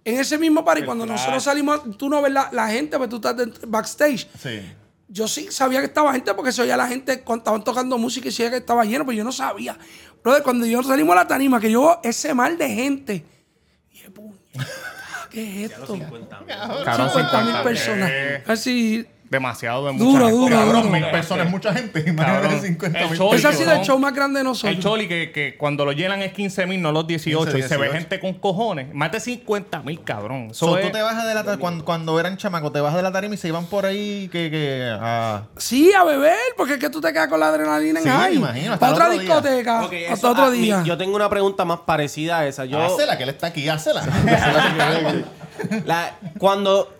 En 0.05 0.19
ese 0.19 0.39
mismo 0.39 0.65
party, 0.65 0.83
cuando 0.85 1.07
nosotros 1.07 1.43
salimos, 1.45 1.97
tú 1.97 2.09
no 2.09 2.21
ves 2.21 2.33
la, 2.33 2.49
la 2.51 2.67
gente, 2.69 2.99
pues 2.99 3.09
tú 3.09 3.17
estás 3.17 3.37
dentro- 3.37 3.63
backstage. 3.69 4.29
Sí. 4.43 4.61
Yo 5.07 5.29
sí 5.29 5.47
sabía 5.53 5.79
que 5.79 5.87
estaba 5.87 6.13
gente 6.13 6.35
porque 6.35 6.51
se 6.51 6.63
oía 6.63 6.77
la 6.77 6.89
gente 6.89 7.23
cuando 7.23 7.43
estaban 7.43 7.63
tocando 7.63 7.97
música 7.97 8.29
y 8.29 8.33
se 8.33 8.51
que 8.51 8.57
estaba 8.57 8.85
lleno, 8.85 9.05
pero 9.07 9.17
yo 9.19 9.23
no 9.25 9.31
sabía. 9.31 9.79
Brother, 10.25 10.43
cuando 10.43 10.67
yo 10.67 10.83
salimos 10.83 11.13
a 11.13 11.21
la 11.21 11.29
tarima, 11.29 11.61
que 11.61 11.71
yo 11.71 12.01
ese 12.03 12.35
mal 12.35 12.59
de 12.59 12.69
gente, 12.69 13.25
y 13.93 13.99
¿qué 15.33 15.64
es 15.64 15.71
esto? 15.73 15.99
Cabrón, 16.85 17.11
50 17.11 17.38
mil 17.45 17.47
50 17.47 17.62
personas. 17.62 18.12
Así, 18.47 19.07
Demasiado 19.33 19.87
de 19.87 19.92
Duro, 19.97 20.05
mucha 20.11 20.18
gente. 20.27 20.37
duro, 20.37 20.57
Cabrón, 20.57 20.83
duro. 20.83 20.92
mil 20.95 21.05
personas 21.11 21.47
es 21.47 21.51
mucha 21.51 21.73
gente. 21.73 22.01
Imagínate 22.07 22.42
Cabrón. 22.49 22.62
50 22.62 22.99
El 23.01 23.09
mil 23.09 23.18
show- 23.18 23.35
ese 23.35 23.49
ha 23.49 23.53
sido 23.55 23.73
el 23.73 23.81
show 23.81 23.99
más 23.99 24.14
grande 24.14 24.40
de 24.40 24.45
nosotros. 24.45 24.77
El 24.77 24.83
Choli 24.83 25.09
que, 25.09 25.33
que 25.33 25.57
cuando 25.57 25.87
lo 25.87 25.92
llenan 25.92 26.21
es 26.21 26.35
15 26.35 26.66
mil, 26.66 26.83
no 26.83 26.92
los 26.92 27.07
18. 27.07 27.45
15, 27.45 27.59
y 27.59 27.62
se 27.62 27.77
ve 27.79 27.85
18. 27.85 27.92
gente 27.99 28.21
con 28.21 28.35
cojones. 28.35 28.95
Más 28.95 29.11
de 29.11 29.21
50 29.21 29.81
mil, 29.85 30.05
cabrón. 30.05 30.49
Eso 30.51 30.66
So, 30.66 30.77
es... 30.77 30.85
tú 30.87 30.92
te 30.92 31.01
bajas 31.01 31.27
de 31.27 31.33
la 31.35 31.45
tar- 31.45 31.59
cuando, 31.59 31.83
cuando 31.85 32.21
eran 32.21 32.37
chamacos, 32.37 32.73
te 32.75 32.81
bajas 32.83 32.99
de 32.99 33.03
la 33.05 33.11
tarima 33.12 33.35
y 33.35 33.38
se 33.38 33.49
iban 33.49 33.64
por 33.64 33.87
ahí 33.87 34.29
que, 34.31 34.51
que 34.51 34.97
a- 35.01 35.45
Sí, 35.57 35.92
a 35.95 36.05
beber, 36.05 36.37
porque 36.59 36.75
es 36.75 36.79
que 36.79 36.90
tú 36.90 37.01
te 37.01 37.11
quedas 37.12 37.29
con 37.29 37.40
la 37.40 37.49
adrenalina 37.49 38.01
en 38.01 38.05
Sí, 38.05 38.11
me 38.11 38.33
imagino, 38.35 38.75
hasta 38.75 38.81
Para 38.87 38.90
el 38.92 39.03
otra 39.03 39.11
discoteca, 39.18 39.81
hasta 39.81 39.97
eso- 39.97 40.31
otro 40.31 40.45
ah, 40.45 40.51
mi- 40.51 40.59
día. 40.59 40.83
yo 40.85 40.99
tengo 40.99 41.16
una 41.16 41.31
pregunta 41.31 41.64
más 41.64 41.81
parecida 41.87 42.40
a 42.40 42.47
esa. 42.47 42.66
Yo, 42.66 42.79
Hácela, 42.83 43.16
que 43.16 43.23
él 43.23 43.31
está 43.31 43.47
aquí, 43.47 43.66
hácela. 43.66 44.03
la- 45.87 46.16
cuando, 46.38 46.92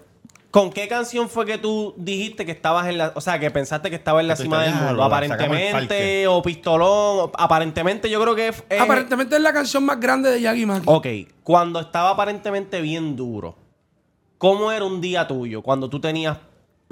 ¿con 0.53 0.71
qué 0.71 0.87
canción 0.87 1.29
fue 1.29 1.45
que 1.47 1.59
tú 1.59 1.95
dijiste 1.97 2.47
que 2.47 2.53
estabas 2.53 2.87
en 2.87 2.99
la, 2.99 3.11
o 3.17 3.21
sea, 3.21 3.41
que 3.41 3.51
pensaste 3.51 3.91
que 3.91 3.97
estaba 3.97 4.21
en 4.21 4.29
la 4.29 4.37
cima 4.37 4.62
del 4.62 4.71
mundo? 4.75 4.95
"Diablo, 4.95 5.09
la 5.09 5.09
sacamos 5.09 5.31
del 5.31 5.41
Aparentemente, 5.49 5.73
parque". 5.97 6.27
o 6.29 6.43
pistolón, 6.43 6.88
o- 7.21 7.33
aparentemente 7.37 8.09
yo 8.09 8.21
creo 8.23 8.35
que 8.37 8.49
es, 8.49 8.62
es- 8.69 8.81
Aparentemente 8.81 9.35
es 9.35 9.43
la 9.43 9.53
canción 9.53 9.85
más 9.85 9.99
grande 9.99 10.31
de 10.31 10.41
Yagi 10.41 10.65
Maki. 10.67 10.85
Ok, 10.87 11.07
cuando 11.43 11.81
estaba 11.81 12.11
aparentemente 12.11 12.81
bien 12.81 13.17
duro, 13.17 13.57
¿cómo 14.38 14.71
era 14.71 14.85
un 14.85 15.01
día 15.01 15.27
tuyo? 15.27 15.62
Cuando 15.62 15.88
tú 15.88 15.99
tenías 16.01 16.37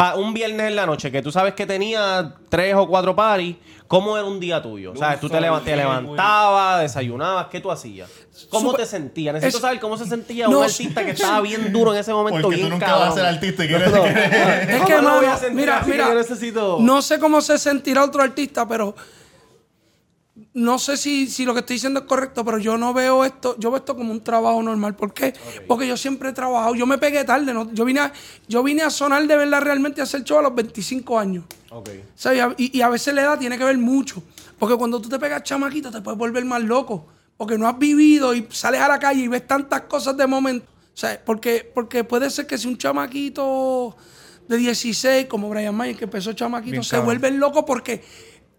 pa- 0.00 0.14
un 0.14 0.32
viernes 0.32 0.66
en 0.68 0.76
la 0.76 0.86
noche, 0.86 1.12
que 1.12 1.20
tú 1.20 1.30
sabes 1.30 1.52
que 1.52 1.66
tenía 1.66 2.34
tres 2.48 2.74
o 2.74 2.86
cuatro 2.88 3.14
paris, 3.14 3.56
¿cómo 3.86 4.16
era 4.16 4.26
un 4.26 4.40
día 4.40 4.62
tuyo? 4.62 4.92
O 4.92 4.96
sea, 4.96 5.20
tú 5.20 5.28
te, 5.28 5.38
leva- 5.38 5.60
te 5.60 5.76
levantabas, 5.76 6.80
desayunabas, 6.80 7.48
¿qué 7.48 7.60
tú 7.60 7.70
hacías? 7.70 8.08
¿Cómo 8.48 8.72
te 8.72 8.86
sentías? 8.86 9.34
Necesito 9.34 9.58
es- 9.58 9.62
saber 9.62 9.78
cómo 9.78 9.98
se 9.98 10.06
sentía 10.06 10.48
No, 10.48 10.60
un 10.60 10.64
artista 10.64 11.04
que 11.04 11.10
estaba 11.10 11.42
bien 11.42 11.70
duro 11.70 11.92
en 11.92 11.98
ese 12.00 12.14
momento, 12.14 12.40
Porque 12.48 12.62
tú 12.62 12.70
nunca 12.70 12.86
cabrón. 12.86 13.08
vas 13.08 13.16
a 13.18 13.20
ser 13.20 13.26
artista 13.26 13.62
y 13.64 13.68
quieres 13.68 13.92
No. 13.92 14.02
que... 14.04 14.08
Es 14.10 14.76
¿Cómo 14.76 14.86
que, 14.86 14.94
lo 14.94 15.02
voy 15.02 15.24
a 15.24 15.28
mano, 15.28 15.36
sentir 15.38 15.56
mira, 15.56 15.82
mira, 15.86 16.08
yo 16.08 16.14
necesito- 16.14 16.78
no 16.80 17.02
sé 17.02 17.18
cómo 17.20 17.42
se 17.42 17.58
sentirá 17.58 18.02
otro 18.02 18.22
artista, 18.22 18.66
pero 18.66 18.94
no 20.60 20.78
sé 20.78 20.96
si, 20.96 21.26
si 21.28 21.44
lo 21.44 21.52
que 21.54 21.60
estoy 21.60 21.76
diciendo 21.76 22.00
es 22.00 22.06
correcto, 22.06 22.44
pero 22.44 22.58
yo 22.58 22.76
no 22.78 22.92
veo 22.94 23.24
esto, 23.24 23.56
yo 23.58 23.70
veo 23.70 23.78
esto 23.78 23.96
como 23.96 24.12
un 24.12 24.20
trabajo 24.22 24.62
normal. 24.62 24.94
¿Por 24.96 25.12
qué? 25.14 25.32
Porque 25.66 25.86
yo 25.86 25.96
siempre 25.96 26.30
he 26.30 26.32
trabajado, 26.32 26.74
yo 26.74 26.86
me 26.86 26.98
pegué 26.98 27.24
tarde, 27.24 27.52
¿no? 27.54 27.72
yo, 27.72 27.84
vine 27.84 28.00
a, 28.00 28.12
yo 28.48 28.62
vine 28.62 28.82
a 28.82 28.90
sonar 28.90 29.26
de 29.26 29.36
verdad 29.36 29.60
realmente 29.62 30.00
a 30.00 30.04
hacer 30.04 30.22
show 30.24 30.38
a 30.38 30.42
los 30.42 30.54
25 30.54 31.18
años. 31.18 31.44
Ok. 31.70 31.90
¿Sabes? 32.14 32.38
Y 32.38 32.40
a- 32.40 32.54
Y, 32.58 32.78
y 32.78 32.82
a 32.82 32.88
veces 32.88 33.14
la 33.14 33.22
edad 33.22 33.38
tiene 33.38 33.56
que 33.58 33.64
ver 33.64 33.78
mucho. 33.78 34.22
Porque 34.58 34.76
cuando 34.76 35.00
tú 35.00 35.08
te 35.08 35.18
pegas 35.18 35.42
chamaquito 35.42 35.90
te 35.90 36.00
puedes 36.00 36.18
volver 36.18 36.44
más 36.44 36.62
loco. 36.62 37.06
Porque 37.36 37.56
no 37.56 37.66
has 37.66 37.78
vivido 37.78 38.34
y 38.34 38.46
sales 38.50 38.80
a 38.82 38.88
la 38.88 38.98
calle 38.98 39.22
y 39.22 39.28
ves 39.28 39.46
tantas 39.46 39.82
cosas 39.82 40.16
de 40.16 40.26
momento. 40.26 40.66
O 40.92 40.96
sea, 41.00 41.18
porque, 41.24 41.70
porque 41.74 42.04
puede 42.04 42.28
ser 42.28 42.46
que 42.46 42.58
si 42.58 42.68
un 42.68 42.76
chamaquito 42.76 43.96
de 44.48 44.56
16, 44.58 45.26
como 45.26 45.48
Brian 45.48 45.74
Mayer, 45.74 45.96
que 45.96 46.04
empezó 46.04 46.32
chamaquito, 46.32 46.72
Bien 46.72 46.82
se 46.84 46.90
cabrón. 46.90 47.06
vuelven 47.06 47.38
locos 47.40 47.64
porque 47.66 48.02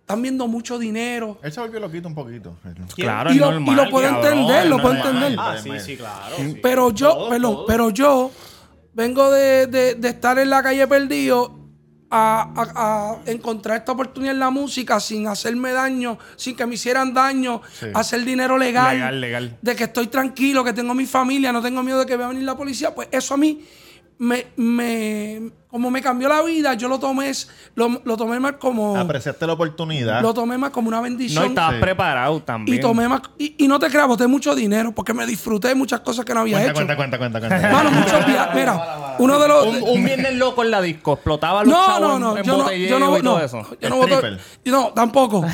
están 0.02 0.22
viendo 0.22 0.48
mucho 0.48 0.78
dinero. 0.78 1.40
Él 1.42 1.52
se 1.54 1.60
volvió 1.62 1.80
loquito 1.80 2.08
un 2.08 2.16
poquito. 2.16 2.58
Claro, 2.96 3.32
Y 3.32 3.36
lo- 3.36 3.48
y 3.48 3.52
normal, 3.52 3.76
lo 3.76 3.90
puedo 3.90 4.10
cabrón. 4.10 4.26
entender, 4.34 4.68
lo 4.68 4.82
puedo 4.82 4.96
entender. 4.96 5.36
Ah, 5.40 5.56
sí, 5.62 5.70
sí, 5.80 5.96
claro. 5.98 6.36
sí. 6.36 6.60
Pero 6.62 6.92
yo, 6.92 7.30
perdón, 7.30 7.54
todos. 7.54 7.66
pero 7.68 7.90
yo 7.92 8.32
vengo 8.94 9.32
de, 9.32 9.68
de- 9.68 9.96
de 9.96 10.10
estar 10.10 10.38
en 10.40 10.50
la 10.50 10.62
calle 10.62 10.86
perdido 10.88 11.58
a, 12.10 12.42
a- 12.58 13.22
a 13.26 13.32
encontrar 13.32 13.78
esta 13.78 13.94
oportunidad 13.94 14.34
en 14.34 14.40
la 14.40 14.50
música 14.50 15.00
sin 15.00 15.28
hacerme 15.28 15.72
daño, 15.72 16.18
sin 16.36 16.58
que 16.58 16.66
me 16.66 16.76
hicieran 16.76 17.14
daño, 17.14 17.62
hacer 17.94 18.26
dinero 18.26 18.58
legal, 18.58 18.96
Legal, 18.98 19.22
legal. 19.22 19.58
de 19.62 19.76
que 19.78 19.86
estoy 19.86 20.08
tranquilo, 20.08 20.62
que 20.66 20.74
tengo 20.74 20.94
mi 20.94 21.06
familia, 21.06 21.54
no 21.54 21.62
tengo 21.62 21.82
miedo 21.84 22.00
de 22.00 22.06
que 22.06 22.18
vaya 22.18 22.26
a 22.26 22.30
venir 22.30 22.44
la 22.44 22.58
policía, 22.58 22.94
pues 22.94 23.08
eso 23.14 23.36
a 23.36 23.38
mí 23.38 23.64
me, 24.18 24.48
me 24.58 25.52
como 25.72 25.90
me 25.90 26.02
cambió 26.02 26.28
la 26.28 26.42
vida, 26.44 26.74
yo 26.74 26.88
lo 26.90 27.00
tomé, 27.00 27.30
es- 27.30 27.48
lo, 27.76 28.02
lo 28.04 28.18
tomé 28.18 28.40
más 28.40 28.54
como, 28.54 28.98
Apreciaste 28.98 29.48
la 29.48 29.54
oportunidad. 29.54 30.22
lo 30.22 30.34
tomé 30.34 30.58
más 30.58 30.70
como 30.72 30.90
una 30.90 31.00
bendición. 31.00 31.44
No, 31.44 31.50
estabas 31.50 31.76
Sí. 31.76 31.80
preparado 31.82 32.42
también. 32.44 32.78
y 32.78 32.82
tomé 32.82 33.08
más, 33.08 33.22
y, 33.38 33.56
y 33.58 33.68
no 33.68 33.80
te 33.80 33.88
creas, 33.90 34.08
boté 34.08 34.28
mucho 34.28 34.54
dinero 34.54 34.92
porque 34.92 35.14
me 35.14 35.26
disfruté 35.26 35.70
de 35.70 35.76
muchas 35.76 36.02
cosas 36.02 36.26
que 36.26 36.34
no 36.34 36.42
había 36.42 36.58
Cuenta, 36.58 36.72
hecho. 36.72 36.76
cuenta, 36.98 37.18
cuenta, 37.18 37.18
cuenta, 37.18 37.40
cuenta. 37.40 37.72
Mano, 37.72 37.92
muchos 37.92 38.26
viajes. 38.26 38.54
Mira, 38.56 39.16
uno 39.20 39.40
de 39.40 39.48
los. 39.48 39.66
Un, 39.68 39.84
un 39.98 40.04
viernes 40.04 40.36
loco 40.36 40.64
en 40.64 40.72
la 40.72 40.82
disco, 40.82 41.14
explotaba 41.14 41.64
los 41.64 41.74
no, 41.74 41.86
chavos 41.86 42.02
no, 42.02 42.16
en- 42.16 42.22
no, 42.22 42.38
en 42.38 42.44
yo 42.44 42.52
no, 42.58 42.72
yo 42.74 43.00
no, 43.00 43.18
y 43.18 43.22
todo 43.22 43.38
no, 43.40 43.44
eso. 43.46 43.66
yo 43.80 43.90
no 43.90 43.96
voto, 43.96 44.22
no, 44.66 44.88
tampoco. 44.94 45.46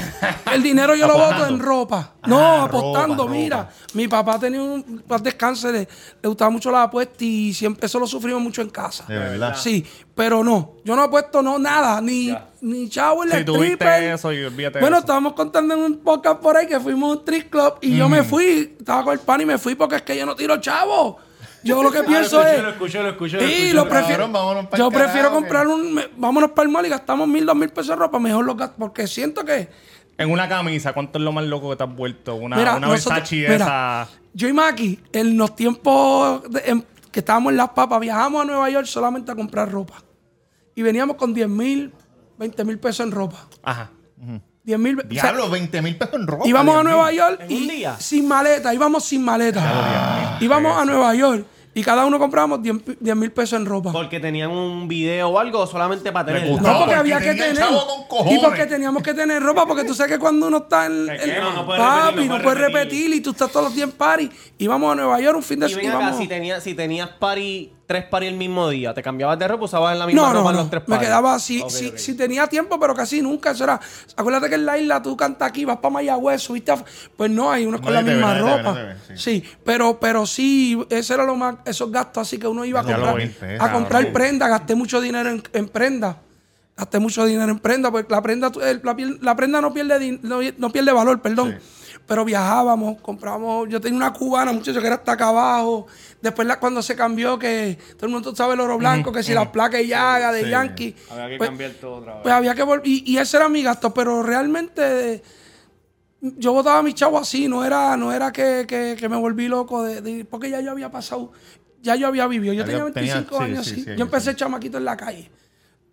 El 0.51 0.63
dinero 0.63 0.95
yo 0.95 1.05
lo 1.07 1.13
voto 1.13 1.25
Apostando. 1.25 1.53
en 1.55 1.59
ropa. 1.59 2.11
No, 2.25 2.39
Ah, 2.39 2.63
apostando, 2.63 3.23
ropa, 3.23 3.31
mira. 3.31 3.57
ropa. 3.57 3.71
Mi 3.93 4.07
papá 4.07 4.39
tenía 4.39 4.61
un 4.61 5.03
paz 5.07 5.21
descanse, 5.23 5.71
le, 5.71 5.79
le 6.21 6.27
gustaba 6.29 6.49
mucho 6.49 6.71
la 6.71 6.83
apuesta 6.83 7.23
y 7.23 7.53
siempre 7.53 7.85
eso 7.85 7.99
lo 7.99 8.07
sufrimos 8.07 8.41
mucho 8.41 8.61
en 8.61 8.69
casa. 8.69 9.05
De 9.07 9.17
verdad. 9.17 9.55
Sí, 9.55 9.85
pero 10.17 10.43
no, 10.43 10.73
yo 10.83 10.95
no 10.95 11.03
apuesto 11.03 11.41
no 11.41 11.57
nada, 11.59 12.01
ni, 12.01 12.35
ni 12.61 12.89
chavo 12.89 13.23
en 13.23 13.29
Si 13.31 13.37
el 13.37 13.45
tuviste 13.45 13.73
stripper. 13.75 14.03
eso 14.13 14.33
y 14.33 14.43
olvídate 14.43 14.79
Bueno, 14.79 14.95
de 14.95 14.99
eso. 14.99 15.05
estábamos 15.05 15.33
contando 15.33 15.75
en 15.75 15.79
un 15.81 15.97
podcast 15.99 16.39
por 16.41 16.57
ahí 16.57 16.67
que 16.67 16.79
fuimos 16.79 17.09
a 17.09 17.13
un 17.13 17.17
strip 17.19 17.49
club 17.51 17.75
y 17.81 17.95
yo 17.95 18.09
Mm. 18.09 18.11
me 18.11 18.23
fui, 18.23 18.75
estaba 18.79 19.03
con 19.03 19.13
el 19.13 19.19
pan 19.19 19.39
y 19.41 19.45
me 19.45 19.57
fui 19.59 19.75
porque 19.75 19.97
es 19.97 20.01
que 20.01 20.17
yo 20.17 20.25
no 20.25 20.35
tiro 20.35 20.57
chavo. 20.57 21.19
Yo 21.63 21.83
lo 21.83 21.91
que 21.91 22.03
pienso 22.03 22.41
es. 22.45 22.61
Lo 22.63 22.69
escucho, 22.69 23.01
lo 23.03 23.09
escucho, 23.09 23.37
lo 23.37 23.43
Sí, 23.43 23.53
escucho. 23.53 23.73
lo 23.75 23.89
prefiero. 23.89 24.31
Cabrón, 24.31 24.69
yo 24.77 24.89
prefiero 24.89 25.13
carajo, 25.29 25.35
comprar 25.35 25.67
un. 25.67 25.93
me- 25.93 26.07
vámonos 26.17 26.51
para 26.51 26.65
el 26.65 26.71
mall 26.71 26.85
y 26.85 26.89
gastamos 26.89 27.27
mil, 27.27 27.45
dos 27.45 27.55
mil 27.55 27.69
pesos 27.69 27.91
en 27.93 27.99
ropa. 27.99 28.19
Mejor 28.19 28.43
los 28.45 28.57
gasto. 28.57 28.75
Porque 28.79 29.05
siento 29.07 29.45
que. 29.45 29.69
En 30.17 30.31
una 30.31 30.49
camisa, 30.49 30.93
¿cuánto 30.93 31.19
es 31.19 31.23
lo 31.23 31.31
más 31.31 31.43
loco 31.45 31.69
que 31.69 31.75
te 31.75 31.83
has 31.83 31.95
vuelto? 31.95 32.35
Una, 32.35 32.55
mira, 32.57 32.75
una 32.77 32.87
nosotros- 32.87 33.19
Versace 33.19 33.35
mira, 33.35 33.55
esa. 33.55 34.07
Yo 34.33 34.47
y 34.47 34.53
Maki, 34.53 34.99
en 35.13 35.37
los 35.37 35.55
tiempos 35.55 36.41
de- 36.49 36.61
en- 36.65 36.85
que 37.11 37.19
estábamos 37.19 37.51
en 37.51 37.57
Las 37.57 37.69
Papas, 37.69 37.99
viajamos 37.99 38.41
a 38.41 38.45
Nueva 38.45 38.69
York 38.69 38.85
solamente 38.85 39.31
a 39.31 39.35
comprar 39.35 39.71
ropa. 39.71 39.95
Y 40.77 40.83
veníamos 40.83 41.15
con 41.15 41.33
10 41.33 41.49
mil, 41.49 41.91
20 42.37 42.63
mil 42.63 42.77
pesos 42.77 43.03
en 43.03 43.11
ropa. 43.11 43.47
Ajá. 43.63 43.89
10 44.63 44.77
mil. 44.79 44.99
o 44.99 45.01
sea, 45.01 45.09
Diablo, 45.09 45.49
20 45.49 45.81
mil 45.81 45.97
pesos 45.97 46.13
en 46.13 46.27
ropa. 46.27 46.47
íbamos 46.47 46.75
a. 46.77 46.83
Nueva 46.83 47.11
York 47.11 47.41
¿En 47.41 47.51
y 47.51 47.57
un 47.63 47.67
día? 47.67 47.95
sin 47.99 48.27
maleta, 48.27 48.71
íbamos 48.75 49.03
sin 49.03 49.25
maleta. 49.25 50.37
íbamos 50.39 50.77
a 50.77 50.85
Nueva 50.85 51.15
York 51.15 51.47
y 51.73 51.83
cada 51.83 52.05
uno 52.05 52.19
comprábamos 52.19 52.61
10 52.61 53.15
mil 53.15 53.31
pesos 53.31 53.59
en 53.59 53.65
ropa. 53.65 53.91
Porque 53.91 54.19
tenían 54.19 54.51
un 54.51 54.87
video 54.87 55.29
o 55.29 55.39
algo 55.39 55.65
solamente 55.65 56.11
para 56.11 56.25
tener. 56.27 56.47
No, 56.47 56.57
porque 56.57 56.77
porque 56.77 56.93
había 56.93 57.19
que 57.21 57.33
tener. 57.33 57.65
Y 58.29 58.37
porque 58.37 58.65
teníamos 58.67 59.01
que 59.01 59.15
tener 59.15 59.41
ropa, 59.41 59.65
porque 59.65 59.83
tú 59.83 59.95
sabes 59.95 60.11
que 60.13 60.19
cuando 60.19 60.45
uno 60.47 60.57
está 60.57 60.85
en. 60.85 61.07
quema, 61.07 61.53
no 61.55 61.65
puede 61.65 61.79
papi, 61.79 62.05
repetir, 62.17 62.29
no 62.29 62.37
no 62.37 62.43
puedes 62.43 62.43
puede 62.43 62.67
repetir. 62.67 63.01
repetir. 63.01 63.13
y 63.15 63.21
tú 63.21 63.31
estás 63.31 63.51
todos 63.51 63.65
los 63.65 63.75
días 63.75 63.89
en 63.89 63.95
party. 63.95 64.29
Íbamos 64.59 64.91
a 64.91 64.95
Nueva 64.95 65.19
York 65.21 65.37
un 65.37 65.43
fin 65.43 65.59
de 65.59 65.69
semana. 65.69 66.07
acá, 66.09 66.17
si, 66.17 66.27
tenía, 66.27 66.61
si 66.61 66.73
tenías 66.75 67.09
party, 67.09 67.73
tres 67.87 68.03
party 68.05 68.27
el 68.27 68.35
mismo 68.35 68.69
día, 68.69 68.93
¿te 68.93 69.01
cambiabas 69.01 69.39
de 69.39 69.47
ropa 69.47 69.63
usabas 69.65 69.93
en 69.93 69.99
la 69.99 70.05
misma 70.05 70.21
No, 70.21 70.33
ropa 70.33 70.51
no, 70.51 70.57
los 70.59 70.69
tres 70.69 70.83
Me 70.87 70.95
party? 70.95 71.05
quedaba 71.05 71.33
así. 71.33 71.63
Si, 71.69 71.97
si 71.97 72.13
tenía 72.15 72.45
tiempo, 72.47 72.77
pero 72.79 72.93
casi 72.93 73.21
nunca. 73.21 73.51
Eso 73.51 73.63
era. 73.63 73.79
Acuérdate 74.15 74.49
que 74.49 74.55
en 74.55 74.65
la 74.65 74.77
isla 74.77 75.01
tú 75.01 75.15
cantas 75.15 75.47
aquí, 75.49 75.63
vas 75.65 75.77
para 75.77 75.91
Mayagüez, 75.93 76.41
subiste 76.41 76.71
a. 76.71 76.83
Pues 77.15 77.31
no, 77.31 77.49
hay 77.49 77.65
unos 77.65 77.79
con 77.81 77.93
la 77.93 78.01
misma 78.01 78.33
ve, 78.33 78.39
ropa. 78.41 78.73
ve, 78.73 79.17
sí. 79.17 79.41
pero, 79.63 79.99
pero 79.99 80.25
sí, 80.25 80.77
ese 80.89 81.13
era 81.13 81.23
lo 81.23 81.35
más. 81.35 81.55
Esos 81.65 81.89
gastos 81.91 82.27
así 82.27 82.37
que 82.37 82.47
uno 82.47 82.65
iba 82.65 82.81
a 82.81 82.83
comprar. 82.83 83.17
a 83.59 83.71
comprar 83.71 84.11
prenda. 84.11 84.47
Gasté 84.49 84.75
mucho 84.75 84.99
dinero 84.99 85.29
en, 85.29 85.41
en 85.53 85.69
prenda. 85.69 86.17
Gasté 86.75 86.99
mucho 86.99 87.25
dinero 87.25 87.51
en 87.51 87.57
prenda, 87.57 87.89
porque 87.89 88.13
la 88.13 88.21
prenda, 88.21 88.51
la, 88.83 88.95
la 89.21 89.35
prenda 89.35 89.61
no 89.61 89.73
pierde, 89.73 90.19
no 90.21 90.69
pierde 90.71 90.91
valor, 90.91 91.21
perdón. 91.21 91.57
Pero 92.07 92.23
viajábamos, 92.23 93.01
comprábamos. 93.01 93.67
Yo 93.69 93.81
tenía 93.81 93.97
una 93.97 94.13
cubana, 94.13 94.53
muchacho, 94.53 94.79
que 94.79 94.87
era 94.87 94.95
hasta 94.95 95.11
acá 95.11 95.27
abajo. 95.27 95.87
Después, 96.21 96.47
la- 96.47 96.57
cuando 96.57 96.81
se 96.81 96.95
cambió, 96.95 97.37
que 97.37 97.77
todo 97.97 98.05
el 98.05 98.11
mundo 98.13 98.33
sabe 98.33 98.53
el 98.53 98.61
oro 98.61 98.77
blanco, 98.77 99.11
que 99.11 99.21
si 99.23 99.33
las 99.33 99.49
placas 99.49 99.81
de 99.81 99.87
llaga 99.87 100.31
de 100.31 100.49
Yankee. 100.49 100.95
Había 101.11 101.27
que 101.29 101.37
pues- 101.37 101.49
cambiar 101.49 101.71
todo 101.73 101.95
otra 101.97 102.13
vez. 102.13 102.23
Pues 102.23 102.33
había 102.33 102.55
que 102.55 102.63
volver. 102.63 102.87
Y, 102.87 103.03
y 103.11 103.17
ese 103.17 103.35
era 103.37 103.49
mi 103.49 103.61
gasto, 103.61 103.93
pero 103.93 104.23
realmente 104.23 105.21
yo 106.21 106.53
botaba 106.53 106.79
a 106.79 106.83
mi 106.83 106.93
chavo 106.93 107.17
así, 107.19 107.47
no 107.47 107.63
era, 107.65 107.95
no 107.97 108.11
era 108.11 108.31
que, 108.31 108.65
que- 108.67 108.95
que 108.97 109.09
me 109.09 109.17
volví 109.17 109.47
loco, 109.47 109.83
de, 109.83 110.01
de- 110.01 110.25
porque 110.25 110.49
ya 110.49 110.61
yo 110.61 110.71
había 110.71 110.89
pasado, 110.89 111.31
ya 111.81 111.95
yo 111.95 112.07
había 112.07 112.25
vivido. 112.27 112.53
Yo 112.53 112.61
Ya 112.61 112.65
tenía 112.65 112.85
tenía- 112.93 113.13
25 113.15 113.37
sí, 113.37 113.43
años 113.43 113.65
sí, 113.65 113.71
así. 113.73 113.83
sí, 113.83 113.91
yo 113.97 114.05
empecé 114.05 114.33
chamaquito 114.35 114.77
en 114.77 114.85
la 114.85 114.95
calle. 114.97 115.29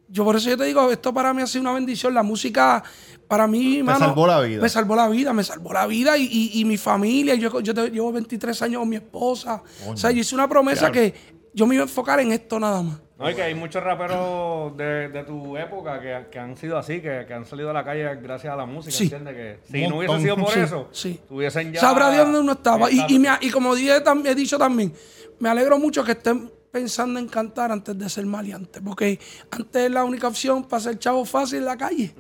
Yo 0.08 0.24
por 0.24 0.36
eso 0.36 0.50
yo 0.50 0.56
te 0.56 0.64
digo, 0.64 0.90
esto 0.90 1.12
para 1.14 1.32
mí 1.32 1.42
ha 1.42 1.46
sido 1.46 1.62
una 1.62 1.72
bendición. 1.72 2.12
La 2.14 2.22
música, 2.22 2.82
para 3.26 3.46
mí, 3.46 3.82
mano, 3.82 3.98
salvó 3.98 4.26
la 4.26 4.40
vida. 4.40 4.62
Me 4.62 4.68
salvó 4.68 4.94
la 4.96 5.08
vida, 5.08 5.32
me 5.32 5.42
salvó 5.44 5.72
la 5.72 5.86
vida 5.86 6.16
y, 6.18 6.24
y- 6.30 6.60
y 6.60 6.64
mi 6.64 6.76
familia. 6.76 7.34
Yo, 7.34 7.60
yo 7.60 7.72
te- 7.74 7.90
llevo 7.90 8.12
23 8.12 8.60
años 8.62 8.80
con 8.80 8.88
mi 8.88 8.96
esposa. 8.96 9.62
O 9.86 9.96
sea, 9.96 10.10
yo 10.10 10.20
hice 10.20 10.34
una 10.34 10.48
promesa 10.48 10.92
que 10.92 11.14
yo 11.54 11.66
me 11.66 11.74
iba 11.76 11.84
a 11.84 11.86
enfocar 11.86 12.20
en 12.20 12.32
esto 12.32 12.60
nada 12.60 12.82
más. 12.82 12.98
No, 13.18 13.30
y 13.30 13.34
que 13.34 13.42
hay 13.42 13.54
muchos 13.54 13.82
raperos 13.82 14.76
de, 14.76 15.08
de 15.08 15.22
tu 15.22 15.56
época 15.56 16.00
que, 16.00 16.26
que 16.30 16.38
han 16.38 16.56
sido 16.56 16.76
así, 16.76 17.00
que, 17.00 17.24
que 17.26 17.32
han 17.32 17.46
salido 17.46 17.70
a 17.70 17.72
la 17.72 17.84
calle 17.84 18.16
gracias 18.16 18.52
a 18.52 18.56
la 18.56 18.66
música, 18.66 18.94
Sí. 18.96 19.04
¿entiendes? 19.04 19.34
Que 19.34 19.58
si 19.70 19.86
no 19.86 19.98
hubiese 19.98 20.18
sido 20.20 20.36
por 20.36 20.50
Sí, 20.50 20.58
eso, 20.60 20.88
sí. 20.90 21.20
tuviesen 21.28 21.72
ya... 21.72 21.80
Sabrá 21.80 22.10
Dios 22.10 22.24
dónde 22.24 22.40
uno 22.40 22.52
estaba. 22.52 22.90
Y, 22.90 23.04
y, 23.08 23.18
me- 23.20 23.28
y 23.40 23.50
como 23.50 23.74
dije, 23.74 24.02
tam- 24.02 24.26
he 24.26 24.34
dicho 24.34 24.58
también, 24.58 24.92
me 25.38 25.48
alegro 25.48 25.78
mucho 25.78 26.02
que 26.04 26.12
estén 26.12 26.50
pensando 26.74 27.20
en 27.20 27.28
cantar 27.28 27.70
antes 27.70 27.96
de 27.96 28.08
ser 28.10 28.26
maleante. 28.26 28.80
Porque 28.80 29.20
antes 29.52 29.88
la 29.92 30.02
única 30.02 30.26
opción 30.26 30.64
para 30.64 30.82
ser 30.82 30.98
chavo 30.98 31.24
fácil 31.24 31.58
en 31.58 31.64
la 31.66 31.76
calle. 31.78 32.12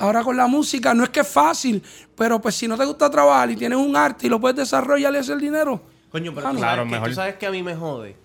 Ahora 0.00 0.24
con 0.24 0.36
la 0.36 0.48
música 0.48 0.92
no 0.94 1.04
es 1.04 1.10
que 1.10 1.20
es 1.20 1.28
fácil, 1.28 1.80
pero 2.16 2.40
pues 2.40 2.56
si 2.56 2.66
no 2.66 2.76
te 2.76 2.84
gusta 2.84 3.08
trabajar 3.08 3.52
y 3.52 3.56
tienes 3.56 3.78
un 3.78 3.94
arte 3.94 4.26
y 4.26 4.28
lo 4.28 4.40
puedes 4.40 4.56
desarrollar 4.56 5.14
y 5.14 5.18
hacer 5.18 5.38
dinero. 5.38 5.80
Coño, 6.10 6.34
pero 6.34 6.48
Ah, 6.48 6.50
tú, 6.50 6.54
no. 6.56 6.60
sabes 6.60 6.74
Claro, 6.74 6.84
que, 6.84 6.90
mejor. 6.90 7.08
tú 7.10 7.14
sabes 7.14 7.34
que 7.36 7.46
a 7.46 7.50
mí 7.52 7.62
me 7.62 7.76
jode. 7.76 8.16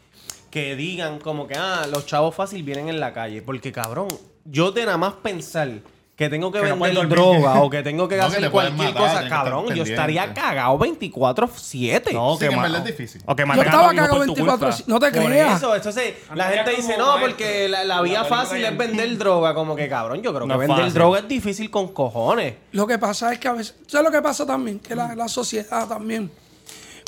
Que 0.49 0.75
digan 0.75 1.19
como 1.19 1.47
que, 1.47 1.53
ah, 1.55 1.85
los 1.91 2.07
chavos 2.07 2.33
fácil 2.33 2.63
vienen 2.63 2.89
en 2.89 2.99
la 2.99 3.13
calle. 3.13 3.43
Porque, 3.43 3.71
cabrón, 3.71 4.07
yo 4.43 4.71
de 4.71 4.85
nada 4.85 4.97
más 4.97 5.13
pensar 5.15 5.69
que 6.15 6.29
tengo 6.29 6.49
que, 6.51 6.61
Que 6.61 6.71
vender 6.71 7.09
droga 7.09 7.61
o 7.61 7.69
que 7.69 7.83
tengo 7.83 8.07
que 8.07 8.15
No, 8.17 8.21
que 8.29 8.37
hacer 8.37 8.49
pueden 8.51 8.73
cualquier 8.75 8.93
matar, 8.95 9.11
cosa, 9.13 9.23
que 9.23 9.29
cabrón, 9.29 9.75
yo 9.75 9.83
estaría 9.83 10.33
cagado 10.33 10.79
24-7. 10.79 12.13
No, 12.13 12.33
Sí, 12.37 12.47
que 12.47 12.53
en 12.53 12.61
verdad 12.61 12.77
es 12.79 12.85
difícil. 12.85 13.21
O 13.25 13.35
que 13.35 13.43
Yo 13.45 13.61
estaba 13.61 13.87
cagado 13.89 14.15
por 14.17 14.25
tu 14.27 14.33
24. 14.35 14.69
culpa. 14.69 14.83
No 14.87 14.99
te 14.99 15.11
Por 15.11 15.25
creas. 15.25 15.57
eso, 15.57 15.75
entonces 15.75 16.13
la 16.33 16.45
gente 16.45 16.71
dice, 16.71 16.97
no, 16.97 17.05
maestro. 17.07 17.27
porque 17.29 17.67
la, 17.69 17.83
la 17.83 18.01
vía 18.01 18.23
fácil 18.23 18.63
es 18.63 18.77
vender 18.77 19.17
droga. 19.17 19.53
Como 19.53 19.75
que, 19.75 19.89
cabrón, 19.89 20.21
yo 20.21 20.31
creo 20.33 20.43
que 20.43 20.47
No 20.47 20.53
es 20.53 20.59
vender 20.59 20.77
fácil. 20.85 20.93
droga 20.93 21.19
es 21.19 21.27
difícil 21.27 21.69
con 21.69 21.89
cojones. 21.89 22.55
Lo 22.71 22.87
que 22.87 22.97
pasa 22.97 23.33
es 23.33 23.39
que 23.39 23.47
a 23.49 23.53
veces, 23.53 23.75
¿sabes 23.87 24.05
lo 24.05 24.11
que 24.11 24.21
pasa 24.21 24.45
también? 24.45 24.79
Que 24.79 24.95
la, 24.95 25.15
la 25.15 25.27
sociedad 25.27 25.87
también. 25.87 26.31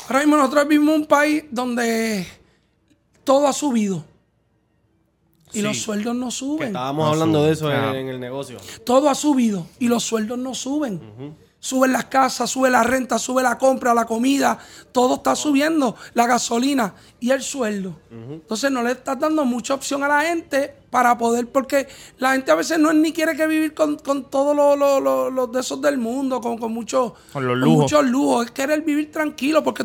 Ahora 0.06 0.20
mismo 0.20 0.36
nosotros 0.36 0.68
vivimos 0.68 0.94
un 0.94 1.06
país 1.06 1.44
donde 1.50 2.26
todo 3.24 3.48
ha 3.48 3.52
subido. 3.52 4.04
Y 5.52 5.58
Sí. 5.58 5.62
los 5.62 5.78
sueldos 5.78 6.14
no 6.14 6.26
Que 6.26 6.32
suben. 6.32 6.66
estábamos 6.68 7.08
hablando 7.10 7.42
de 7.44 7.52
eso 7.52 7.70
en, 7.70 7.76
Ah. 7.80 7.96
en 7.98 8.08
el 8.08 8.20
negocio. 8.20 8.58
Todo 8.84 9.08
ha 9.08 9.14
subido 9.14 9.66
y 9.78 9.88
los 9.88 10.02
sueldos 10.04 10.38
no 10.38 10.54
suben. 10.54 11.00
Suben 11.60 11.92
las 11.92 12.04
casas, 12.04 12.48
sube 12.50 12.70
la 12.70 12.84
renta, 12.84 13.18
sube 13.18 13.42
la 13.42 13.58
compra, 13.58 13.92
la 13.92 14.04
comida, 14.06 14.58
todo 14.92 15.16
está 15.16 15.34
subiendo, 15.34 15.96
la 16.14 16.26
gasolina 16.28 16.94
y 17.18 17.30
el 17.30 17.42
sueldo. 17.42 17.96
Entonces 18.12 18.70
no 18.70 18.82
le 18.84 18.92
estás 18.92 19.18
dando 19.18 19.44
mucha 19.44 19.74
opción 19.74 20.04
a 20.04 20.08
la 20.08 20.20
gente 20.22 20.72
para 20.90 21.18
poder, 21.18 21.48
porque 21.48 21.88
la 22.18 22.32
gente 22.32 22.52
a 22.52 22.54
veces 22.54 22.78
no 22.78 22.90
es 22.90 22.96
ni 22.96 23.12
quiere 23.12 23.34
que 23.36 23.46
vivir 23.48 23.74
con, 23.74 23.96
con 23.98 24.30
todos 24.30 24.54
los 24.54 24.78
los- 24.78 25.02
los- 25.02 25.32
los 25.32 25.50
de 25.52 25.60
esos 25.60 25.82
del 25.82 25.98
mundo, 25.98 26.40
con, 26.40 26.58
con 26.58 26.72
mucho- 26.72 27.14
Con 27.32 27.44
los 27.46 27.58
lujos. 27.58 27.78
muchos 27.82 28.04
lujos, 28.06 28.44
es 28.46 28.50
querer 28.52 28.82
vivir 28.82 29.10
tranquilo, 29.10 29.64
porque 29.64 29.84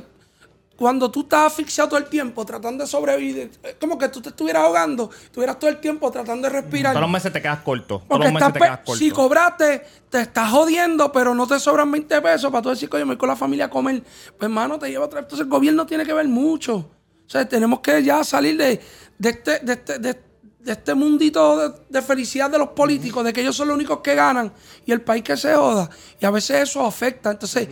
cuando 0.76 1.12
tú 1.12 1.22
estás 1.22 1.52
asfixiado 1.52 1.90
todo 1.90 2.00
el 2.00 2.06
tiempo 2.06 2.44
tratando 2.46 2.84
de 2.84 2.90
sobrevivir, 2.90 3.52
es 3.62 3.76
como 3.80 3.98
que 3.98 4.10
tú 4.10 4.22
te 4.22 4.30
estuvieras 4.30 4.64
ahogando, 4.64 5.10
estuvieras 5.24 5.60
todo 5.60 5.70
el 5.70 5.80
tiempo 5.80 6.10
tratando 6.12 6.48
de 6.48 6.62
respirar. 6.62 6.94
Todos 6.94 7.02
los 7.02 7.12
meses 7.12 7.32
te 7.32 7.42
quedas 7.42 7.60
corto. 7.60 8.00
Todos 8.00 8.04
Porque 8.08 8.24
los 8.26 8.34
meses 8.34 8.48
estás 8.48 8.54
te 8.54 8.60
quedas 8.60 8.80
corto. 8.80 8.96
si 8.96 9.12
cobraste, 9.12 9.86
te 10.10 10.22
estás 10.22 10.50
jodiendo, 10.50 11.12
pero 11.12 11.36
no 11.36 11.46
te 11.46 11.60
sobran 11.60 11.92
20 11.92 12.22
pesos 12.22 12.52
para 12.52 12.62
tú 12.62 12.70
decir, 12.70 12.90
coño, 12.90 13.06
me 13.06 13.12
voy 13.12 13.18
con 13.18 13.30
la 13.30 13.36
familia 13.36 13.66
a 13.66 13.70
comer. 13.70 14.02
Pues, 14.02 14.42
hermano, 14.42 14.80
te 14.80 14.90
lleva 14.90 15.06
otra 15.06 15.22
vez. 15.22 15.26
Entonces, 15.26 15.46
el 15.46 15.50
gobierno 15.50 15.86
tiene 15.86 16.06
que 16.06 16.14
ver 16.14 16.28
mucho. 16.28 16.76
O 16.76 17.30
sea, 17.30 17.48
tenemos 17.48 17.80
que 17.80 18.04
ya 18.04 18.24
salir 18.24 18.58
de, 18.58 18.82
de 19.18 19.30
este, 19.30 19.60
de, 19.60 19.74
este, 19.74 20.00
de, 20.00 20.22
de 20.60 20.72
este 20.72 20.94
mundito 20.96 21.58
de, 21.70 21.82
de 21.88 22.02
felicidad 22.02 22.50
de 22.50 22.58
los 22.58 22.70
políticos, 22.70 23.24
de 23.24 23.32
que 23.32 23.42
ellos 23.42 23.56
son 23.56 23.68
los 23.68 23.76
únicos 23.76 24.00
que 24.00 24.16
ganan 24.16 24.52
y 24.86 24.92
el 24.92 25.02
país 25.02 25.24
que 25.24 25.38
se 25.38 25.54
joda. 25.54 25.90
Y 26.20 26.26
a 26.26 26.32
veces 26.32 26.64
eso 26.64 26.86
afecta. 26.86 27.32
Entonces, 27.32 27.68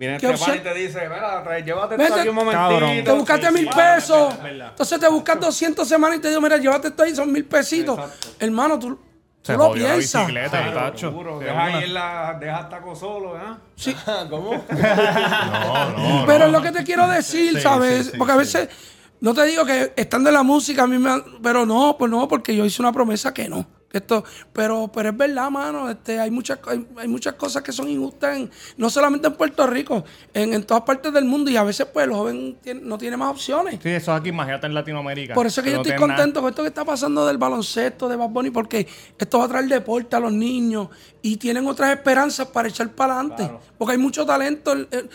Viene 0.00 0.16
¿Qué 0.16 0.30
este 0.30 0.56
y 0.56 0.60
te 0.60 0.72
dice, 0.72 1.00
mira, 1.10 1.42
trae, 1.44 1.62
llévate 1.62 1.94
Vete, 1.94 2.04
esto 2.04 2.20
aquí 2.20 2.28
un 2.30 2.34
momentito. 2.34 2.68
cabrón. 2.70 3.04
te 3.04 3.12
buscaste 3.12 3.46
Sí, 3.48 3.52
mil 3.52 3.64
sí, 3.64 3.70
pesos. 3.76 4.42
verdad. 4.42 4.68
Entonces 4.70 4.98
te 4.98 5.08
buscas 5.08 5.38
200 5.40 5.86
semanas 5.86 6.16
y 6.16 6.20
te 6.22 6.28
digo, 6.30 6.40
mira, 6.40 6.56
llévate 6.56 6.88
esto 6.88 7.02
ahí, 7.02 7.14
son 7.14 7.30
mil 7.30 7.44
pesitos. 7.44 8.00
Hermano, 8.38 8.78
tú, 8.78 8.98
Se 9.42 9.52
tú 9.52 9.58
lo 9.58 9.72
piensas. 9.72 10.26
bicicleta, 10.26 10.56
De 10.58 11.44
deja 11.44 11.64
ahí 11.64 11.84
en 11.84 11.92
la, 11.92 12.34
deja 12.40 12.60
el 12.60 12.68
taco 12.70 12.96
solo, 12.96 13.36
¿eh? 13.36 13.40
Sí. 13.76 13.94
¿Cómo? 14.30 14.52
No, 14.72 15.90
no. 15.90 16.24
Pero 16.26 16.46
es 16.46 16.52
lo 16.52 16.62
que 16.62 16.72
te 16.72 16.82
quiero 16.82 17.06
decir, 17.06 17.56
Sí, 17.56 17.60
¿sabes? 17.60 18.06
sí, 18.06 18.10
sí, 18.12 18.16
porque 18.16 18.32
a 18.32 18.36
sí. 18.36 18.38
veces, 18.38 18.68
no 19.20 19.34
te 19.34 19.44
digo 19.44 19.66
que 19.66 19.92
estando 19.96 20.30
en 20.30 20.34
la 20.34 20.42
música, 20.42 20.84
a 20.84 20.86
mí 20.86 20.96
me. 20.96 21.10
han- 21.10 21.24
Pero 21.42 21.66
no, 21.66 21.96
pues 21.98 22.10
no, 22.10 22.26
porque 22.26 22.56
yo 22.56 22.64
hice 22.64 22.80
una 22.80 22.92
promesa 22.92 23.34
que 23.34 23.50
no. 23.50 23.66
Esto, 23.92 24.24
pero, 24.52 24.88
pero 24.94 25.08
es 25.10 25.16
verdad, 25.16 25.50
mano, 25.50 25.90
este, 25.90 26.20
hay 26.20 26.30
muchas, 26.30 26.58
hay, 26.66 26.86
hay 26.96 27.08
muchas 27.08 27.34
cosas 27.34 27.62
que 27.62 27.72
son 27.72 27.88
injustas, 27.88 28.36
en- 28.36 28.50
no 28.76 28.88
solamente 28.88 29.26
en 29.26 29.34
Puerto 29.34 29.66
Rico, 29.66 30.04
en, 30.32 30.54
en 30.54 30.62
todas 30.64 30.84
partes 30.84 31.12
del 31.12 31.24
mundo, 31.24 31.50
y 31.50 31.56
a 31.56 31.64
veces 31.64 31.86
pues 31.92 32.06
el 32.06 32.12
joven 32.12 32.56
tiene- 32.62 32.80
no 32.82 32.98
tiene 32.98 33.16
más 33.16 33.30
opciones. 33.30 33.80
Sí, 33.82 33.88
eso 33.88 34.14
es 34.14 34.20
aquí, 34.20 34.28
imagínate 34.28 34.66
en 34.68 34.74
Latinoamérica. 34.74 35.34
Por 35.34 35.46
eso 35.46 35.60
es 35.60 35.64
que 35.64 35.70
yo 35.72 35.76
no 35.78 35.82
estoy 35.82 35.98
nada. 35.98 36.14
contento 36.16 36.40
con 36.40 36.50
esto 36.50 36.62
que 36.62 36.68
está 36.68 36.84
pasando 36.84 37.26
del 37.26 37.38
baloncesto, 37.38 38.08
de 38.08 38.16
Bad 38.16 38.28
Bunny, 38.28 38.50
porque 38.50 38.86
esto 39.18 39.38
va 39.40 39.46
a 39.46 39.48
traer 39.48 39.66
deporte 39.66 40.14
a 40.14 40.20
los 40.20 40.32
niños 40.32 40.88
y 41.22 41.36
tienen 41.36 41.66
otras 41.66 41.90
esperanzas 41.96 42.46
para 42.48 42.68
echar 42.68 42.90
para 42.90 43.14
adelante. 43.18 43.50
Porque 43.76 43.92
hay 43.92 43.98
mucho 43.98 44.24
talento. 44.24 44.72
El- 44.72 44.86
el- 44.92 45.10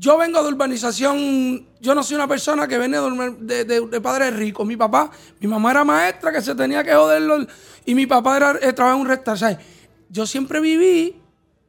Yo 0.00 0.16
vengo 0.16 0.40
de 0.44 0.48
urbanización, 0.50 1.66
yo 1.80 1.92
no 1.92 2.04
soy 2.04 2.14
una 2.14 2.28
persona 2.28 2.68
que 2.68 2.78
viene 2.78 2.98
de, 3.40 3.64
de, 3.64 4.00
padres 4.00 4.32
ricos. 4.36 4.64
Mi 4.64 4.76
papá, 4.76 5.10
mi 5.40 5.48
mamá 5.48 5.72
era 5.72 5.82
maestra 5.82 6.30
que 6.30 6.40
se 6.40 6.54
tenía 6.54 6.84
que 6.84 6.94
joderlo 6.94 7.44
y 7.84 7.96
mi 7.96 8.06
papá 8.06 8.36
era, 8.36 8.50
eh, 8.62 8.72
trabajaba 8.72 8.94
en 8.94 9.00
un 9.00 9.08
restaurante. 9.08 9.64
Yo 10.08 10.24
siempre 10.24 10.60
viví, 10.60 11.20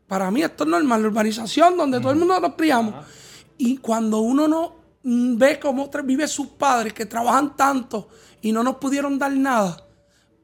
para 0.08 0.30
mí 0.30 0.44
esto 0.44 0.64
es 0.64 0.70
normal, 0.70 1.02
la 1.02 1.08
urbanización 1.08 1.76
donde 1.76 2.00
todo 2.00 2.12
el 2.12 2.20
mundo 2.20 2.40
nos 2.40 2.54
criamos. 2.54 3.04
Y 3.58 3.78
cuando 3.78 4.20
uno 4.20 4.48
no 4.48 4.76
mm, 5.02 5.36
ve 5.36 5.60
cómo 5.60 5.90
vive 6.04 6.28
sus 6.28 6.50
padres 6.50 6.94
que 6.94 7.08
trabajan 7.08 7.58
tanto 7.58 8.10
y 8.42 8.52
no 8.52 8.62
nos 8.62 8.76
pudieron 8.76 9.18
dar 9.18 9.32
nada. 9.32 9.84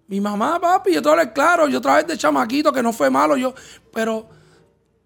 Mi 0.08 0.20
mamá, 0.20 0.60
papi, 0.60 0.92
yo 0.92 1.02
a 1.06 1.12
hablar 1.12 1.34
claro, 1.34 1.68
yo 1.68 1.78
otra 1.78 1.98
vez 1.98 2.08
de 2.08 2.18
chamaquito 2.18 2.74
que 2.74 2.82
no 2.82 2.92
fue 2.92 3.12
malo, 3.12 3.38
yo, 3.38 3.54
pero 3.94 4.28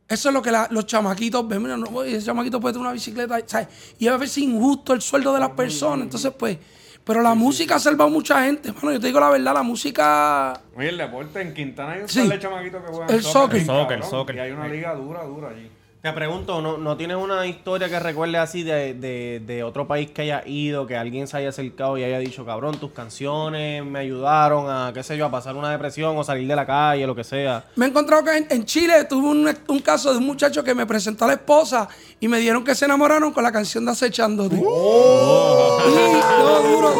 eso 0.10 0.30
es 0.30 0.34
lo 0.34 0.42
que 0.42 0.52
la- 0.52 0.68
los 0.72 0.86
chamaquitos 0.86 1.48
ven. 1.48 1.62
Mira, 1.64 1.78
no, 1.78 2.04
ese 2.04 2.26
chamaquito 2.26 2.60
puede 2.60 2.74
tener 2.74 2.86
una 2.86 2.94
bicicleta, 2.94 3.40
¿sabes? 3.46 3.68
Y 4.00 4.08
a 4.08 4.18
veces 4.18 4.40
injusto 4.40 4.94
el 4.94 5.02
sueldo 5.02 5.34
de 5.34 5.40
las 5.40 5.52
personas. 5.52 6.02
Entonces, 6.04 6.32
pues, 6.38 6.58
pero 7.04 7.22
la 7.22 7.34
música 7.34 7.76
ha 7.76 7.80
salvado 7.80 8.10
a 8.10 8.14
mucha 8.14 8.44
gente. 8.44 8.72
Mano, 8.74 8.92
yo 8.92 9.00
te 9.00 9.08
digo 9.08 9.20
la 9.20 9.30
verdad, 9.30 9.54
la 9.54 9.64
música. 9.64 10.54
Oye, 10.76 10.90
el 10.90 10.98
deporte 10.98 11.42
en 11.42 11.54
Quintana 11.54 11.94
hay 11.94 12.02
un 12.02 12.10
Sí. 12.10 12.30
chamaquitos 12.40 12.82
que 12.84 12.88
juegan 12.92 13.10
El 13.16 13.24
soccer. 13.24 13.60
El 13.60 13.66
soccer, 13.66 13.98
el 13.98 14.04
soccer. 14.04 14.36
Y 14.36 14.40
hay 14.40 14.52
una 14.52 14.68
liga 14.68 14.94
dura, 14.96 15.24
dura 15.24 15.50
allí. 15.50 15.70
Te 16.02 16.14
pregunto, 16.14 16.62
¿no, 16.62 16.78
¿no 16.78 16.96
tienes 16.96 17.18
una 17.18 17.46
historia 17.46 17.90
que 17.90 18.00
recuerde 18.00 18.38
así 18.38 18.64
de, 18.64 18.94
de, 18.94 19.42
de 19.46 19.64
otro 19.66 19.86
país 19.86 20.10
que 20.12 20.22
haya 20.22 20.42
ido, 20.48 20.88
que 20.88 20.96
alguien 20.96 21.28
se 21.28 21.36
haya 21.36 21.50
acercado 21.50 21.98
y 21.98 22.06
haya 22.06 22.20
dicho, 22.20 22.46
cabrón, 22.46 22.78
tus 22.80 22.92
canciones 22.92 23.84
me 23.84 24.00
ayudaron 24.00 24.68
a, 24.70 24.94
qué 24.94 25.04
sé 25.04 25.18
yo, 25.18 25.26
a 25.26 25.30
pasar 25.32 25.58
una 25.58 25.70
depresión 25.72 26.18
o 26.18 26.24
salir 26.24 26.48
de 26.48 26.56
la 26.56 26.66
calle, 26.66 27.06
lo 27.06 27.14
que 27.14 27.26
sea? 27.26 27.66
Me 27.76 27.86
he 27.86 27.90
encontrado 27.90 28.24
que 28.24 28.38
en, 28.38 28.48
en 28.50 28.64
Chile 28.64 29.04
tuve 29.10 29.28
un, 29.28 29.54
un 29.68 29.80
caso 29.80 30.14
de 30.14 30.20
un 30.20 30.26
muchacho 30.26 30.64
que 30.64 30.74
me 30.74 30.86
presentó 30.86 31.26
a 31.26 31.28
la 31.28 31.34
esposa 31.34 31.90
y 32.18 32.30
me 32.30 32.40
dieron 32.40 32.64
que 32.64 32.76
se 32.76 32.86
enamoraron 32.86 33.34
con 33.34 33.44
la 33.44 33.52
canción 33.52 33.84
de 33.84 33.92
Acechándote. 33.92 34.56
Y, 34.56 34.62
no, 34.62 36.62
duro, 36.62 36.94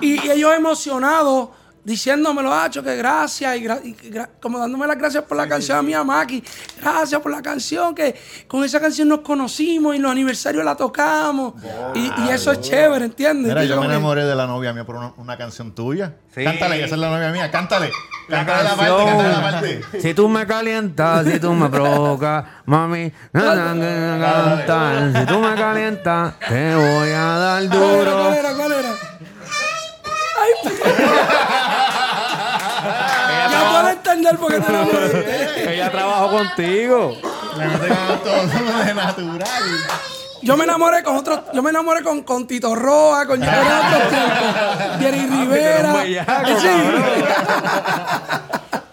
y, 0.00 0.06
y- 0.06 0.26
y 0.26 0.30
ellos 0.30 0.54
emocionados 0.56 1.50
diciéndomelo, 1.88 2.52
hacho, 2.52 2.82
que 2.82 2.94
gracias, 2.96 3.56
y, 3.56 3.64
gra- 3.64 3.80
y 3.82 3.94
que 3.94 4.10
gra- 4.12 4.28
como 4.40 4.58
dándome 4.58 4.86
las 4.86 4.98
gracias 4.98 5.24
por 5.24 5.36
la 5.36 5.48
canción 5.48 5.78
a 5.78 5.82
mi 5.82 5.94
Maki, 5.94 6.44
gracias 6.80 7.20
por 7.20 7.32
la 7.32 7.40
canción, 7.42 7.94
que 7.94 8.14
con 8.46 8.62
esa 8.62 8.78
canción 8.78 9.08
nos 9.08 9.20
conocimos 9.20 9.96
y 9.96 9.98
los 9.98 10.12
aniversarios 10.12 10.64
la 10.64 10.76
tocamos. 10.76 11.54
Y, 11.94 12.12
y 12.22 12.28
eso 12.30 12.52
es 12.52 12.60
chévere, 12.60 13.06
¿entiendes? 13.06 13.48
Mira, 13.48 13.64
yo 13.64 13.80
me 13.80 13.86
enamoré 13.86 14.24
de 14.24 14.34
la 14.36 14.46
novia 14.46 14.72
mía 14.72 14.84
por 14.84 14.96
una, 14.96 15.12
una 15.16 15.36
canción 15.38 15.74
tuya. 15.74 16.12
Sí. 16.34 16.44
Cántale, 16.44 16.84
esa 16.84 16.94
es 16.94 17.00
la 17.00 17.10
novia 17.10 17.30
mía, 17.30 17.50
cántale. 17.50 17.90
La 18.28 18.44
cántale 18.44 18.64
la 18.64 18.76
parte, 18.76 18.84
canción. 18.86 19.06
cántale 19.08 19.32
la 19.32 19.40
parte. 19.82 20.00
Si 20.02 20.14
tú 20.14 20.28
me 20.28 20.46
calientas, 20.46 21.26
si 21.26 21.40
tú 21.40 21.52
me 21.54 21.68
provocas, 21.70 22.44
mami, 22.66 23.10
na, 23.32 23.54
na, 23.54 23.74
na, 23.74 24.16
na, 24.18 24.56
cantar. 24.66 25.20
Si 25.20 25.26
tú 25.26 25.38
me 25.40 25.54
calientas, 25.54 26.34
te 26.46 26.74
voy 26.74 27.08
a 27.10 27.38
dar 27.38 27.66
¿Cuál 27.68 27.80
era? 27.80 28.10
duro. 28.10 28.18
¿Cuál 28.22 28.34
era? 28.34 28.52
¿Cuál 28.54 28.72
era? 28.72 28.90
Ay, 30.40 30.52
ya 34.14 34.14
puedo 34.14 34.14
entender 34.14 34.36
por 34.38 34.52
qué 34.52 34.60
te 34.60 34.68
enamoraste. 34.68 35.74
Ella 35.74 35.90
trabajó 35.90 36.30
contigo. 36.30 37.16
Le 37.56 37.66
meten 37.66 37.96
todo 38.24 38.84
de 38.84 38.94
natural. 38.94 39.62
Yo 40.40 40.56
me 40.56 40.64
enamoré 40.64 41.02
con 41.02 41.16
otros, 41.16 41.40
yo 41.52 41.62
me 41.62 41.70
enamoré 41.70 42.02
con, 42.04 42.22
con 42.22 42.46
Tito 42.46 42.74
Roa, 42.76 43.26
con 43.26 43.42
Jerry. 43.42 43.66
Jerry 45.00 45.26
Rivera. 45.26 45.92
bellaco, 45.94 46.60
Sí. 46.60 46.68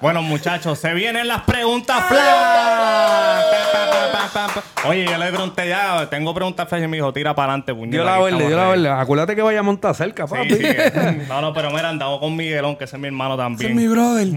Bueno, 0.02 0.22
muchachos, 0.22 0.78
se 0.80 0.94
vienen 0.94 1.28
las 1.28 1.42
preguntas 1.44 2.04
flash. 2.08 2.20
Pa, 4.12 4.28
pa, 4.34 4.48
pa. 4.54 4.88
Oye, 4.90 5.06
yo 5.06 5.18
le 5.18 5.28
pregunté 5.32 5.68
ya, 5.70 6.08
tengo 6.10 6.34
preguntas 6.34 6.68
flash 6.70 6.84
y 6.84 6.88
me 6.88 6.98
dijo, 6.98 7.12
tira 7.14 7.34
para 7.34 7.54
adelante, 7.54 7.74
puñeta. 7.74 7.92
Dio 7.98 8.04
la 8.04 8.20
estamos 8.20 8.48
dio 8.48 8.56
la 8.58 8.68
verde. 8.70 8.90
Acuérdate 8.90 9.36
que 9.36 9.42
vaya 9.42 9.60
a 9.60 9.64
montar 9.64 9.96
cerca, 9.96 10.28
Sí, 10.28 10.34
papi. 10.36 10.56
sí. 10.56 11.26
No, 11.28 11.42
no, 11.42 11.54
pero 11.54 11.72
mira, 11.72 11.90
andamos 11.90 12.20
con 12.20 12.36
Miguelón, 12.36 12.76
que 12.76 12.84
ese 12.84 12.98
es 12.98 13.02
mi 13.02 13.08
hermano 13.08 13.34
Ese 13.36 13.44
también. 13.44 13.72
es 13.72 13.76
mi 13.76 13.88
brother. 13.88 14.28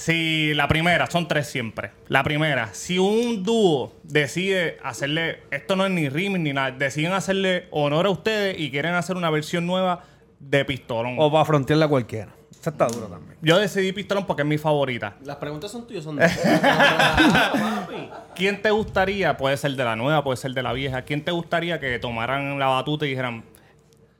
Si 0.00 0.54
la 0.54 0.66
primera, 0.66 1.10
son 1.10 1.28
tres 1.28 1.46
siempre. 1.46 1.90
La 2.08 2.24
primera, 2.24 2.72
si 2.72 2.98
un 2.98 3.42
dúo 3.42 3.92
decide 4.02 4.78
hacerle, 4.82 5.42
esto 5.50 5.76
no 5.76 5.84
es 5.84 5.92
ni 5.92 6.08
remix 6.08 6.40
ni 6.40 6.54
nada, 6.54 6.70
deciden 6.70 7.12
hacerle 7.12 7.66
honor 7.70 8.06
a 8.06 8.08
ustedes 8.08 8.58
y 8.58 8.70
quieren 8.70 8.94
hacer 8.94 9.18
una 9.18 9.28
versión 9.28 9.66
nueva 9.66 10.04
de 10.38 10.64
Pistolón. 10.64 11.16
O 11.18 11.30
para 11.30 11.44
frontearla 11.44 11.86
cualquiera. 11.86 12.32
Esa 12.50 12.70
está 12.70 12.86
dura 12.86 13.08
también. 13.08 13.36
Yo 13.42 13.58
decidí 13.58 13.92
Pistolón 13.92 14.24
porque 14.24 14.40
es 14.40 14.48
mi 14.48 14.56
favorita. 14.56 15.18
Las 15.22 15.36
preguntas 15.36 15.70
son 15.70 15.86
tuyas, 15.86 16.02
son 16.02 16.16
de 16.16 16.26
papi. 16.26 18.08
¿Quién 18.34 18.62
te 18.62 18.70
gustaría? 18.70 19.36
Puede 19.36 19.58
ser 19.58 19.72
de 19.72 19.84
la 19.84 19.96
nueva, 19.96 20.24
puede 20.24 20.38
ser 20.38 20.52
de 20.52 20.62
la 20.62 20.72
vieja. 20.72 21.02
¿Quién 21.02 21.22
te 21.22 21.30
gustaría 21.30 21.78
que 21.78 21.98
tomaran 21.98 22.58
la 22.58 22.68
batuta 22.68 23.04
y 23.04 23.10
dijeran, 23.10 23.44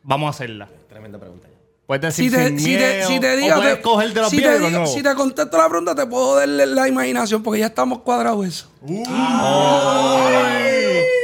vamos 0.02 0.26
a 0.26 0.30
hacerla? 0.30 0.68
Tremenda 0.90 1.18
pregunta. 1.18 1.48
Puedes 1.90 2.02
decir 2.16 2.30
Si 2.30 2.36
te, 2.36 2.46
sin 2.50 2.58
si 2.60 2.76
te, 2.76 2.92
miedo, 2.92 3.08
si 3.08 3.18
te 3.18 3.32
o 3.32 3.36
digo, 3.36 3.56
puedes 3.56 3.74
te- 3.78 3.82
coger 3.82 4.12
de 4.14 4.20
los 4.20 4.30
si, 4.30 4.36
viejos 4.36 4.54
te 4.54 4.58
digo- 4.60 4.70
nuevos. 4.70 4.94
si 4.94 5.02
te 5.02 5.14
contesto 5.16 5.58
la 5.58 5.68
pregunta, 5.68 5.94
te 5.96 6.06
puedo 6.06 6.36
darle 6.36 6.64
la 6.66 6.86
imaginación 6.86 7.42
porque 7.42 7.58
ya 7.58 7.66
estamos 7.66 7.98
cuadrados 8.02 8.46
eso. 8.46 8.70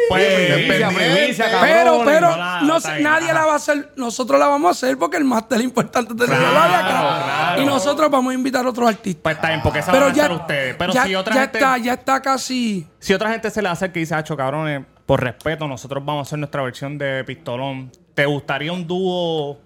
Pues, 0.08 0.24
Primicia, 0.56 0.88
primicia, 0.88 1.46
Pero, 1.60 2.02
pero, 2.04 2.36
no 2.36 2.62
no 2.62 2.78
nadie 3.00 3.32
la 3.32 3.44
va 3.46 3.52
a 3.52 3.56
hacer. 3.56 3.92
Nosotros 3.96 4.40
la 4.40 4.48
vamos 4.48 4.68
a 4.68 4.70
hacer 4.72 4.98
porque 4.98 5.16
el 5.18 5.24
máster 5.24 5.60
importante 5.60 6.14
es 6.14 6.18
tenerlo 6.18 6.50
Claro, 6.50 6.68
de 6.68 6.74
acá. 6.76 6.88
claro. 6.88 7.62
Y 7.62 7.66
nosotros 7.66 8.10
vamos 8.10 8.32
a 8.32 8.34
invitar 8.34 8.66
a 8.66 8.70
otros 8.70 8.88
artistas. 8.88 9.20
Pues 9.22 9.36
está 9.36 9.48
bien, 9.48 9.62
porque 9.62 9.78
esa 9.80 9.92
Pero 9.92 10.06
van 10.06 10.12
a 10.12 10.16
ya, 10.16 10.22
ser 10.24 10.32
ustedes. 10.32 10.74
Pero 10.76 10.92
ya, 10.92 11.04
si 11.04 11.14
otra 11.14 11.34
ya 11.34 11.40
gente... 11.42 11.58
está, 11.58 11.78
ya 11.78 11.92
está 11.94 12.22
casi. 12.22 12.86
Si 12.98 13.14
otra 13.14 13.30
gente 13.30 13.50
se 13.50 13.62
le 13.62 13.68
hace 13.68 13.90
que 13.92 14.00
dice, 14.00 14.14
hacho, 14.16 14.36
cabrones, 14.36 14.84
por 15.06 15.22
respeto, 15.22 15.66
nosotros 15.68 16.04
vamos 16.04 16.26
a 16.26 16.28
hacer 16.28 16.38
nuestra 16.40 16.62
versión 16.62 16.98
de 16.98 17.22
Pistolón. 17.24 17.90
¿Te 18.14 18.26
gustaría 18.26 18.72
un 18.72 18.86
dúo 18.86 19.58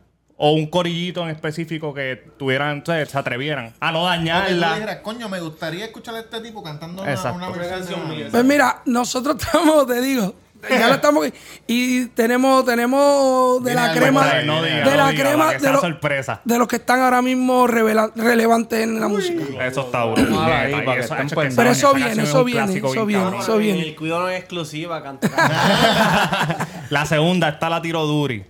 o 0.43 0.53
un 0.53 0.69
corillito 0.69 1.23
en 1.23 1.29
específico 1.29 1.93
que 1.93 2.17
tuvieran, 2.39 2.79
entonces, 2.79 3.11
se 3.11 3.19
atrevieran 3.19 3.75
a 3.79 3.93
no 3.93 4.05
dañarla? 4.07 4.73
dijeras, 4.75 4.97
coño, 5.03 5.29
me 5.29 5.39
gustaría 5.39 5.85
escuchar 5.85 6.15
a 6.15 6.21
este 6.21 6.41
tipo 6.41 6.63
cantando 6.63 7.03
una, 7.03 7.33
una 7.33 7.51
versión 7.51 8.09
de- 8.09 8.25
Pues 8.31 8.45
mira, 8.45 8.81
nosotros 8.87 9.37
estamos, 9.39 9.87
te 9.87 10.01
digo, 10.01 10.35
ya 10.69 10.89
lo 10.89 10.95
estamos. 10.95 11.27
Y 11.67 12.07
tenemos, 12.07 12.65
tenemos 12.65 13.63
de 13.65 13.75
la 13.75 13.93
crema. 13.93 14.27
de 14.33 14.45
la 14.47 15.09
diga, 15.11 15.13
crema. 15.15 15.53
De, 15.53 15.73
los- 15.73 15.81
sorpresa. 15.83 16.41
de 16.43 16.59
los 16.59 16.69
que 16.69 16.77
están 16.77 17.01
ahora 17.01 17.21
mismo 17.21 17.67
revela- 17.67 18.11
relevantes 18.17 18.83
en 18.83 18.99
la 18.99 19.09
música. 19.09 19.43
Eso 19.67 19.83
está 19.83 20.05
ahí, 20.05 20.73
que 20.73 21.01
eso, 21.01 21.15
Pero 21.55 21.71
eso 21.71 21.93
viene, 21.95 22.09
canción 22.17 22.27
eso 22.27 22.45
viene, 22.45 22.79
eso 22.79 23.07
viene, 23.07 23.39
eso 23.39 23.59
viene. 23.59 23.83
El 23.83 23.95
cuidado 23.95 24.23
no 24.23 24.29
es 24.31 24.39
exclusiva. 24.41 25.03
La 26.91 27.07
segunda 27.07 27.49
está 27.51 27.69
la 27.69 27.81
tiro 27.83 28.05
duri. 28.07 28.45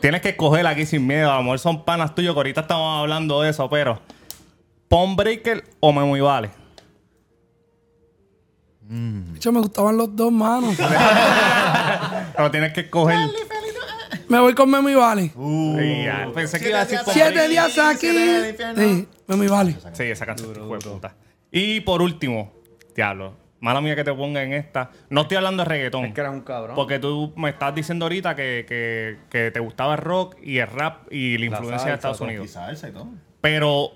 Tienes 0.00 0.20
que 0.20 0.30
escoger 0.30 0.66
aquí 0.66 0.86
sin 0.86 1.06
miedo. 1.06 1.30
A 1.30 1.36
lo 1.36 1.42
mejor 1.42 1.58
son 1.58 1.84
panas 1.84 2.14
tuyos, 2.14 2.34
que 2.34 2.38
ahorita 2.38 2.62
estamos 2.62 3.00
hablando 3.00 3.42
de 3.42 3.50
eso, 3.50 3.68
pero. 3.68 4.00
¿Pon 4.88 5.16
Breaker 5.16 5.64
o 5.80 5.92
Memo 5.92 6.16
y 6.16 6.20
Vale? 6.20 6.50
De 8.88 9.36
hecho, 9.36 9.52
me 9.52 9.60
gustaban 9.60 9.98
los 9.98 10.16
dos 10.16 10.32
manos. 10.32 10.74
Pero 12.36 12.50
tienes 12.50 12.72
que 12.72 12.80
escoger. 12.80 13.18
Me 14.28 14.40
voy 14.40 14.54
con 14.54 14.70
Memo 14.70 14.88
y 14.88 14.94
Vale. 14.94 15.30
Sí, 15.34 16.04
ya, 16.04 16.30
Pensé 16.34 16.58
que 16.58 16.70
iba 16.70 16.80
a 16.80 16.84
decir 16.86 17.00
Siete 17.06 17.48
días 17.48 17.78
aquí. 17.78 18.08
Siete 18.08 18.54
días. 18.54 18.76
Sí, 18.78 19.08
Memo 19.26 19.44
y 19.44 19.48
Vale. 19.48 19.76
Sí, 19.92 20.04
esa 20.04 20.24
canción 20.24 20.54
fue 20.54 20.78
puta. 20.78 21.14
Y 21.50 21.80
por 21.80 22.00
último, 22.00 22.50
diablo, 22.96 23.34
mala 23.60 23.80
mía 23.80 23.96
que 23.96 24.04
te 24.04 24.12
ponga 24.12 24.42
en 24.42 24.52
esta. 24.52 24.90
No 25.10 25.22
estoy 25.22 25.36
hablando 25.38 25.62
de 25.64 25.68
reggaetón. 25.68 26.04
Es 26.06 26.14
que 26.14 26.20
eras 26.20 26.32
un 26.32 26.42
cabrón. 26.42 26.76
Porque 26.76 26.98
tú 26.98 27.32
me 27.36 27.50
estás 27.50 27.74
diciendo 27.74 28.04
ahorita 28.04 28.34
que, 28.36 28.64
que- 28.68 29.16
que 29.30 29.50
te 29.50 29.60
gustaba 29.60 29.94
el 29.94 30.00
rock 30.00 30.36
y 30.42 30.58
el 30.58 30.66
rap 30.68 31.12
y 31.12 31.38
la 31.38 31.46
influencia 31.46 31.78
salsa, 31.78 31.88
de 31.88 31.94
Estados 31.94 32.20
Unidos. 32.20 32.50
salsa 32.50 32.88
y 32.88 32.92
todo. 32.92 33.08
Pero 33.40 33.90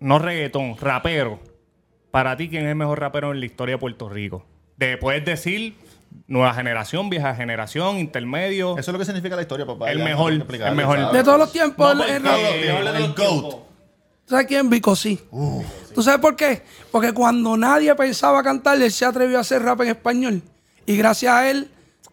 no 0.00 0.18
reggaetón, 0.18 0.76
rapero. 0.78 1.40
Para 2.10 2.36
ti, 2.36 2.48
¿quién 2.48 2.64
es 2.64 2.70
el 2.70 2.76
mejor 2.76 3.00
rapero 3.00 3.32
en 3.32 3.40
la 3.40 3.46
historia 3.46 3.74
de 3.74 3.78
Puerto 3.78 4.08
Rico? 4.08 4.46
De, 4.76 4.96
puedes 4.96 5.24
decir 5.24 5.74
nueva 6.26 6.54
generación, 6.54 7.10
vieja 7.10 7.34
generación, 7.34 7.98
intermedio. 7.98 8.72
Eso 8.78 8.90
es 8.90 8.92
lo 8.92 8.98
que 8.98 9.04
significa 9.04 9.36
la 9.36 9.42
historia, 9.42 9.66
papá. 9.66 9.90
El 9.90 9.98
Ya, 9.98 10.04
mejor, 10.04 10.32
el 10.32 10.74
mejor. 10.74 10.96
¿sabes? 10.98 11.12
De 11.12 11.22
todos 11.24 11.38
los 11.38 11.52
tiempos. 11.52 11.94
No, 11.96 12.04
el- 12.04 12.26
el. 12.26 12.26
El, 12.26 12.86
el 12.96 13.12
GOAT. 13.14 13.67
¿Sabes 14.28 14.46
quién? 14.46 14.68
Vico 14.68 14.94
sí. 14.94 15.18
¿Tú 15.94 16.02
sabes 16.02 16.20
por 16.20 16.36
qué? 16.36 16.62
Porque 16.90 17.12
cuando 17.12 17.56
nadie 17.56 17.94
pensaba 17.94 18.42
cantar, 18.42 18.80
él 18.80 18.92
se 18.92 19.04
atrevió 19.04 19.38
a 19.38 19.40
hacer 19.40 19.62
rap 19.62 19.80
en 19.82 19.88
español. 19.88 20.42
Y 20.86 20.96
gracias 20.96 21.32
a 21.32 21.50
él, 21.50 21.70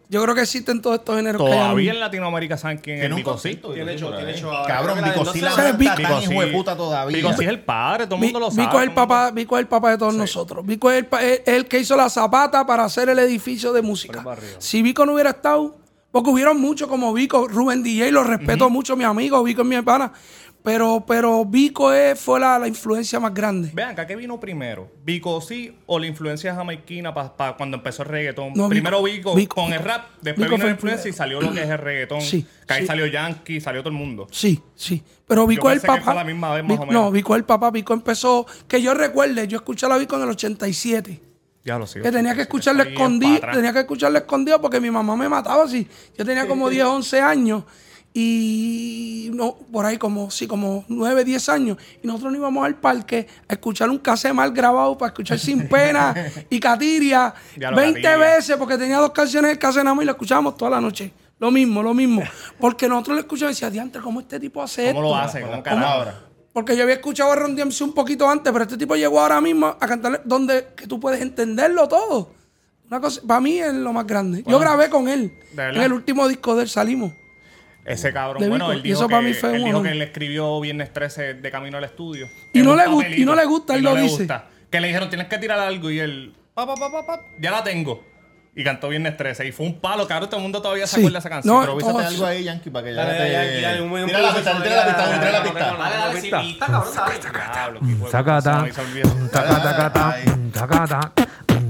Yo 0.08 0.22
creo 0.22 0.36
que 0.36 0.42
existen 0.42 0.80
todos 0.80 1.00
estos 1.00 1.16
géneros 1.16 1.42
Todavía 1.44 1.90
en 1.92 1.98
Latinoamérica 1.98 2.56
saben 2.56 2.78
quién 2.78 2.98
es 2.98 3.00
Tiene 3.02 3.14
un 3.14 3.18
Vico 3.18 3.30
sí. 3.32 3.56
concierto, 3.58 3.72
Tiene 3.74 3.92
hecho- 3.94 4.14
tiene 4.16 4.30
hecho. 4.30 4.50
Cabrón, 4.64 4.94
que 4.94 5.00
la 5.00 5.08
Vico 5.08 5.24
del 5.24 5.32
sí 5.32 5.40
12 5.40 5.44
la 5.44 5.50
¿Sabes? 5.56 5.72
está 5.80 5.94
Vico 5.96 6.08
tan 6.14 6.22
sí. 6.22 6.32
hijo 6.32 6.40
de 6.42 6.46
puta 6.52 6.76
todavía. 6.76 7.16
Vico 7.16 7.32
sí 7.32 7.42
es 7.42 7.48
el 7.50 7.60
padre, 7.60 8.04
todo 8.06 8.14
el 8.14 8.20
mundo 8.22 8.38
lo 8.38 8.50
sabe. 8.52 8.62
Vico 8.62 8.80
es 8.80 8.86
el 8.88 8.94
papá, 8.94 9.30
Vico 9.32 9.56
es 9.56 9.60
el 9.62 9.66
papá 9.66 9.90
de 9.90 9.98
todos 9.98 10.14
nosotros. 10.14 10.64
Vico 10.64 10.92
es 10.92 10.98
el, 10.98 11.06
pa- 11.06 11.22
es 11.24 11.40
el 11.46 11.66
que 11.66 11.80
hizo 11.80 11.96
la 11.96 12.08
zapata 12.08 12.64
para 12.64 12.84
hacer 12.84 13.08
el 13.08 13.18
edificio 13.18 13.72
de 13.72 13.82
música. 13.82 14.24
Si 14.58 14.80
Vico 14.80 15.04
no 15.04 15.14
hubiera 15.14 15.30
estado, 15.30 15.74
porque 16.12 16.30
hubieron 16.30 16.60
muchos 16.60 16.86
como 16.88 17.12
Vico, 17.12 17.48
Rubén 17.48 17.82
DJ, 17.82 18.12
lo 18.12 18.22
respeto 18.22 18.70
mucho, 18.70 18.94
mi 18.96 19.02
amigo, 19.02 19.42
Vico 19.42 19.62
es 19.62 19.66
mi 19.68 19.74
hermana. 19.74 20.12
Pero, 20.66 21.04
pero 21.06 21.44
Vico 21.44 21.92
es, 21.92 22.18
fue 22.18 22.40
la, 22.40 22.58
la 22.58 22.66
influencia 22.66 23.20
más 23.20 23.32
grande. 23.32 23.70
Vean, 23.72 23.90
acá 23.90 24.04
qué 24.04 24.16
vino 24.16 24.40
primero, 24.40 24.90
Vico 25.04 25.40
sí 25.40 25.72
o 25.86 25.96
la 26.00 26.08
influencia 26.08 26.56
jamaiquina 26.56 27.14
para 27.14 27.56
cuando 27.56 27.76
empezó 27.76 28.02
el 28.02 28.08
reggaetón. 28.08 28.52
No, 28.56 28.68
primero 28.68 29.00
Vico- 29.00 29.36
con 29.46 29.72
el 29.72 29.78
rap, 29.78 30.06
después 30.20 30.48
Vico 30.48 30.56
vino 30.56 30.58
fue 30.58 30.66
la 30.66 30.74
influencia 30.74 31.08
y 31.08 31.12
salió 31.12 31.40
lo 31.40 31.52
que 31.52 31.62
es 31.62 31.70
el 31.70 31.78
reggaetón. 31.78 32.20
Sí, 32.20 32.44
que 32.66 32.74
ahí 32.74 32.80
sí. 32.80 32.86
salió 32.88 33.06
Yankee, 33.06 33.60
salió 33.60 33.80
todo 33.82 33.90
el 33.90 33.94
mundo. 33.96 34.26
Sí, 34.32 34.60
sí. 34.74 35.04
Pero 35.28 35.46
Vico 35.46 35.70
es 35.70 35.76
el 35.84 35.86
papá. 35.86 36.12
la 36.14 36.24
misma 36.24 36.52
vez, 36.52 36.64
más 36.64 36.70
Vico- 36.72 36.82
o 36.82 36.86
menos. 36.86 37.02
No, 37.04 37.10
Vico 37.12 37.34
es 37.36 37.38
el 37.38 37.44
papá. 37.44 37.70
Vico 37.70 37.94
empezó, 37.94 38.44
que 38.66 38.82
yo 38.82 38.92
recuerde, 38.92 39.46
yo 39.46 39.58
escuché 39.58 39.86
a 39.86 39.90
la 39.90 39.98
Vico 39.98 40.16
en 40.16 40.22
el 40.22 40.30
87. 40.30 41.20
Ya 41.64 41.78
lo 41.78 41.86
sé. 41.86 42.00
Que 42.00 42.10
tenía 42.10 42.34
que 42.34 42.42
escucharlo 42.42 42.82
escondido, 42.82 43.38
tenía 43.52 43.72
que 43.72 43.78
escucharlo 43.80 44.18
escondido 44.18 44.60
porque 44.60 44.80
mi 44.80 44.90
mamá 44.90 45.14
me 45.14 45.28
mataba 45.28 45.62
así. 45.62 45.86
Yo 46.18 46.24
tenía 46.24 46.48
como 46.48 46.68
10, 46.68 46.84
11 46.86 47.20
años 47.20 47.62
y 48.18 49.30
no, 49.34 49.56
por 49.70 49.84
ahí 49.84 49.98
como, 49.98 50.30
sí, 50.30 50.46
como 50.46 50.84
9, 50.88 51.22
10 51.22 51.48
años. 51.50 51.76
Y 52.02 52.06
nosotros 52.06 52.32
nos 52.32 52.38
íbamos 52.40 52.64
al 52.64 52.76
parque 52.76 53.26
a 53.46 53.52
escuchar 53.52 53.90
un 53.90 53.98
cassette 53.98 54.32
mal 54.32 54.52
grabado 54.52 54.96
para 54.96 55.08
escuchar 55.08 55.38
Sin 55.38 55.68
Pena 55.68 56.14
y 56.48 56.58
Catiria 56.58 57.34
Ya 57.58 57.70
lo 57.70 57.76
20 57.76 58.00
Catiria. 58.00 58.16
veces 58.36 58.56
porque 58.56 58.78
tenía 58.78 58.96
dos 58.98 59.10
canciones 59.12 59.50
del 59.50 59.58
cassette 59.58 59.84
nada 59.84 59.94
más 59.94 60.02
y 60.04 60.06
lo 60.06 60.12
escuchábamos 60.12 60.56
toda 60.56 60.70
la 60.70 60.80
noche. 60.80 61.12
Lo 61.38 61.50
mismo, 61.50 61.82
lo 61.82 61.92
mismo. 61.92 62.22
Porque 62.58 62.88
nosotros 62.88 63.16
lo 63.16 63.20
escuchábamos 63.20 63.52
y 63.52 63.54
decíamos, 63.56 63.72
diantre, 63.74 64.00
¿cómo 64.00 64.20
este 64.20 64.40
tipo 64.40 64.62
hace 64.62 64.94
¿Cómo 64.94 65.00
esto? 65.00 65.02
lo 65.02 65.16
hace? 65.16 65.40
¿Cómo 65.42 65.52
¿Cómo? 65.52 65.62
carajo? 65.62 66.10
Porque 66.54 66.74
yo 66.74 66.84
había 66.84 66.94
escuchado 66.94 67.32
a 67.32 67.36
Ron 67.36 67.54
DMC 67.54 67.82
un 67.82 67.92
poquito 67.92 68.26
antes, 68.26 68.50
pero 68.50 68.64
este 68.64 68.78
tipo 68.78 68.96
llegó 68.96 69.20
ahora 69.20 69.42
mismo 69.42 69.66
a 69.66 69.86
cantar 69.86 70.22
donde 70.24 70.68
que 70.74 70.86
tú 70.86 70.98
puedes 70.98 71.20
entenderlo 71.20 71.86
todo. 71.86 72.30
Una 72.88 72.98
cosa, 72.98 73.20
para 73.26 73.40
mí 73.40 73.58
es 73.58 73.74
lo 73.74 73.92
más 73.92 74.06
grande. 74.06 74.42
Yo 74.46 74.58
grabé 74.58 74.88
con 74.88 75.06
él. 75.06 75.34
En 75.54 75.82
el 75.82 75.92
último 75.92 76.26
disco 76.28 76.56
de 76.56 76.62
él 76.62 76.68
salimos. 76.70 77.12
Ese 77.86 78.12
cabrón, 78.12 78.42
De 78.42 78.48
bueno, 78.48 78.66
Vico. 78.66 78.72
él 78.72 78.78
Y 78.80 78.82
dijo, 78.88 78.98
eso 79.00 79.08
que, 79.08 79.12
para 79.14 79.22
mí 79.22 79.32
fue 79.32 79.54
él 79.56 79.64
dijo 79.64 79.82
que 79.82 79.90
él 79.90 80.02
escribió 80.02 80.60
Viernes 80.60 80.92
13 80.92 81.34
de 81.34 81.50
camino 81.52 81.78
al 81.78 81.84
estudio. 81.84 82.28
Y 82.52 82.60
no 82.62 82.74
le 82.74 82.84
gust- 82.86 82.96
papelito. 83.02 83.22
y 83.22 83.24
no 83.24 83.34
le 83.36 83.44
gusta, 83.44 83.74
él 83.74 83.80
Y 83.80 83.82
no 83.84 83.90
lo 83.90 83.96
le 83.96 84.02
dice. 84.02 84.16
gusta. 84.18 84.46
Que 84.70 84.80
le 84.80 84.88
dijeron, 84.88 85.08
tienes 85.08 85.28
que 85.28 85.38
tirar 85.38 85.58
algo. 85.60 85.90
Y 85.90 86.00
él, 86.00 86.34
pa, 86.54 86.66
pa, 86.66 86.74
pa, 86.74 86.90
pa, 86.90 87.06
pa, 87.06 87.20
ya 87.40 87.50
la 87.52 87.62
tengo. 87.62 88.04
Y 88.56 88.64
cantó 88.64 88.88
Viernes 88.88 89.16
13. 89.16 89.46
Y 89.46 89.52
fue 89.52 89.66
un 89.66 89.78
palo, 89.80 90.08
cabrón. 90.08 90.28
Todo 90.28 90.38
el 90.38 90.42
mundo 90.42 90.60
todavía 90.62 90.86
se 90.86 90.96
Sí. 90.96 91.00
acuerda 91.02 91.16
de 91.16 91.20
esa 91.20 91.28
canción. 91.30 91.54
No, 91.54 91.60
Pero 91.60 91.72
Improvísate 91.74 92.02
todos- 92.04 92.14
algo 92.14 92.26
ahí, 92.26 92.42
Yankee, 92.44 92.70
para 92.70 92.84
que 92.86 92.94
ya 92.94 93.04
Dale, 93.04 93.18
te... 93.18 93.60
Yankee, 93.62 93.82
un 93.82 94.06
Tira 94.06 94.18
la 94.20 94.34
pista, 94.34 94.62
tira 94.62 94.76
la 94.76 94.84
pista, 94.86 95.06
dale, 95.06 95.18
tira 95.18 95.30
la 95.30 95.38
dale, 95.38 95.50
pista. 95.50 95.76
dale, 95.76 95.96
dale, 95.96 96.20
sin 96.20 96.30
pista, 96.40 96.66
cabrón, 96.66 98.10
Sacata. 98.10 98.66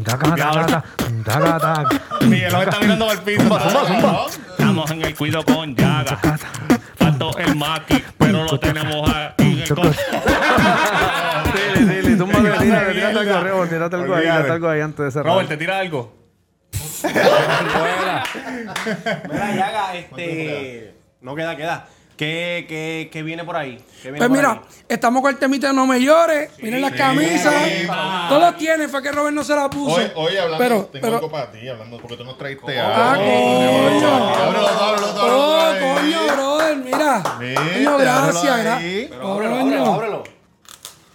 Me. 0.06 2.26
Miguel 2.26 2.52
nos 2.52 2.62
está 2.62 2.80
mirando 2.80 3.10
al 3.10 3.22
piso. 3.22 3.58
Estamos 4.50 4.90
en 4.90 5.02
el 5.02 5.14
cuido 5.14 5.44
con 5.44 5.74
Yaga. 5.74 6.18
Faltó 6.96 7.36
el 7.38 7.56
maqui, 7.56 8.02
pero 8.18 8.44
lo 8.44 8.58
tenemos 8.58 9.08
aquí. 9.10 9.42
en 9.44 9.58
el 9.60 9.74
con- 9.74 9.94
Dile, 11.76 12.02
dile, 12.02 12.16
tú 12.16 12.26
tírate, 12.26 12.64
tírate, 12.64 12.92
tírate 12.94 13.18
algo, 13.18 13.40
Rebo, 13.40 13.66
tírate 13.66 13.96
algo 13.96 14.14
ahí, 14.14 14.22
tírate 14.22 14.50
algo 14.52 14.68
ahí 14.68 14.80
antes 14.80 15.04
de 15.04 15.10
cerrar. 15.10 15.32
Robert, 15.32 15.48
¿te 15.48 15.56
tira 15.56 15.78
algo? 15.78 16.14
Mira, 19.30 19.54
Yaga, 19.54 19.94
este. 19.94 20.94
No 21.20 21.34
queda, 21.34 21.56
queda. 21.56 21.86
¿Qué, 22.16 22.64
qué, 22.66 23.10
qué 23.12 23.22
viene 23.22 23.44
por 23.44 23.56
ahí? 23.56 23.76
¿Qué 24.02 24.10
viene 24.10 24.18
Pues 24.18 24.28
por 24.30 24.36
mira, 24.38 24.52
ahí? 24.52 24.60
estamos 24.88 25.20
con 25.20 25.30
el 25.32 25.36
temita 25.38 25.66
de 25.68 25.74
No 25.74 25.86
Me 25.86 26.00
Llores. 26.00 26.50
Miren 26.62 26.80
las 26.80 26.92
camisas. 26.92 27.52
Todos 28.28 28.40
los 28.40 28.56
tienen, 28.56 28.88
fue 28.88 29.02
que 29.02 29.12
Robert 29.12 29.34
no 29.34 29.44
se 29.44 29.54
la 29.54 29.68
puso. 29.68 29.96
Oye, 29.96 30.12
oye, 30.14 30.40
hablando, 30.40 30.58
pero, 30.64 30.84
tengo 30.86 31.02
pero, 31.02 31.14
algo 31.16 31.30
para 31.30 31.50
ti, 31.52 31.68
hablando, 31.68 31.98
porque 31.98 32.16
tú 32.16 32.24
nos 32.24 32.38
traíste 32.38 32.80
Ah, 32.80 33.12
algo. 33.12 33.22
coño. 33.24 34.34
Ábrelo, 34.34 34.68
ábrelo, 34.68 35.06
ábrelo, 35.08 35.16
Oh, 35.18 35.74
coño, 35.94 36.26
brother, 36.34 36.76
mira. 36.78 37.22
Coño, 37.22 37.98
gracias, 37.98 38.46
ábrelo 39.20 39.86
ábrelo. 39.86 40.24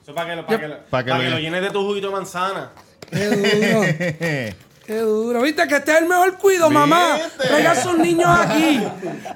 Eso 0.04 0.14
para 0.14 0.30
que 0.30 0.36
lo, 0.36 0.45
para 0.45 0.60
que 0.60 0.68
lo, 0.68 0.76
Pa' 0.78 0.84
para 0.89 1.04
que 1.04 1.12
que 1.12 1.18
lo 1.18 1.18
lo 1.18 1.30
llene. 1.38 1.41
llenes 1.41 1.62
de 1.64 1.70
tu 1.72 1.84
juguito 1.84 2.08
de 2.08 2.14
manzana. 2.14 2.72
Qué 3.10 3.26
duro. 3.26 4.56
Qué 4.92 4.98
duro. 4.98 5.42
¿Viste 5.42 5.66
que 5.70 5.76
este 5.78 5.92
es 5.94 5.98
el 6.00 6.06
mejor 6.06 6.38
cuido, 6.38 6.70
mamá? 6.70 7.16
¿Viste? 7.16 7.48
Traigan 7.48 7.82
sus 7.82 7.98
niños 7.98 8.30
aquí. 8.30 8.84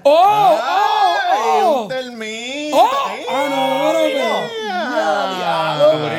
¡Oh! 0.03 0.59
¡Oh! 0.61 1.17
Ay, 1.31 1.61
¡Oh! 1.63 1.81
un 1.83 1.87
termito. 1.87 2.77
¡Oh! 2.77 2.89
Ay, 3.07 3.25
¡Ah, 3.29 3.47
no, 3.49 3.93
no, 3.93 3.93
no! 3.93 4.65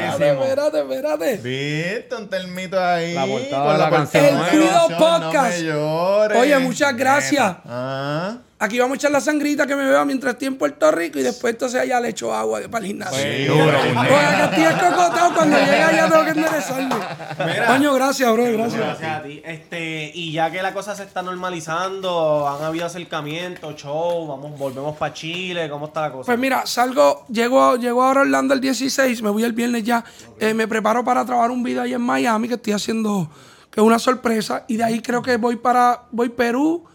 Espérate, 0.08 0.30
espérate, 0.30 0.78
espérate. 0.80 1.36
Viste 1.36 2.14
un 2.16 2.30
termito 2.30 2.82
ahí. 2.82 3.12
La 3.12 3.26
portada 3.26 3.64
con 3.64 3.72
de 3.72 3.78
la 3.78 3.90
canción 3.90 4.24
El. 4.24 4.48
Cuido 4.48 4.88
Podcast. 4.98 5.34
No 5.34 5.42
me 5.42 5.62
llores. 5.64 6.38
Oye, 6.38 6.58
muchas 6.58 6.96
gracias. 6.96 7.56
Ah. 7.66 8.38
Aquí 8.58 8.78
vamos 8.78 8.94
a 8.94 8.96
echar 8.96 9.10
la 9.10 9.20
sangrita 9.20 9.66
que 9.66 9.76
me 9.76 9.84
beba 9.84 10.02
mientras 10.06 10.32
estoy 10.32 10.48
en 10.48 10.56
Puerto 10.56 10.90
Rico 10.90 11.18
y 11.18 11.22
después 11.22 11.52
entonces 11.52 11.78
allá 11.78 12.00
le 12.00 12.08
echo 12.08 12.32
agua 12.32 12.60
para 12.70 12.86
el 12.86 12.86
gimnasio. 12.86 13.18
Sí, 13.18 13.46
estoy 14.44 14.64
escocotado 14.64 15.34
cuando 15.34 15.58
llegue 15.58 15.82
allá 15.82 16.08
tengo 16.08 16.24
que 16.24 16.30
enderezarme. 16.30 16.94
Coño, 17.66 17.92
gracias, 17.92 18.32
bro, 18.32 18.44
gracias. 18.44 18.80
Gracias 18.80 19.10
a 19.10 19.22
ti. 19.22 19.42
Este, 19.44 20.10
y 20.14 20.32
ya 20.32 20.50
que 20.50 20.62
la 20.62 20.72
cosa 20.72 20.94
se 20.94 21.02
está 21.02 21.20
normalizando, 21.20 22.48
han 22.48 22.64
habido 22.64 22.86
acercamientos, 22.86 23.76
show, 23.76 24.26
vamos, 24.26 24.58
volvemos 24.58 24.96
para 24.96 25.12
Chile, 25.12 25.68
¿cómo 25.68 25.88
está 25.88 26.00
la 26.00 26.12
cosa? 26.12 26.24
Pues 26.24 26.38
mira, 26.38 26.64
salgo, 26.64 27.26
llego, 27.28 27.76
llego 27.76 28.02
ahora 28.02 28.20
a 28.20 28.22
Orlando 28.22 28.54
el 28.54 28.62
16, 28.62 29.20
me 29.20 29.28
voy 29.28 29.44
el 29.44 29.52
viernes 29.52 29.84
ya. 29.84 30.02
Eh, 30.40 30.54
me 30.54 30.66
preparo 30.66 31.04
para 31.04 31.26
trabajar 31.26 31.50
un 31.50 31.62
video 31.62 31.82
ahí 31.82 31.92
en 31.92 32.00
Miami 32.00 32.48
que 32.48 32.54
estoy 32.54 32.72
haciendo, 32.72 33.28
que 33.70 33.80
es 33.80 33.86
una 33.86 33.98
sorpresa. 33.98 34.64
Y 34.66 34.78
de 34.78 34.84
ahí 34.84 35.02
creo 35.02 35.20
que 35.20 35.36
voy 35.36 35.56
para, 35.56 36.04
voy 36.10 36.30
Perú, 36.30 36.86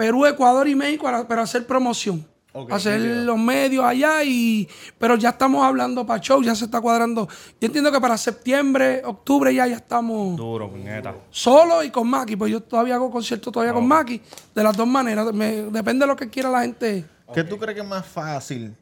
Perú, 0.00 0.24
Ecuador 0.24 0.66
y 0.66 0.74
México 0.74 1.02
para, 1.04 1.28
para 1.28 1.42
hacer 1.42 1.66
promoción. 1.66 2.26
hacer 2.70 2.98
los 3.00 3.36
medios 3.38 3.84
allá 3.84 4.24
y 4.24 4.66
pero 4.98 5.14
ya 5.16 5.28
estamos 5.28 5.62
hablando 5.62 6.06
para 6.06 6.18
show, 6.22 6.42
ya 6.42 6.54
se 6.54 6.64
está 6.64 6.80
cuadrando. 6.80 7.28
Yo 7.60 7.66
entiendo 7.66 7.92
que 7.92 8.00
para 8.00 8.16
septiembre, 8.16 9.02
octubre 9.04 9.54
ya 9.54 9.66
ya 9.66 9.76
estamos 9.76 10.38
Duro, 10.38 10.70
puñeta. 10.70 11.14
solo 11.30 11.82
y 11.84 11.90
con 11.90 12.08
Maki, 12.08 12.34
pues 12.36 12.50
yo 12.50 12.62
todavía 12.62 12.94
hago 12.94 13.10
conciertos 13.10 13.52
todavía 13.52 13.74
con 13.74 13.86
Maki, 13.86 14.22
de 14.54 14.62
las 14.62 14.74
dos 14.74 14.86
maneras, 14.88 15.34
Me- 15.34 15.64
depende 15.70 16.04
de 16.04 16.06
lo 16.06 16.16
que 16.16 16.30
quiera 16.30 16.48
la 16.50 16.62
gente. 16.62 17.04
¿Qué 17.34 17.44
tú 17.44 17.58
crees 17.58 17.74
que 17.76 17.82
es 17.82 17.88
más 17.88 18.06
fácil? 18.06 18.74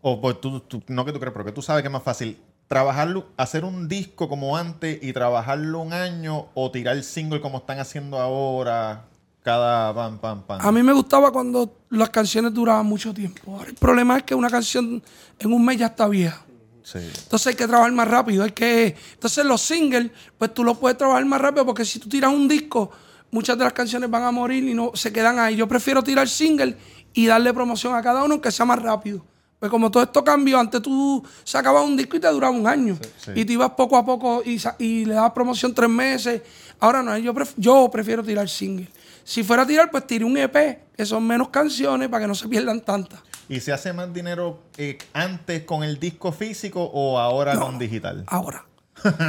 O 0.00 0.18
pues 0.18 0.40
tú, 0.40 0.58
tú- 0.60 0.82
no 0.88 1.04
que 1.04 1.12
tú 1.12 1.20
crees, 1.20 1.34
pero 1.34 1.44
que 1.44 1.52
tú 1.52 1.60
sabes 1.60 1.82
que 1.82 1.88
es 1.88 1.92
más 1.92 2.02
fácil. 2.02 2.38
Trabajarlo, 2.66 3.26
hacer 3.36 3.64
un 3.66 3.86
disco 3.88 4.26
como 4.30 4.56
antes 4.56 4.98
y 5.02 5.12
trabajarlo 5.12 5.80
un 5.80 5.92
año 5.92 6.46
o 6.54 6.70
tirar 6.70 6.96
el 6.96 7.04
single 7.04 7.42
como 7.42 7.58
están 7.58 7.78
haciendo 7.78 8.18
ahora, 8.18 9.04
cada 9.42 9.92
pam, 9.94 10.18
pam, 10.18 10.42
pam. 10.42 10.60
A 10.60 10.70
mí 10.72 10.82
me 10.82 10.92
gustaba 10.92 11.30
cuando 11.32 11.78
las 11.90 12.10
canciones 12.10 12.52
duraban 12.54 12.86
mucho 12.86 13.12
tiempo. 13.12 13.52
Ahora 13.56 13.70
el 13.70 13.74
problema 13.74 14.16
es 14.18 14.22
que 14.22 14.34
una 14.34 14.48
canción 14.48 15.02
en 15.38 15.52
un 15.52 15.64
mes 15.64 15.78
ya 15.78 15.86
está 15.86 16.06
vieja. 16.08 16.44
Sí. 16.84 16.98
Entonces 16.98 17.46
hay 17.48 17.54
que 17.54 17.66
trabajar 17.66 17.92
más 17.92 18.08
rápido. 18.08 18.44
Hay 18.44 18.50
que... 18.52 18.96
Entonces 19.14 19.44
los 19.44 19.60
singles, 19.60 20.10
pues 20.38 20.52
tú 20.54 20.64
los 20.64 20.78
puedes 20.78 20.96
trabajar 20.98 21.24
más 21.24 21.40
rápido 21.40 21.64
porque 21.66 21.84
si 21.84 21.98
tú 21.98 22.08
tiras 22.08 22.32
un 22.32 22.46
disco, 22.48 22.90
muchas 23.30 23.56
de 23.58 23.64
las 23.64 23.72
canciones 23.72 24.10
van 24.10 24.24
a 24.24 24.30
morir 24.30 24.64
y 24.64 24.74
no 24.74 24.90
se 24.94 25.12
quedan 25.12 25.38
ahí. 25.38 25.56
Yo 25.56 25.66
prefiero 25.68 26.02
tirar 26.02 26.28
single 26.28 26.76
y 27.12 27.26
darle 27.26 27.52
promoción 27.52 27.94
a 27.94 28.02
cada 28.02 28.24
uno 28.24 28.40
que 28.40 28.50
sea 28.50 28.64
más 28.66 28.80
rápido. 28.80 29.24
Pues 29.58 29.70
como 29.70 29.92
todo 29.92 30.02
esto 30.02 30.24
cambió, 30.24 30.58
antes 30.58 30.82
tú 30.82 31.24
sacabas 31.44 31.84
un 31.84 31.96
disco 31.96 32.16
y 32.16 32.20
te 32.20 32.26
duraba 32.28 32.52
un 32.52 32.66
año. 32.66 32.98
sí. 33.16 33.30
Y 33.36 33.44
tú 33.44 33.52
ibas 33.52 33.70
poco 33.70 33.96
a 33.96 34.04
poco 34.04 34.42
y 34.44 35.04
le 35.04 35.14
dabas 35.14 35.30
promoción 35.32 35.72
tres 35.72 35.88
meses. 35.88 36.42
Ahora 36.80 37.00
no, 37.00 37.16
yo, 37.18 37.32
pref- 37.32 37.54
yo 37.56 37.88
prefiero 37.92 38.24
tirar 38.24 38.48
single. 38.48 38.88
Si 39.24 39.42
fuera 39.42 39.62
a 39.62 39.66
tirar, 39.66 39.90
pues 39.90 40.06
tiré 40.06 40.24
un 40.24 40.36
EP, 40.36 40.78
que 40.96 41.06
son 41.06 41.26
menos 41.26 41.48
canciones 41.48 42.08
para 42.08 42.24
que 42.24 42.28
no 42.28 42.34
se 42.34 42.48
pierdan 42.48 42.80
tantas. 42.80 43.20
¿Y 43.48 43.60
se 43.60 43.72
hace 43.72 43.92
más 43.92 44.12
dinero 44.12 44.62
eh, 44.78 44.98
antes 45.12 45.64
con 45.64 45.82
el 45.82 45.98
disco 45.98 46.32
físico 46.32 46.82
o 46.84 47.18
ahora 47.18 47.58
con 47.58 47.78
digital? 47.78 48.24
Ahora. 48.26 48.64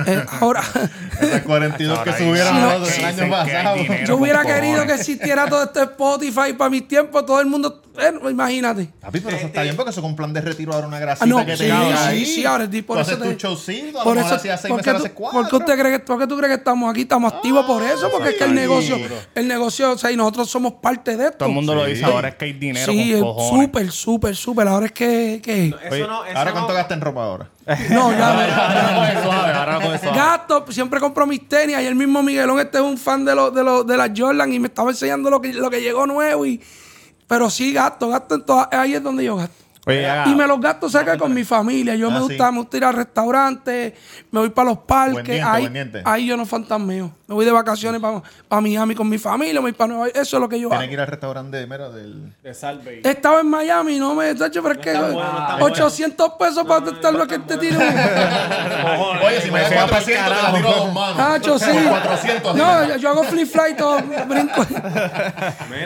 Eh, 0.08 0.26
ahora. 0.40 0.62
Esas 1.20 1.42
42 1.42 2.00
que 2.00 2.14
subieron 2.14 2.58
el 2.58 3.06
año 3.06 3.30
pasado. 3.30 3.76
Yo 4.06 4.18
hubiera 4.18 4.44
querido 4.44 4.86
que 4.86 4.94
existiera 4.94 5.48
todo 5.48 5.64
este 5.64 5.82
Spotify 5.84 6.54
para 6.58 6.70
mis 6.70 6.88
tiempos, 6.88 7.26
todo 7.26 7.40
el 7.40 7.48
mundo 7.48 7.80
bueno, 7.94 8.28
imagínate. 8.28 8.90
Papi, 9.02 9.20
pero 9.20 9.38
eso 9.38 9.46
está 9.46 9.62
bien 9.62 9.76
porque 9.76 9.92
eso 9.92 10.02
con 10.02 10.10
un 10.12 10.16
plan 10.16 10.34
de 10.34 10.42
retiro 10.42 10.74
ahora 10.74 10.88
una 10.88 10.98
Ah, 10.98 11.02
grasita 11.02 11.26
no, 11.28 11.46
que 11.46 11.56
sí, 11.56 11.64
te 11.66 11.70
cabe 11.70 11.92
sí, 11.92 11.94
ahí. 12.00 12.26
sí, 12.26 12.44
ahora 12.46 12.68
sí, 12.72 12.82
por 12.82 12.98
Tú 12.98 13.02
eso 13.04 13.12
haces 13.12 13.24
te- 13.24 13.34
tu 13.36 13.40
showcito, 13.40 14.02
a 14.02 14.04
Por 14.04 14.18
eso, 14.18 14.40
seis 14.40 14.60
¿por 14.68 14.78
meses, 14.78 14.94
qué 15.04 15.10
tú, 15.10 15.14
por 15.32 15.54
usted 15.62 15.80
cree 15.80 15.92
que, 15.92 16.00
por 16.00 16.20
qué 16.20 16.26
tú 16.26 16.36
crees 16.38 16.50
que 16.50 16.58
estamos 16.58 16.90
aquí? 16.90 17.02
Estamos 17.02 17.32
activos 17.32 17.66
por 17.68 17.84
eso, 17.84 18.10
porque 18.12 18.30
es 18.30 18.36
que 18.36 18.46
el 18.46 18.50
sí. 18.50 18.56
negocio, 18.56 18.98
el 19.36 19.48
negocio, 19.48 19.92
o 19.92 19.98
sea, 20.00 20.10
y 20.12 20.18
nosotros 20.18 20.50
somos 20.50 20.74
parte 20.82 21.16
de 21.16 21.26
esto. 21.26 21.38
Todo 21.38 21.50
el 21.50 21.56
mundo 21.56 21.76
lo 21.76 21.86
dice 21.86 22.04
ahora 22.06 22.30
es 22.30 22.36
que 22.36 22.46
hay 22.46 22.54
dinero 22.54 22.92
Sí, 22.92 23.14
súper, 23.48 23.92
súper, 23.92 24.36
súper. 24.36 24.68
Ahora 24.70 24.88
es 24.88 24.92
que, 24.92 25.40
que 25.44 25.68
Eso 25.68 26.08
no, 26.08 26.26
eso 26.26 26.36
ahora 26.36 26.46
no- 26.46 26.52
cuánto 26.54 26.74
gasta 26.74 26.96
en 26.96 27.02
ropa 27.02 27.24
ahora. 27.24 27.50
No, 27.90 28.12
ya, 28.12 29.80
lo 29.80 29.92
lo. 29.92 30.14
Gasto, 30.14 30.66
siempre 30.70 31.00
compro 31.00 31.26
mis 31.26 31.48
tenis. 31.48 31.78
Ayer 31.78 31.96
mismo 31.96 32.22
Miguelón, 32.22 32.60
este 32.60 32.78
es 32.78 32.84
un 32.84 32.98
fan 32.98 33.24
de, 33.24 33.34
los 33.36 33.54
de, 33.54 33.64
los 33.64 33.88
de 33.88 33.98
las 33.98 34.12
Jordan 34.16 34.52
y 34.52 34.60
me 34.60 34.68
estaba 34.68 34.92
enseñando 34.92 35.30
lo 35.30 35.40
que, 35.42 35.54
lo 35.54 35.70
que 35.70 35.82
llegó 35.82 36.06
nuevo. 36.06 36.46
Y, 36.46 36.62
pero 37.28 37.50
sí 37.50 37.72
gasto, 37.72 38.10
gasto 38.10 38.36
en 38.36 38.46
todas. 38.46 38.68
Ahí 38.72 38.96
es 38.96 39.04
donde 39.04 39.24
yo 39.24 39.38
gasto. 39.38 39.63
Oye, 39.86 40.02
ya- 40.02 40.24
Y 40.28 40.36
me 40.36 40.48
los 40.48 40.62
gasto 40.62 40.90
cerca 40.90 41.18
con 41.18 41.34
mi 41.34 41.44
familia. 41.44 41.96
Yo 41.96 42.08
Ah, 42.08 42.12
me 42.12 42.18
sí. 42.20 42.24
gusta, 42.30 42.52
me 42.52 42.60
gusta 42.60 42.78
ir 42.78 42.86
al 42.86 42.94
restaurante, 42.94 43.94
me 44.32 44.40
voy 44.40 44.50
para 44.50 44.70
los 44.70 44.78
parques. 44.80 45.14
Buen 45.14 45.74
diente, 45.74 45.98
ahí, 46.00 46.04
ahí 46.06 46.26
yo 46.28 46.38
no 46.38 46.46
fantasmeo. 46.46 47.12
Me 47.28 47.36
voy 47.36 47.44
de 47.46 47.52
vacaciones 47.52 48.00
para 48.00 48.62
Miami 48.62 48.96
con 48.96 49.10
mi 49.10 49.18
familia, 49.18 49.56
me 49.56 49.60
voy 49.62 49.72
para 49.74 49.88
Nueva 49.90 50.06
York. 50.06 50.18
Eso 50.18 50.38
es 50.38 50.42
lo 50.42 50.48
que 50.48 50.60
yo 50.60 50.70
Tiene 50.70 50.84
hago. 50.84 50.88
que 50.90 50.94
ir 50.94 51.00
al 51.02 51.08
restaurante, 51.08 51.66
mira, 51.68 51.90
del... 51.90 52.34
De 52.44 52.54
Salve. 52.54 53.02
He 53.04 53.10
estado 53.10 53.40
en 53.42 53.50
Miami, 53.50 53.98
no 54.00 54.14
me. 54.16 54.34
Tacho, 54.36 54.62
pero 54.64 54.76
es 54.76 54.82
que. 54.82 54.94
bueno, 54.94 55.14
no 55.14 55.68
está 55.68 55.84
800 55.84 56.30
pesos 56.40 56.66
para 56.66 56.90
estar 56.92 57.14
lo 57.14 57.28
que 57.28 57.40
te 57.40 57.58
tire. 57.58 57.76
Oye, 59.26 59.42
si 59.42 59.52
me 59.52 59.62
da 59.62 59.70
se 59.70 59.76
va 59.76 59.88
400, 59.88 60.24
te 60.38 60.44
la 60.44 60.54
tiro 60.54 60.70
a 60.70 60.76
dos 60.76 60.94
manos. 60.94 61.18
Chacho, 61.18 61.60
sí. 61.60 61.72
Por 61.72 62.02
400. 62.02 62.56
No, 62.56 62.88
yo, 62.88 62.96
yo 62.98 63.10
hago 63.10 63.24
flip 63.24 63.48
fly 63.50 63.76
todo, 63.78 63.98
brinco. 64.28 64.66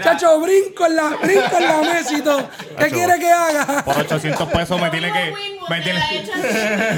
Chacho, 0.03 0.39
brinco 0.41 0.85
en 0.85 0.95
la, 0.95 1.09
brinco 1.21 1.57
en 1.57 1.63
la 1.65 1.81
mesa 1.81 2.17
y 2.17 2.21
todo. 2.21 2.47
¿Qué 2.77 2.87
quiere 2.89 3.19
que 3.19 3.31
haga? 3.31 3.83
Por 3.87 3.97
800 3.99 4.47
pesos 4.49 4.81
me 4.81 4.89
tiene 4.89 5.11
que... 5.11 5.33
Me 5.69 5.81
tiene, 5.81 5.99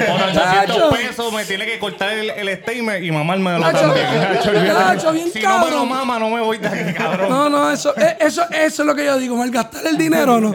por 0.07 0.21
800 0.21 0.33
Chacho. 0.33 0.89
pesos 0.91 1.33
me 1.33 1.45
tiene 1.45 1.65
que 1.65 1.79
cortar 1.79 2.11
el, 2.13 2.29
el 2.29 2.57
statement 2.61 3.03
y 3.03 3.11
mamármelo 3.11 3.61
Chacho, 3.61 3.79
también. 3.79 4.07
Chacho, 4.21 4.49
olvídate. 4.51 4.97
chacho, 4.97 5.11
bien 5.11 5.31
si 5.31 5.41
no 5.41 5.65
me 5.65 5.71
lo 5.71 5.85
mama, 5.85 6.19
no 6.19 6.29
me 6.29 6.41
voy 6.41 6.57
de 6.57 6.67
aquí, 6.67 6.93
cabrón. 6.93 7.29
No, 7.29 7.49
no, 7.49 7.71
eso, 7.71 7.95
eh, 7.97 8.17
eso, 8.19 8.43
eso 8.51 8.81
es 8.83 8.87
lo 8.87 8.93
que 8.95 9.05
yo 9.05 9.17
digo, 9.17 9.35
malgastar 9.35 9.87
el 9.87 9.97
dinero, 9.97 10.39
¿no? 10.39 10.53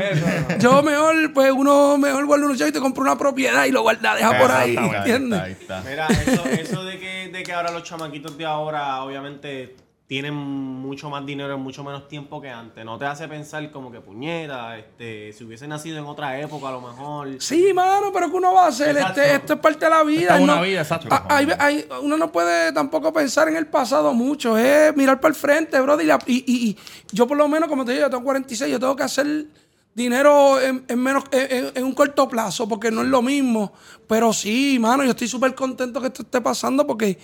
Yo 0.58 0.82
mejor, 0.82 1.32
pues 1.32 1.50
uno 1.52 1.98
mejor 1.98 2.24
guarda 2.26 2.46
unos 2.46 2.58
chavos 2.58 2.70
y 2.70 2.74
te 2.74 2.80
compra 2.80 3.02
una 3.02 3.18
propiedad 3.18 3.64
y 3.64 3.72
lo 3.72 3.82
guarda, 3.82 4.14
deja 4.14 4.38
por 4.38 4.50
ahí, 4.52 4.76
Ahí 4.76 4.86
está, 4.86 4.98
¿entiendes? 4.98 5.40
ahí 5.40 5.52
está. 5.52 5.80
Mira, 5.80 6.06
eso, 6.06 6.44
eso 6.46 6.84
de, 6.84 6.98
que, 7.00 7.28
de 7.32 7.42
que 7.42 7.52
ahora 7.52 7.70
los 7.72 7.82
chamaquitos 7.82 8.36
de 8.38 8.46
ahora, 8.46 9.02
obviamente, 9.02 9.74
tienen 10.06 10.34
mucho 10.34 11.08
más 11.08 11.24
dinero 11.24 11.54
en 11.54 11.60
mucho 11.60 11.82
menos 11.82 12.08
tiempo 12.08 12.38
que 12.40 12.50
antes. 12.50 12.84
No 12.84 12.98
te 12.98 13.06
hace 13.06 13.26
pensar 13.26 13.70
como 13.70 13.90
que 13.90 14.00
puñeta, 14.00 14.76
este, 14.76 15.32
si 15.32 15.44
hubiese 15.44 15.66
nacido 15.66 15.96
en 15.98 16.04
otra 16.04 16.38
época, 16.38 16.68
a 16.68 16.72
lo 16.72 16.82
mejor. 16.82 17.28
Sí, 17.40 17.72
mano, 17.72 18.10
pero 18.12 18.30
que 18.30 18.36
uno 18.36 18.52
va 18.52 18.66
a 18.66 18.68
hacer? 18.68 18.96
Este, 18.98 19.34
esto 19.36 19.54
es 19.54 19.58
parte 19.60 19.86
de 19.86 19.90
la 19.90 20.02
vida. 20.02 20.36
Es 20.36 20.42
una 20.42 20.56
no- 20.56 20.62
vida, 20.62 20.82
exacto. 20.82 21.08
Ah, 21.10 21.24
hay- 21.30 21.48
hay- 21.58 21.88
uno 22.02 22.18
no 22.18 22.30
puede 22.30 22.70
tampoco 22.72 23.14
pensar 23.14 23.48
en 23.48 23.56
el 23.56 23.66
pasado 23.66 24.12
mucho, 24.12 24.58
es 24.58 24.94
mirar 24.94 25.20
para 25.20 25.30
el 25.32 25.40
frente, 25.40 25.80
brother. 25.80 26.04
Y, 26.04 26.08
la- 26.08 26.18
y- 26.26 26.44
y- 26.46 26.68
y 26.68 26.76
yo 27.12 27.26
por 27.26 27.38
lo 27.38 27.48
menos, 27.48 27.68
como 27.70 27.84
te 27.86 27.92
digo, 27.92 28.04
yo 28.04 28.10
tengo 28.10 28.24
46, 28.24 28.70
yo 28.70 28.78
tengo 28.78 28.94
que 28.96 29.04
hacer 29.04 29.46
dinero 29.94 30.60
en, 30.60 30.84
en 30.88 30.98
menos 30.98 31.24
en, 31.30 31.50
en- 31.66 31.72
en 31.76 31.84
un 31.84 31.92
corto 31.94 32.28
plazo, 32.28 32.68
porque 32.68 32.90
no 32.90 33.00
es 33.02 33.08
lo 33.08 33.22
mismo. 33.22 33.72
Pero 34.06 34.32
sí, 34.34 34.76
mano, 34.78 35.02
yo 35.04 35.10
estoy 35.10 35.28
súper 35.28 35.54
contento 35.54 36.00
que 36.00 36.08
esto 36.08 36.22
esté 36.22 36.40
pasando 36.42 36.86
porque 36.86 37.18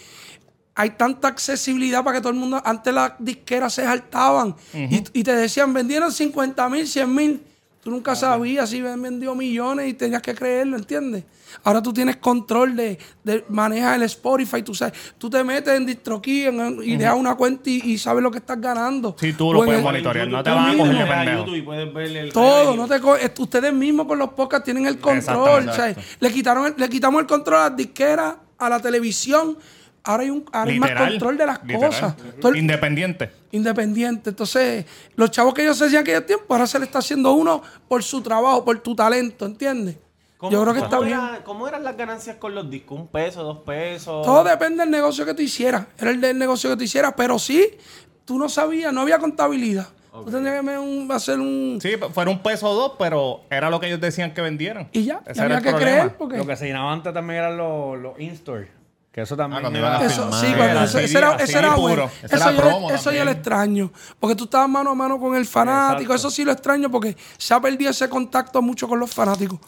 hay 0.74 0.90
tanta 0.90 1.28
accesibilidad 1.28 2.02
para 2.04 2.16
que 2.16 2.20
todo 2.22 2.32
el 2.32 2.38
mundo, 2.38 2.60
antes 2.64 2.92
las 2.94 3.12
disqueras 3.18 3.74
se 3.74 3.82
saltaban 3.84 4.54
y, 4.72 5.02
y 5.20 5.22
te 5.24 5.34
decían, 5.34 5.72
vendieron 5.74 6.12
50 6.12 6.68
mil, 6.68 6.86
100 6.86 7.14
mil. 7.14 7.42
Tú 7.82 7.90
nunca 7.90 8.14
sabías 8.14 8.68
si 8.68 8.82
vendido 8.82 9.34
millones 9.34 9.88
y 9.88 9.94
tenías 9.94 10.20
que 10.20 10.34
creerlo, 10.34 10.76
¿entiendes? 10.76 11.24
Ahora 11.64 11.82
tú 11.82 11.94
tienes 11.94 12.16
control 12.16 12.76
de, 12.76 12.98
de 13.24 13.42
manejas 13.48 13.96
el 13.96 14.02
Spotify, 14.02 14.62
tú 14.62 14.74
sabes, 14.74 14.92
tú 15.16 15.30
te 15.30 15.42
metes 15.42 15.74
en 15.74 15.86
DistroKey 15.86 16.44
en- 16.44 16.78
y 16.84 16.96
dejas 16.98 17.14
una 17.16 17.34
cuenta 17.36 17.70
y, 17.70 17.80
y 17.82 17.96
sabes 17.98 18.22
lo 18.22 18.30
que 18.30 18.36
estás 18.36 18.60
ganando. 18.60 19.16
Sí, 19.18 19.32
tú 19.32 19.52
lo 19.54 19.60
O 19.60 19.62
en 19.62 19.66
puedes 19.68 19.78
el- 19.78 19.84
monitorear, 19.84 20.28
no 20.28 20.42
te 20.42 20.50
van 20.50 20.74
a 20.74 20.76
coger 20.76 20.94
de 20.98 21.04
pendejo. 21.06 21.38
YouTube 21.38 21.56
y 21.56 21.62
puedes 21.62 21.94
ver 21.94 22.16
el 22.18 22.32
Todo, 22.34 22.76
no 22.76 22.86
te 22.86 23.00
ustedes 23.42 23.72
mismos 23.72 24.06
con 24.06 24.18
los 24.18 24.28
podcasts 24.34 24.64
tienen 24.66 24.84
el 24.86 24.98
control. 24.98 25.64
Exactamente, 25.64 25.70
o 25.70 25.74
sea, 26.02 26.16
le, 26.20 26.30
quitaron 26.32 26.66
el- 26.66 26.74
le 26.76 26.88
quitamos 26.90 27.20
el 27.22 27.26
control 27.26 27.60
a 27.60 27.68
las 27.70 27.76
disqueras, 27.78 28.34
a 28.58 28.68
la 28.68 28.78
televisión. 28.78 29.56
Ahora 30.04 30.22
hay, 30.22 30.30
un, 30.30 30.44
ahora 30.52 30.70
hay 30.70 30.78
más 30.80 30.90
control 30.92 31.36
de 31.36 31.46
las 31.46 31.62
literal. 31.62 31.90
cosas. 31.90 32.14
Independiente. 32.54 33.30
independiente. 33.52 34.30
Entonces, 34.30 34.86
los 35.16 35.30
chavos 35.30 35.52
que 35.54 35.62
ellos 35.62 35.76
se 35.76 35.84
hacían 35.84 36.06
en 36.06 36.14
aquel 36.16 36.24
tiempo, 36.26 36.46
ahora 36.54 36.66
se 36.66 36.78
le 36.78 36.86
está 36.86 37.00
haciendo 37.00 37.32
uno 37.32 37.62
por 37.88 38.02
su 38.02 38.22
trabajo, 38.22 38.64
por 38.64 38.78
tu 38.80 38.94
talento, 38.94 39.44
¿entiendes? 39.46 39.96
¿Cómo- 40.38 40.52
Yo 40.52 40.62
creo 40.62 40.72
que 40.72 40.80
está 40.80 40.96
cómo 40.96 41.02
bien. 41.06 41.18
era- 41.18 41.44
¿Cómo 41.44 41.68
eran 41.68 41.84
las 41.84 41.96
ganancias 41.98 42.36
con 42.36 42.54
los 42.54 42.70
discos? 42.70 42.98
¿Un 42.98 43.08
peso, 43.08 43.42
dos 43.42 43.58
pesos? 43.58 44.24
Todo 44.24 44.42
depende 44.42 44.78
del 44.82 44.90
negocio 44.90 45.26
que 45.26 45.34
tú 45.34 45.42
hicieras. 45.42 45.86
Era 45.98 46.10
el 46.12 46.20
del 46.20 46.38
negocio 46.38 46.70
que 46.70 46.76
tú 46.76 46.82
hicieras, 46.84 47.12
pero 47.14 47.38
sí, 47.38 47.76
tú 48.24 48.38
no 48.38 48.48
sabías, 48.48 48.90
no 48.92 49.02
había 49.02 49.18
contabilidad. 49.18 49.88
Tú 50.12 50.24
tendrías 50.30 50.62
que 50.64 50.78
un- 50.78 51.12
hacer 51.12 51.38
un... 51.38 51.78
Sí, 51.80 51.90
fuera 52.12 52.30
un 52.30 52.42
peso 52.42 52.68
o 52.70 52.74
dos, 52.74 52.92
pero 52.98 53.42
era 53.50 53.68
lo 53.70 53.78
que 53.78 53.86
ellos 53.86 54.00
decían 54.00 54.32
que 54.34 54.40
vendieran. 54.40 54.88
Y 54.92 55.04
ya, 55.04 55.20
Ese 55.26 55.40
y 55.42 55.44
era 55.44 55.44
había 55.44 55.56
el 55.58 55.62
que 55.62 55.70
problema. 55.70 55.96
creer 55.98 56.16
porque... 56.16 56.36
Lo 56.38 56.46
que 56.46 56.56
se 56.56 56.66
llenaba 56.66 56.90
antes 56.92 57.12
también 57.14 57.38
eran 57.40 57.56
los, 57.58 57.98
los 57.98 58.18
in-store. 58.18 58.79
Que 59.12 59.22
eso 59.22 59.36
también 59.36 59.58
Ah, 59.58 59.60
cuando 59.62 59.78
iban 59.80 59.92
a 60.02 60.04
Eso, 60.06 60.22
filmar. 60.22 60.40
sí, 60.40 60.46
cuando 60.46 60.64
Era 60.64 60.84
eso, 60.84 60.98
eso 61.00 61.18
era, 61.18 61.34
eso 61.36 61.58
era 61.58 61.74
bueno. 61.74 62.10
Eso, 62.22 62.36
era 62.36 62.52
yo, 62.52 62.90
eso 62.94 63.12
yo 63.12 63.24
lo 63.24 63.30
extraño. 63.32 63.90
Porque 64.20 64.36
tú 64.36 64.44
estabas 64.44 64.68
mano 64.68 64.90
a 64.90 64.94
mano 64.94 65.18
con 65.18 65.34
el 65.34 65.46
fanático. 65.46 66.14
Eso 66.14 66.30
sí 66.30 66.44
lo 66.44 66.52
extraño 66.52 66.88
porque 66.90 67.16
se 67.36 67.52
ha 67.52 67.60
perdido 67.60 67.90
ese 67.90 68.08
contacto 68.08 68.62
mucho 68.62 68.86
con 68.86 69.00
los 69.00 69.12
fanáticos. 69.12 69.58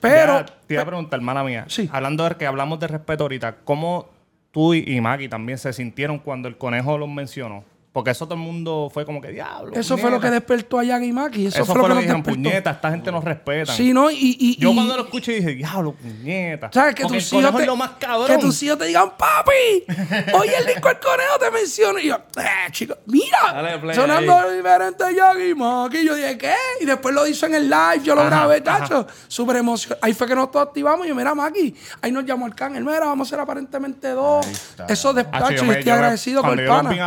Pero, 0.00 0.38
Ya, 0.40 0.46
te 0.66 0.74
iba 0.74 0.82
a 0.84 0.86
preguntar, 0.86 1.20
mala 1.20 1.42
mía. 1.42 1.64
Sí. 1.68 1.88
Hablando 1.92 2.28
de 2.28 2.36
que 2.36 2.46
hablamos 2.46 2.78
de 2.78 2.86
respeto 2.86 3.24
ahorita, 3.24 3.56
¿cómo 3.64 4.10
tú 4.52 4.74
y, 4.74 4.84
y 4.86 5.00
Maggie 5.00 5.28
también 5.28 5.58
se 5.58 5.72
sintieron 5.72 6.20
cuando 6.20 6.46
el 6.46 6.56
conejo 6.56 6.96
los 6.98 7.08
mencionó? 7.08 7.64
Porque 7.92 8.10
eso 8.10 8.26
todo 8.26 8.34
el 8.34 8.40
mundo 8.40 8.90
fue 8.92 9.04
como 9.06 9.20
que 9.20 9.28
diablo. 9.28 9.72
eso 9.74 9.96
fue 9.96 10.10
lo 10.10 10.16
que 10.20 10.28
puñeta". 10.28 10.30
despertó 10.34 10.78
a 10.78 10.84
Yagi 10.84 11.10
Maki. 11.12 11.46
Eso, 11.46 11.62
Eso, 11.62 11.64
fue 11.66 11.76
lo 11.76 11.82
que 11.82 11.88
nos 11.88 11.98
dijeron, 11.98 12.22
despertó. 12.22 12.42
puñeta, 12.48 12.70
esta 12.72 12.90
gente 12.90 13.10
nos 13.10 13.24
respeta. 13.24 13.72
Sí, 13.72 13.92
¿no? 13.92 14.10
Y, 14.10 14.36
y, 14.38 14.56
Yo 14.60 14.70
y- 14.70 14.74
cuando 14.74 14.96
lo 14.96 15.02
escuché 15.04 15.32
dije, 15.32 15.54
diablo, 15.54 15.92
puñeta. 15.94 16.70
¿Sabes? 16.72 16.94
Que 16.94 17.02
tus 17.04 17.12
el 17.32 17.40
hijos 17.40 17.54
te, 17.56 17.60
es 17.62 17.66
lo 17.66 17.76
más 17.76 17.90
cabrón. 17.98 18.26
que 18.28 18.38
tus 18.38 18.62
hijos 18.62 18.78
te 18.78 18.84
digan, 18.84 19.10
papi, 19.16 19.84
oye, 20.34 20.56
el 20.58 20.66
disco 20.66 20.88
El 20.90 20.98
Conejo 21.00 21.38
te 21.40 21.50
menciona. 21.50 22.00
Y 22.02 22.06
yo, 22.08 22.16
eh, 22.16 22.70
chico, 22.72 22.94
mira, 23.06 23.94
sonando 23.94 24.36
ahí. 24.38 24.56
diferente 24.56 25.04
Yagi 25.16 25.54
Maki. 25.54 25.96
Y 25.98 26.06
yo 26.06 26.14
dije, 26.14 26.38
¿qué? 26.38 26.54
Y 26.80 26.84
después 26.84 27.14
lo 27.14 27.26
hizo 27.26 27.46
en 27.46 27.54
el 27.54 27.64
live, 27.70 28.00
yo 28.04 28.14
lo 28.14 28.20
Ajá, 28.20 28.30
grabé, 28.30 28.60
tacho. 28.60 29.06
Súper 29.26 29.56
emocionado. 29.56 29.98
Ahí 30.04 30.12
fue 30.14 30.26
que 30.28 30.34
nosotros 30.34 30.66
activamos. 30.68 31.06
Y 31.06 31.08
yo, 31.08 31.14
mira, 31.14 31.34
Maki, 31.34 31.74
ahí 32.02 32.12
nos 32.12 32.24
llamó 32.24 32.46
Arcángel. 32.46 32.84
Mira, 32.84 33.00
vamos 33.00 33.26
a 33.28 33.30
ser 33.30 33.40
aparentemente 33.40 34.08
dos. 34.10 34.46
Eso 34.88 35.12
de 35.14 35.26
Ah, 35.32 35.40
yo 35.40 35.48
estoy 35.50 35.56
yo 35.56 35.64
me- 35.64 35.92
agradecido 35.92 36.42
con 36.42 36.58
el 36.58 36.66
pana. 36.66 36.90
vi 36.90 36.98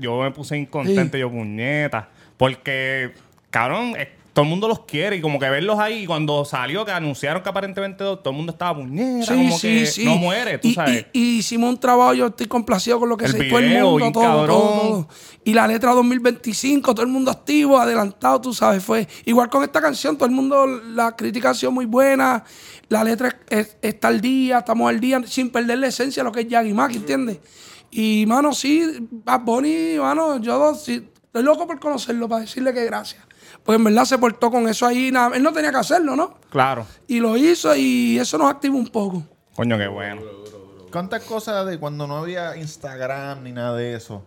yo 0.00 0.20
me 0.22 0.30
puse 0.30 0.56
incontente, 0.56 1.16
Sí. 1.18 1.20
yo 1.20 1.30
puñeta. 1.30 2.08
Porque, 2.36 3.12
cabrón, 3.50 3.94
eh, 3.96 4.08
todo 4.32 4.42
el 4.42 4.48
mundo 4.50 4.66
los 4.66 4.80
quiere 4.80 5.14
y 5.16 5.20
como 5.20 5.38
que 5.38 5.48
verlos 5.48 5.78
ahí, 5.78 6.02
y 6.02 6.06
cuando 6.06 6.44
salió 6.44 6.84
que 6.84 6.90
anunciaron 6.90 7.40
que 7.44 7.48
aparentemente 7.48 7.98
todo 8.02 8.30
el 8.30 8.36
mundo 8.36 8.50
estaba 8.50 8.74
puñeta, 8.80 9.26
Sí, 9.26 9.34
como 9.34 9.56
sí, 9.58 9.84
que 9.94 10.04
no 10.04 10.16
muere, 10.16 10.58
tú 10.58 10.66
y, 10.68 10.74
sabes. 10.74 11.06
y- 11.12 11.20
y 11.36 11.38
hicimos 11.38 11.70
un 11.70 11.78
trabajo, 11.78 12.14
yo 12.14 12.26
estoy 12.26 12.46
complacido 12.46 12.98
con 12.98 13.08
lo 13.08 13.16
que 13.16 13.26
El 13.26 13.30
se 13.30 13.46
hizo 13.46 13.58
el 13.60 13.80
mundo, 13.80 14.10
todo, 14.10 14.22
cabrón. 14.24 14.46
todo, 14.48 14.80
todo. 14.80 15.08
Y 15.44 15.54
la 15.54 15.68
letra 15.68 15.92
2025, 15.92 16.92
todo 16.94 17.06
el 17.06 17.12
mundo 17.12 17.30
activo, 17.30 17.78
adelantado, 17.78 18.40
tú 18.40 18.52
sabes, 18.52 18.82
fue. 18.82 19.06
Igual 19.24 19.48
con 19.50 19.62
esta 19.62 19.80
canción, 19.80 20.16
todo 20.16 20.26
el 20.26 20.34
mundo, 20.34 20.66
la 20.66 21.14
crítica 21.14 21.50
ha 21.50 21.54
sido 21.54 21.70
muy 21.70 21.86
buena, 21.86 22.42
la 22.88 23.04
letra 23.04 23.28
es- 23.28 23.58
es- 23.60 23.76
está 23.82 24.08
al 24.08 24.20
día, 24.20 24.58
estamos 24.58 24.88
al 24.88 24.98
día, 24.98 25.22
sin 25.26 25.50
perder 25.50 25.78
la 25.78 25.86
esencia 25.86 26.22
de 26.22 26.28
lo 26.28 26.32
que 26.32 26.40
es 26.40 26.48
Yagi 26.48 26.72
Maki, 26.74 26.96
¿entiendes? 26.96 27.38
Y, 27.96 28.26
mano, 28.26 28.52
sí, 28.52 29.06
Bad 29.10 29.42
Bunny, 29.42 29.96
mano, 29.98 30.38
yo 30.40 30.74
sí, 30.74 31.08
estoy 31.26 31.42
loco 31.44 31.64
por 31.66 31.78
conocerlo, 31.78 32.28
para 32.28 32.40
decirle 32.40 32.74
que 32.74 32.84
gracias. 32.84 33.22
Pues 33.62 33.78
en 33.78 33.84
verdad 33.84 34.04
se 34.04 34.18
portó 34.18 34.50
con 34.50 34.68
eso 34.68 34.84
ahí, 34.84 35.12
nada, 35.12 35.36
él 35.36 35.42
no 35.42 35.52
tenía 35.52 35.70
que 35.70 35.76
hacerlo, 35.78 36.16
¿no? 36.16 36.34
Claro. 36.50 36.86
Y 37.06 37.20
lo 37.20 37.36
hizo 37.36 37.74
y 37.76 38.18
eso 38.18 38.36
nos 38.36 38.50
activó 38.50 38.76
un 38.78 38.88
poco. 38.88 39.22
Coño, 39.54 39.78
qué 39.78 39.86
bueno. 39.86 40.22
¿Cuántas 40.90 41.22
cosas 41.22 41.66
de 41.66 41.78
cuando 41.78 42.06
no 42.06 42.18
había 42.18 42.56
Instagram 42.56 43.42
ni 43.44 43.52
nada 43.52 43.76
de 43.76 43.94
eso? 43.94 44.24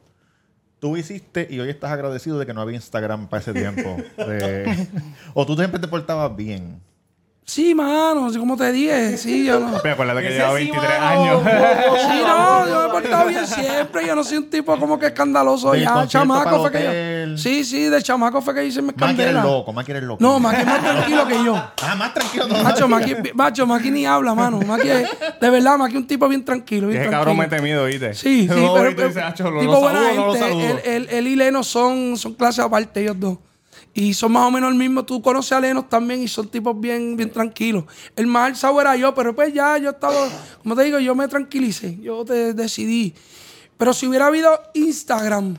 Tú 0.80 0.96
hiciste 0.96 1.48
y 1.50 1.60
hoy 1.60 1.70
estás 1.70 1.92
agradecido 1.92 2.40
de 2.40 2.46
que 2.46 2.54
no 2.54 2.62
había 2.62 2.76
Instagram 2.76 3.28
para 3.28 3.42
ese 3.42 3.52
tiempo. 3.54 3.98
De- 4.18 4.88
o 5.34 5.46
tú 5.46 5.56
siempre 5.56 5.80
te 5.80 5.88
portabas 5.88 6.36
bien. 6.36 6.82
Sí, 7.50 7.74
mano, 7.74 8.26
así 8.26 8.38
como 8.38 8.58
te 8.58 8.70
dije, 8.74 9.18
sí, 9.18 9.46
yo 9.46 9.58
no. 9.58 9.80
Pero 9.82 9.94
acuérdate 9.94 10.22
que 10.22 10.34
lleva 10.34 10.50
sí, 10.50 10.56
23 10.66 11.00
mano. 11.00 11.22
años. 11.22 11.42
Sí, 12.02 12.22
no, 12.28 12.68
yo 12.68 12.80
me 12.82 12.86
he 12.88 12.90
portado 12.92 13.28
bien 13.30 13.48
siempre. 13.48 14.06
Yo 14.06 14.16
no 14.16 14.24
soy 14.26 14.38
un 14.40 14.50
tipo 14.50 14.78
como 14.78 15.00
que 15.00 15.06
escandaloso 15.08 15.72
Del 15.72 15.84
ya. 15.84 16.06
Chamaco 16.06 16.60
fue 16.64 16.72
que 16.74 17.26
yo. 17.32 17.38
Sí, 17.38 17.64
sí, 17.64 17.86
de 17.86 18.04
chamaco 18.04 18.42
fue 18.42 18.54
que 18.54 18.66
hice 18.66 18.82
mi 18.82 18.92
Más 18.94 19.16
que 19.16 19.22
eres 19.24 19.34
loco, 19.36 19.72
más 19.72 19.86
que 19.86 19.92
eres 19.94 20.04
loco. 20.04 20.22
No, 20.22 20.40
Maki 20.42 20.60
es 20.60 20.66
más 20.66 20.82
tranquilo 20.82 21.26
que 21.28 21.44
yo. 21.46 21.56
Ah, 21.56 21.96
más 21.96 22.14
tranquilo 22.14 22.48
todavía. 22.48 22.70
Macho, 22.70 22.88
Maki, 22.90 23.16
macho, 23.34 23.66
Maki 23.66 23.92
ni 23.92 24.06
habla, 24.06 24.36
mano. 24.36 24.60
Maki 24.60 24.90
es, 24.90 25.10
de 25.40 25.50
verdad, 25.50 25.78
Maki 25.78 25.94
es 25.94 26.02
un 26.02 26.08
tipo 26.08 26.28
bien 26.28 26.44
tranquilo. 26.44 26.88
Bien 26.90 27.02
Ese 27.02 27.10
tranquilo. 27.10 27.34
cabrón 27.34 27.50
mete 27.50 27.62
miedo, 27.62 27.86
¿viste? 27.86 28.14
Sí, 28.14 28.42
sí, 28.42 28.48
No, 28.50 28.56
pero, 28.56 28.68
ahorita 28.78 29.08
dice, 29.08 29.22
"Acho, 29.22 29.50
lo- 29.50 29.62
tipo 29.62 29.80
buena 29.80 30.04
saludo, 30.04 30.34
gente. 30.34 30.40
saludo". 30.50 30.62
Él, 30.68 30.80
él- 30.84 31.08
él 31.12 31.28
y 31.28 31.36
Leno 31.38 31.64
son, 31.64 32.18
son 32.18 32.34
clases 32.34 32.66
aparte, 32.66 33.02
ellos 33.02 33.16
dos. 33.18 33.38
Y 34.00 34.14
son 34.14 34.32
más 34.32 34.46
o 34.46 34.52
menos 34.52 34.70
el 34.72 34.78
mismo. 34.78 35.04
Tú 35.04 35.24
conoces 35.24 35.54
a 35.54 35.60
Lenos 35.60 35.90
también 35.90 36.22
y 36.22 36.28
son 36.28 36.48
tipos 36.50 36.80
bien, 36.80 37.18
bien 37.18 37.32
tranquilos. 37.32 37.86
El 38.16 38.28
más 38.28 38.46
alzado 38.52 38.80
era 38.80 38.96
yo, 38.96 39.16
pero 39.16 39.36
pues 39.36 39.52
ya 39.52 39.76
yo 39.80 39.90
estaba, 39.90 40.28
como 40.62 40.76
te 40.76 40.84
digo, 40.84 41.00
yo 41.00 41.16
me 41.16 41.28
tranquilicé. 41.28 41.98
Yo 42.00 42.24
te 42.24 42.54
decidí. 42.54 43.16
Pero 43.76 43.94
si 43.94 44.06
hubiera 44.06 44.28
habido 44.28 44.52
Instagram, 44.76 45.56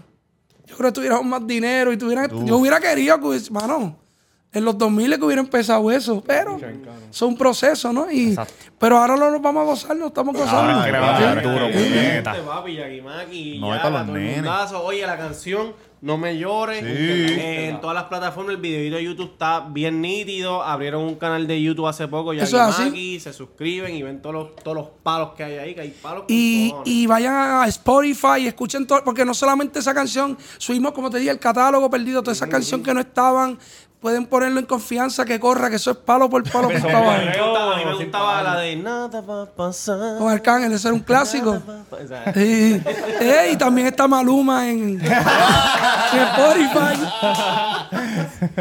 yo 0.67 0.77
creo 0.77 0.91
que 0.91 0.95
tuviéramos 0.95 1.27
más 1.27 1.45
dinero 1.49 1.93
y 1.93 1.97
tuviera, 1.97 2.29
yo 2.29 2.59
hubiera 2.59 2.79
querido 2.79 3.19
que, 3.19 3.27
hubiese- 3.27 3.51
mano, 3.51 3.97
en 4.53 4.65
los 4.65 4.79
2000 4.79 5.19
que 5.19 5.25
hubiera 5.25 5.43
empezado 5.43 5.91
eso, 5.91 6.23
pero 6.25 6.61
son 7.11 7.31
un 7.31 7.37
proceso, 7.37 7.93
¿no? 7.93 8.09
Y, 8.11 8.37
pero 8.79 8.99
ahora 8.99 9.17
no 9.17 9.33
nos 9.33 9.43
vamos 9.43 9.63
a 9.63 9.65
gozar, 9.65 9.97
no 9.97 10.07
estamos 10.07 10.37
gozando. 10.37 10.79
Ay, 10.81 10.87
Que 10.87 10.93
le 10.93 10.99
claro, 10.99 11.07
va 11.07 11.17
a 11.17 11.21
dar 11.21 11.43
claro. 11.43 11.51
duro, 11.59 11.73
puñeta. 11.73 12.31
Este 12.37 12.43
papi, 12.47 12.75
Yagimaki, 12.77 13.59
No, 13.59 13.71
ya, 13.71 13.77
es 13.77 13.83
para 13.83 14.05
los 14.05 14.15
nenes. 14.15 14.73
Oye, 14.85 15.07
la 15.07 15.17
canción 15.19 15.73
No 16.01 16.17
me 16.17 16.39
llores. 16.39 16.81
Sí. 16.81 16.87
Eh, 16.87 17.69
en 17.69 17.81
todas 17.81 17.95
las 17.95 18.05
plataformas 18.05 18.55
el 18.55 18.61
videito 18.61 18.97
de 18.97 19.05
YouTube 19.05 19.33
está 19.33 19.61
bien 19.69 20.01
nítido. 20.01 20.63
Abrieron 20.63 21.03
un 21.03 21.17
canal 21.17 21.47
de 21.47 21.61
YouTube 21.61 21.87
hace 21.87 22.07
poco, 22.07 22.31
así. 22.31 22.53
Yagimaki, 22.53 23.21
se 23.21 23.33
suscriben 23.33 23.95
y 23.95 24.03
ven 24.03 24.23
todos 24.23 24.35
los, 24.35 24.57
todos 24.57 24.77
los 24.77 24.87
palos 25.03 25.31
que 25.37 25.45
hay 25.45 25.55
ahí, 25.59 25.75
que 25.75 25.81
hay 25.81 25.91
palos 25.91 26.25
Y, 26.29 27.07
vayan 27.07 27.35
a 27.35 27.67
Spotify 27.67 28.41
y 28.41 28.47
escuchen 28.47 28.87
todo, 28.87 29.03
porque 29.03 29.25
no 29.25 29.35
solamente 29.35 29.79
esa 29.79 29.95
canción, 29.95 30.37
subimos, 30.59 30.93
como 30.93 31.11
te 31.11 31.19
dije, 31.19 31.31
el 31.31 31.39
catálogo 31.39 31.91
perdido, 31.91 32.23
toda 32.23 32.33
esa 32.33 32.49
canción 32.49 32.83
que 32.83 32.93
no 32.95 33.01
estaban, 33.01 33.59
pueden 34.01 34.27
ponerlo 34.27 34.61
en 34.61 34.67
confianza, 34.67 35.25
que 35.25 35.41
corra, 35.41 35.69
que 35.71 35.77
eso 35.77 35.91
es 35.91 35.97
palo 35.97 36.31
por 36.31 36.43
palo 36.51 36.69
que 36.69 36.77
Eso 36.77 36.87
estaba 36.87 37.17
es 37.17 37.21
ahí. 37.21 37.27
Me 37.27 37.43
gustaba- 37.43 37.75
a 37.75 37.77
mí 37.79 37.85
me 37.85 37.95
gustaba 37.95 38.43
la 38.43 38.57
de 38.61 38.77
Nada 38.77 39.21
va 39.23 39.43
a 39.43 39.47
pasar. 39.47 40.19
Con 40.19 40.31
Arcángel, 40.31 40.73
ese 40.73 40.89
era 40.89 40.95
un 40.95 41.01
clásico. 41.01 41.61
Sí. 42.35 42.81
Eh, 43.21 43.51
y 43.53 43.57
también 43.57 43.89
está 43.89 44.07
Maluma 44.07 44.69
en, 44.69 45.01
en 45.01 46.21
Spotify. 46.23 47.05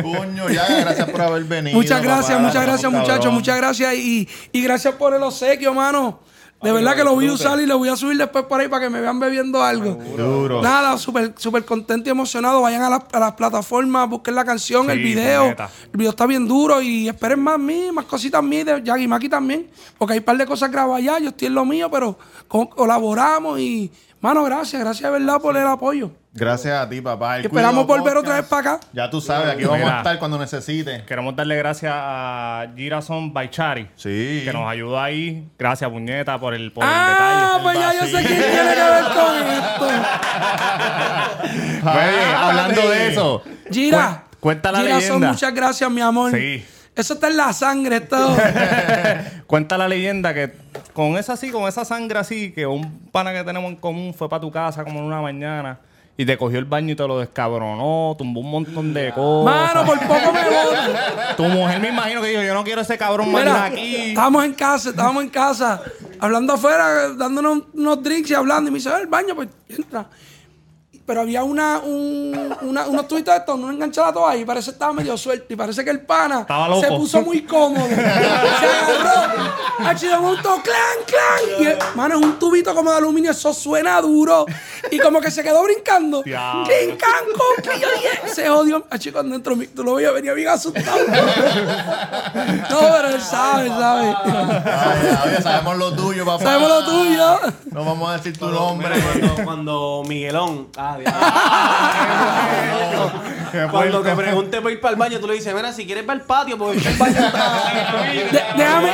Puño, 0.02 0.50
ya, 0.50 0.66
gracias 0.82 1.10
por 1.10 1.22
haber 1.22 1.44
venido. 1.44 1.78
Muchas 1.78 2.02
gracias, 2.02 2.32
papá. 2.38 2.48
muchas 2.48 2.64
gracias, 2.66 2.92
muchachos, 2.92 3.32
muchas 3.34 3.58
gracias. 3.58 3.94
Y, 3.96 4.28
y 4.52 4.62
gracias 4.64 4.94
por 4.96 5.14
el 5.14 5.22
obsequio, 5.24 5.74
mano. 5.74 6.20
De 6.62 6.72
verdad 6.72 6.95
que 6.95 7.03
lo 7.03 7.14
voy 7.14 7.28
a 7.28 7.34
usar 7.34 7.60
y 7.62 7.68
lo 7.68 7.78
voy 7.78 7.88
a 7.89 7.95
subir 7.95 8.18
después 8.18 8.45
por 8.45 8.60
ahí 8.60 8.68
para 8.68 8.84
que 8.86 8.89
me 8.89 8.99
vean 8.99 9.20
bebiendo 9.20 9.62
algo. 9.64 9.91
Duro. 10.18 10.60
Nada, 10.62 10.97
súper 10.97 11.34
súper 11.38 11.64
contento 11.64 12.10
y 12.10 12.12
emocionado. 12.12 12.62
Vayan 12.62 12.82
a, 12.82 12.89
las- 12.89 13.03
a 13.14 13.20
las 13.20 13.34
plataformas, 13.34 14.10
busquen 14.10 14.34
la 14.34 14.43
canción, 14.43 14.86
Sí, 14.88 14.91
el 14.93 14.99
video. 14.99 15.45
El 15.49 15.89
video 15.93 16.10
está 16.10 16.26
bien 16.26 16.47
duro 16.47 16.82
y 16.82 17.08
esperen 17.08 17.39
más 17.39 17.60
mí, 17.60 17.91
más 17.93 18.05
cositas 18.05 18.41
mías 18.43 18.66
de 18.66 18.82
Yagi 18.84 19.08
Maki 19.08 19.30
también. 19.30 19.68
Porque 19.99 20.14
hay 20.14 20.20
un 20.20 20.26
par 20.26 20.36
de 20.38 20.47
cosas 20.47 20.72
grabadas 20.72 21.03
ya, 21.03 21.20
yo 21.20 21.30
estoy 21.30 21.47
en 21.47 21.53
lo 21.53 21.64
mío, 21.64 21.91
pero 21.91 22.18
co- 22.47 22.70
colaboramos 22.70 23.60
y, 23.60 23.91
mano, 24.22 24.43
gracias, 24.43 24.82
gracias 24.82 25.11
de 25.11 25.20
verdad 25.20 25.39
por 25.41 25.55
el 25.57 25.65
apoyo. 25.68 26.11
Gracias 26.34 26.80
a 26.80 26.88
ti, 26.88 27.01
papá. 27.01 27.38
El 27.38 27.45
esperamos 27.45 27.86
Cuido 27.86 27.97
volver 28.03 28.13
Podcast. 28.13 28.26
otra 28.28 28.36
vez 28.41 28.45
para 28.49 28.74
acá. 28.76 28.88
Ya 28.93 29.09
tú 29.09 29.20
sabes, 29.22 29.49
aquí 29.53 29.63
vamos 29.63 29.80
Mira. 29.80 29.95
a 29.95 29.97
estar 29.97 30.20
cuando 30.20 30.38
necesites. 30.38 31.01
Queremos 31.03 31.36
darle 31.36 31.55
gracias 31.55 31.91
a 31.95 32.68
Girason 32.76 33.34
Baichari. 33.34 33.89
Sí. 33.95 34.41
Que 34.45 34.51
nos 34.53 34.70
ayudó 34.70 34.99
ahí. 34.99 35.47
Gracias, 35.57 35.89
puñeta, 35.89 36.39
por 36.39 36.53
el, 36.53 36.72
por 36.72 36.84
Ah, 36.86 37.55
el 37.57 37.63
pues 37.63 37.74
detalle. 37.76 37.97
ya 37.97 38.05
yo 38.05 38.18
sé 38.20 38.26
quién 38.28 38.39
tiene 38.39 38.53
que 38.53 38.84
ver 38.84 39.03
con 39.15 39.36
esto. 39.51 39.88
Oye, 41.89 42.36
hablando 42.38 42.89
de 42.89 43.07
eso. 43.11 43.41
Gira. 43.72 43.97
Cuen- 44.30 44.38
cuenta 44.39 44.72
la 44.72 44.80
Gira, 44.80 44.91
son 44.93 45.01
leyenda. 45.01 45.28
muchas 45.32 45.53
gracias, 45.53 45.89
mi 45.91 46.01
amor. 46.01 46.32
Sí. 46.32 46.65
Eso 46.98 47.14
está 47.14 47.28
en 47.28 47.38
la 47.38 47.54
sangre, 47.54 47.98
esto. 47.98 48.36
Cuenta 49.48 49.78
la 49.78 49.88
leyenda 49.88 50.34
que 50.34 50.52
con 50.93 51.18
esa 51.18 51.34
así, 51.34 51.52
con 51.52 51.68
esa 51.68 51.86
sangre 51.86 52.20
así, 52.20 52.52
que 52.52 52.66
un 52.66 53.08
pana 53.12 53.32
que 53.34 53.43
tenemos 53.43 53.70
en 53.70 53.76
común 53.78 54.14
fue 54.14 54.28
para 54.28 54.41
tu 54.41 54.52
casa 54.52 54.84
como 54.84 55.00
en 55.00 55.06
una 55.06 55.22
mañana 55.22 55.80
y 56.20 56.26
te 56.26 56.36
cogió 56.36 56.58
el 56.58 56.66
baño 56.66 56.93
y 56.93 56.95
te 56.95 57.08
lo 57.08 57.20
descabronó, 57.20 58.16
tumbó 58.18 58.39
un 58.41 58.50
montón 58.50 58.91
de 58.95 59.14
cosas. 59.14 59.45
Mano, 59.74 59.86
por 59.86 60.00
poco 60.00 60.34
me 60.34 60.43
botan. 60.43 61.36
Tu 61.38 61.43
mujer 61.43 61.80
me 61.80 61.89
imagino 61.89 62.22
que 62.24 62.30
dijo, 62.30 62.41
yo 62.41 62.56
no 62.56 62.64
quiero 62.64 62.82
ese 62.82 62.98
cabrón 62.98 63.32
más 63.32 63.43
Mira, 63.43 63.66
aquí. 63.66 63.95
estábamos 64.10 64.43
en 64.45 64.54
casa, 64.56 64.89
estábamos 64.89 65.24
en 65.24 65.30
casa, 65.30 65.82
hablando 66.20 66.54
afuera, 66.54 67.10
dándonos 67.14 67.60
unos 67.76 68.02
drinks 68.02 68.32
y 68.32 68.34
hablando. 68.34 68.70
Y 68.70 68.72
me 68.72 68.80
dice, 68.80 68.89
"Ve 68.89 68.95
al 68.95 69.06
baño, 69.08 69.36
pues 69.36 69.50
entra. 69.70 70.08
Pero 71.08 71.22
había 71.22 71.41
una, 71.45 71.80
un, 71.80 72.53
una, 72.64 72.86
unos 72.86 73.08
tubitos 73.08 73.34
de 73.34 73.39
estos, 73.39 73.58
no 73.58 73.72
enganchaba 73.72 74.12
todo 74.12 74.28
ahí, 74.28 74.43
parece 74.43 74.66
que 74.66 74.72
estaba 74.74 74.91
medio 74.91 75.18
suelto. 75.18 75.45
Y 75.53 75.55
parece 75.55 75.86
que 75.86 75.89
el 75.89 76.01
pana 76.01 76.41
Estaba 76.41 76.68
loco. 76.68 76.82
se 76.82 76.88
puso 76.89 77.22
muy 77.22 77.43
cómodo. 77.43 77.88
se 77.88 77.95
agarró, 77.95 79.43
ha 79.88 79.97
sido 79.97 80.20
un 80.22 80.36
clan, 80.36 80.60
clan. 81.05 81.62
Y, 81.62 81.66
el- 81.68 81.78
mano, 81.95 82.20
es 82.20 82.26
un 82.26 82.38
tubito 82.38 82.76
como 82.76 82.91
de 82.91 82.97
aluminio, 82.97 83.32
eso 83.32 83.53
suena 83.53 84.01
duro. 84.01 84.45
Y 84.91 84.99
como 84.99 85.22
que 85.22 85.32
se 85.32 85.41
quedó 85.43 85.64
brincando. 85.64 86.24
Clink, 86.24 86.36
clan, 86.99 87.24
con, 87.38 87.74
y 87.74 87.80
yo 87.80 87.88
dije, 87.93 88.20
se 88.34 88.49
jodió. 88.49 88.86
Ah, 88.89 88.99
chico, 88.99 89.24
dentro, 89.24 89.55
tú 89.74 89.86
lo 89.86 89.95
veías, 89.95 90.14
venía 90.14 90.34
bien 90.34 90.49
asustado. 90.49 90.97
no, 91.08 92.80
pero 92.80 93.08
él 93.08 93.22
sabe, 93.22 93.68
él 93.68 93.72
sabe. 93.72 94.14
Oye, 95.26 95.41
sabemos 95.41 95.78
lo 95.78 95.93
tuyo, 95.95 96.26
papá. 96.26 96.43
Sabemos 96.43 96.70
lo 96.70 96.84
tuyo. 96.86 97.39
No 97.72 97.86
vamos 97.86 98.10
a 98.10 98.18
decir 98.18 98.38
tu 98.38 98.49
nombre. 98.49 98.89
cuando, 99.01 99.43
cuando 99.45 100.03
Miguelón. 100.05 100.68
Ah, 100.76 100.97
cuando 103.72 104.02
te 104.02 104.16
pregunte 104.16 104.62
por 104.62 104.72
ir 104.72 104.80
para 104.80 104.93
el 104.93 105.00
baño, 105.00 105.20
tú 105.20 105.28
le 105.28 105.34
dices, 105.36 105.54
mira, 105.54 105.72
si 105.74 105.86
quieres 105.86 106.04
para 106.04 106.20
el 106.20 106.26
patio, 106.26 106.58
porque 106.58 106.88
el 106.88 106.98
baño 106.98 107.20
está. 107.20 107.72
Déjame, 108.58 108.91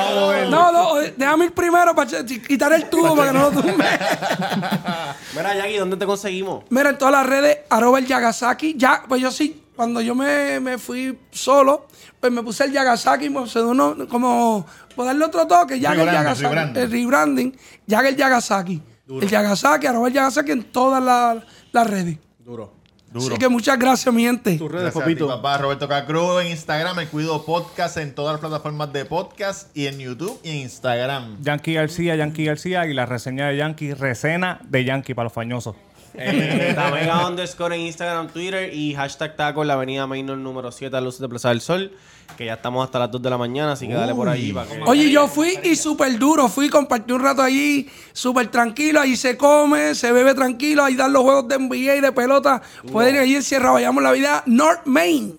no, 0.49 0.71
no, 0.71 0.95
déjame 1.17 1.45
ir 1.45 1.53
primero 1.53 1.95
para 1.95 2.09
quitar 2.25 2.73
el 2.73 2.89
tubo 2.89 3.15
para 3.15 3.31
que 3.31 3.37
no 3.37 3.49
lo 3.49 3.61
tumbe. 3.61 3.85
Mira, 5.35 5.55
Yagi, 5.55 5.77
¿dónde 5.77 5.97
te 5.97 6.05
conseguimos? 6.05 6.63
Mira, 6.69 6.89
en 6.91 6.97
todas 6.97 7.13
las 7.13 7.25
redes, 7.25 7.59
arroba 7.69 7.99
el 7.99 8.05
Yagasaki. 8.05 8.75
Ya, 8.77 9.03
pues 9.07 9.21
yo 9.21 9.31
sí, 9.31 9.63
cuando 9.75 10.01
yo 10.01 10.13
me, 10.13 10.59
me 10.59 10.77
fui 10.77 11.17
solo, 11.31 11.87
pues 12.19 12.31
me 12.31 12.43
puse 12.43 12.65
el 12.65 12.71
Yagasaki, 12.71 13.29
me 13.29 13.41
puse 13.41 13.61
uno, 13.61 13.95
como, 14.07 14.65
por 14.95 15.05
darle 15.05 15.25
otro 15.25 15.47
toque, 15.47 15.79
ya 15.79 15.91
el 15.91 15.97
Rebranding, 15.97 16.23
Yagasaki. 16.23 16.43
rebranding. 16.43 16.83
El 16.83 16.91
rebranding, 16.91 17.57
ya 17.87 17.99
el 18.01 18.15
Yagasaki. 18.15 18.81
El 19.09 19.29
Yagasaki, 19.29 19.87
arroba 19.87 20.07
el 20.07 20.13
Yagasaki 20.13 20.51
en 20.51 20.63
todas 20.63 21.03
las, 21.03 21.43
las 21.73 21.89
redes. 21.89 22.17
Duro. 22.39 22.71
Así 23.15 23.37
que 23.37 23.47
muchas 23.47 23.77
gracias, 23.77 24.13
mi 24.13 24.23
gente. 24.23 24.57
Gracias 24.57 24.95
a 24.95 25.05
ti, 25.05 25.15
papá. 25.15 25.57
Roberto 25.59 25.87
Cacruz 25.87 26.41
en 26.41 26.47
Instagram, 26.47 26.99
el 26.99 27.07
Cuido 27.09 27.45
Podcast 27.45 27.97
en 27.97 28.15
todas 28.15 28.33
las 28.33 28.39
plataformas 28.39 28.91
de 28.91 29.05
podcast 29.05 29.75
y 29.77 29.85
en 29.85 29.99
YouTube 29.99 30.39
y 30.43 30.49
en 30.49 30.55
Instagram. 30.57 31.37
Yankee 31.41 31.73
García, 31.73 32.15
Yankee 32.15 32.45
García 32.45 32.87
y 32.87 32.93
la 32.93 33.05
reseña 33.05 33.47
de 33.49 33.57
Yankee, 33.57 33.93
recena 33.93 34.59
de 34.63 34.83
Yankee 34.83 35.13
para 35.13 35.25
los 35.25 35.33
fañosos. 35.33 35.75
Eh, 36.15 36.73
Tamega 36.75 37.27
underscore 37.27 37.73
en 37.73 37.81
Instagram, 37.81 38.27
Twitter 38.27 38.71
y 38.71 38.93
hashtag 38.93 39.35
taco 39.35 39.63
en 39.63 39.69
la 39.69 39.73
avenida 39.73 40.05
Mainor 40.05 40.37
número 40.37 40.71
7 40.71 40.95
a 40.95 41.01
Luces 41.01 41.21
de 41.21 41.27
Plaza 41.27 41.49
del 41.49 41.59
Sol. 41.59 41.91
Que 42.37 42.45
ya 42.45 42.53
estamos 42.53 42.83
hasta 42.83 42.99
las 42.99 43.11
2 43.11 43.21
de 43.21 43.29
la 43.29 43.37
mañana, 43.37 43.73
así 43.73 43.87
que 43.87 43.93
dale 43.93 44.13
por 44.15 44.27
ahí 44.29 44.51
para 44.53 44.67
que. 44.67 44.81
Oye, 44.85 45.09
yo 45.11 45.27
fui 45.27 45.57
y 45.63 45.75
súper 45.75 46.17
duro. 46.17 46.47
Fui, 46.49 46.69
compartí 46.69 47.11
un 47.13 47.21
rato 47.21 47.41
allí, 47.41 47.89
súper 48.11 48.47
tranquilo. 48.47 48.99
Ahí 49.01 49.15
se 49.15 49.37
come, 49.37 49.95
se 49.95 50.11
bebe 50.11 50.33
tranquilo. 50.33 50.83
Ahí 50.83 50.95
dan 50.95 51.13
los 51.13 51.23
juegos 51.23 51.47
de 51.47 51.59
NBA 51.59 51.95
y 51.95 52.01
de 52.01 52.11
pelota. 52.11 52.61
Pueden 52.91 53.15
ir 53.15 53.21
allí 53.21 53.35
en 53.35 53.43
Sierra 53.43 53.71
Vayamos 53.71 54.03
la 54.03 54.11
vida 54.11 54.43
North 54.45 54.81
Main. 54.85 55.37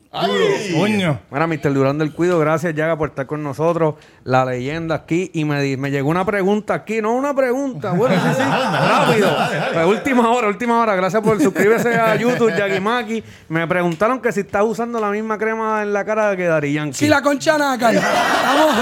Coño. 0.76 1.20
Mira, 1.30 1.46
Mr. 1.48 1.72
Durán 1.74 1.98
del 1.98 2.12
Cuido, 2.12 2.38
gracias, 2.38 2.72
Yaga, 2.74 2.96
por 2.96 3.08
estar 3.10 3.26
con 3.26 3.42
nosotros. 3.42 3.96
La 4.22 4.44
leyenda 4.44 4.94
aquí. 4.94 5.30
Y 5.34 5.44
me, 5.44 5.60
di- 5.60 5.76
me 5.76 5.90
llegó 5.90 6.08
una 6.08 6.24
pregunta 6.24 6.74
aquí. 6.74 7.02
No 7.02 7.14
una 7.14 7.34
pregunta. 7.34 7.92
Bueno, 8.04 8.16
sí, 8.22 8.28
sí. 8.36 8.42
Rápido. 8.42 9.36
Pues, 9.72 9.86
última 9.86 10.30
hora, 10.30 10.48
última 10.48 10.80
hora. 10.80 10.94
Gracias 10.94 11.22
por 11.22 11.40
suscribirse 11.40 11.94
a 11.94 12.14
YouTube, 12.16 12.54
Yagimaki. 12.56 13.22
Me 13.48 13.66
preguntaron 13.66 14.20
que 14.20 14.30
si 14.32 14.40
estás 14.40 14.62
usando 14.64 15.00
la 15.00 15.10
misma 15.10 15.38
crema 15.38 15.82
en 15.82 15.92
la 15.92 16.04
cara 16.04 16.36
que 16.36 16.44
Dari 16.44 16.72
Yankee. 16.84 16.98
Sí, 16.98 17.08
la 17.08 17.22
concha 17.22 17.56
nácar. 17.58 17.94
Vamos. 18.44 18.74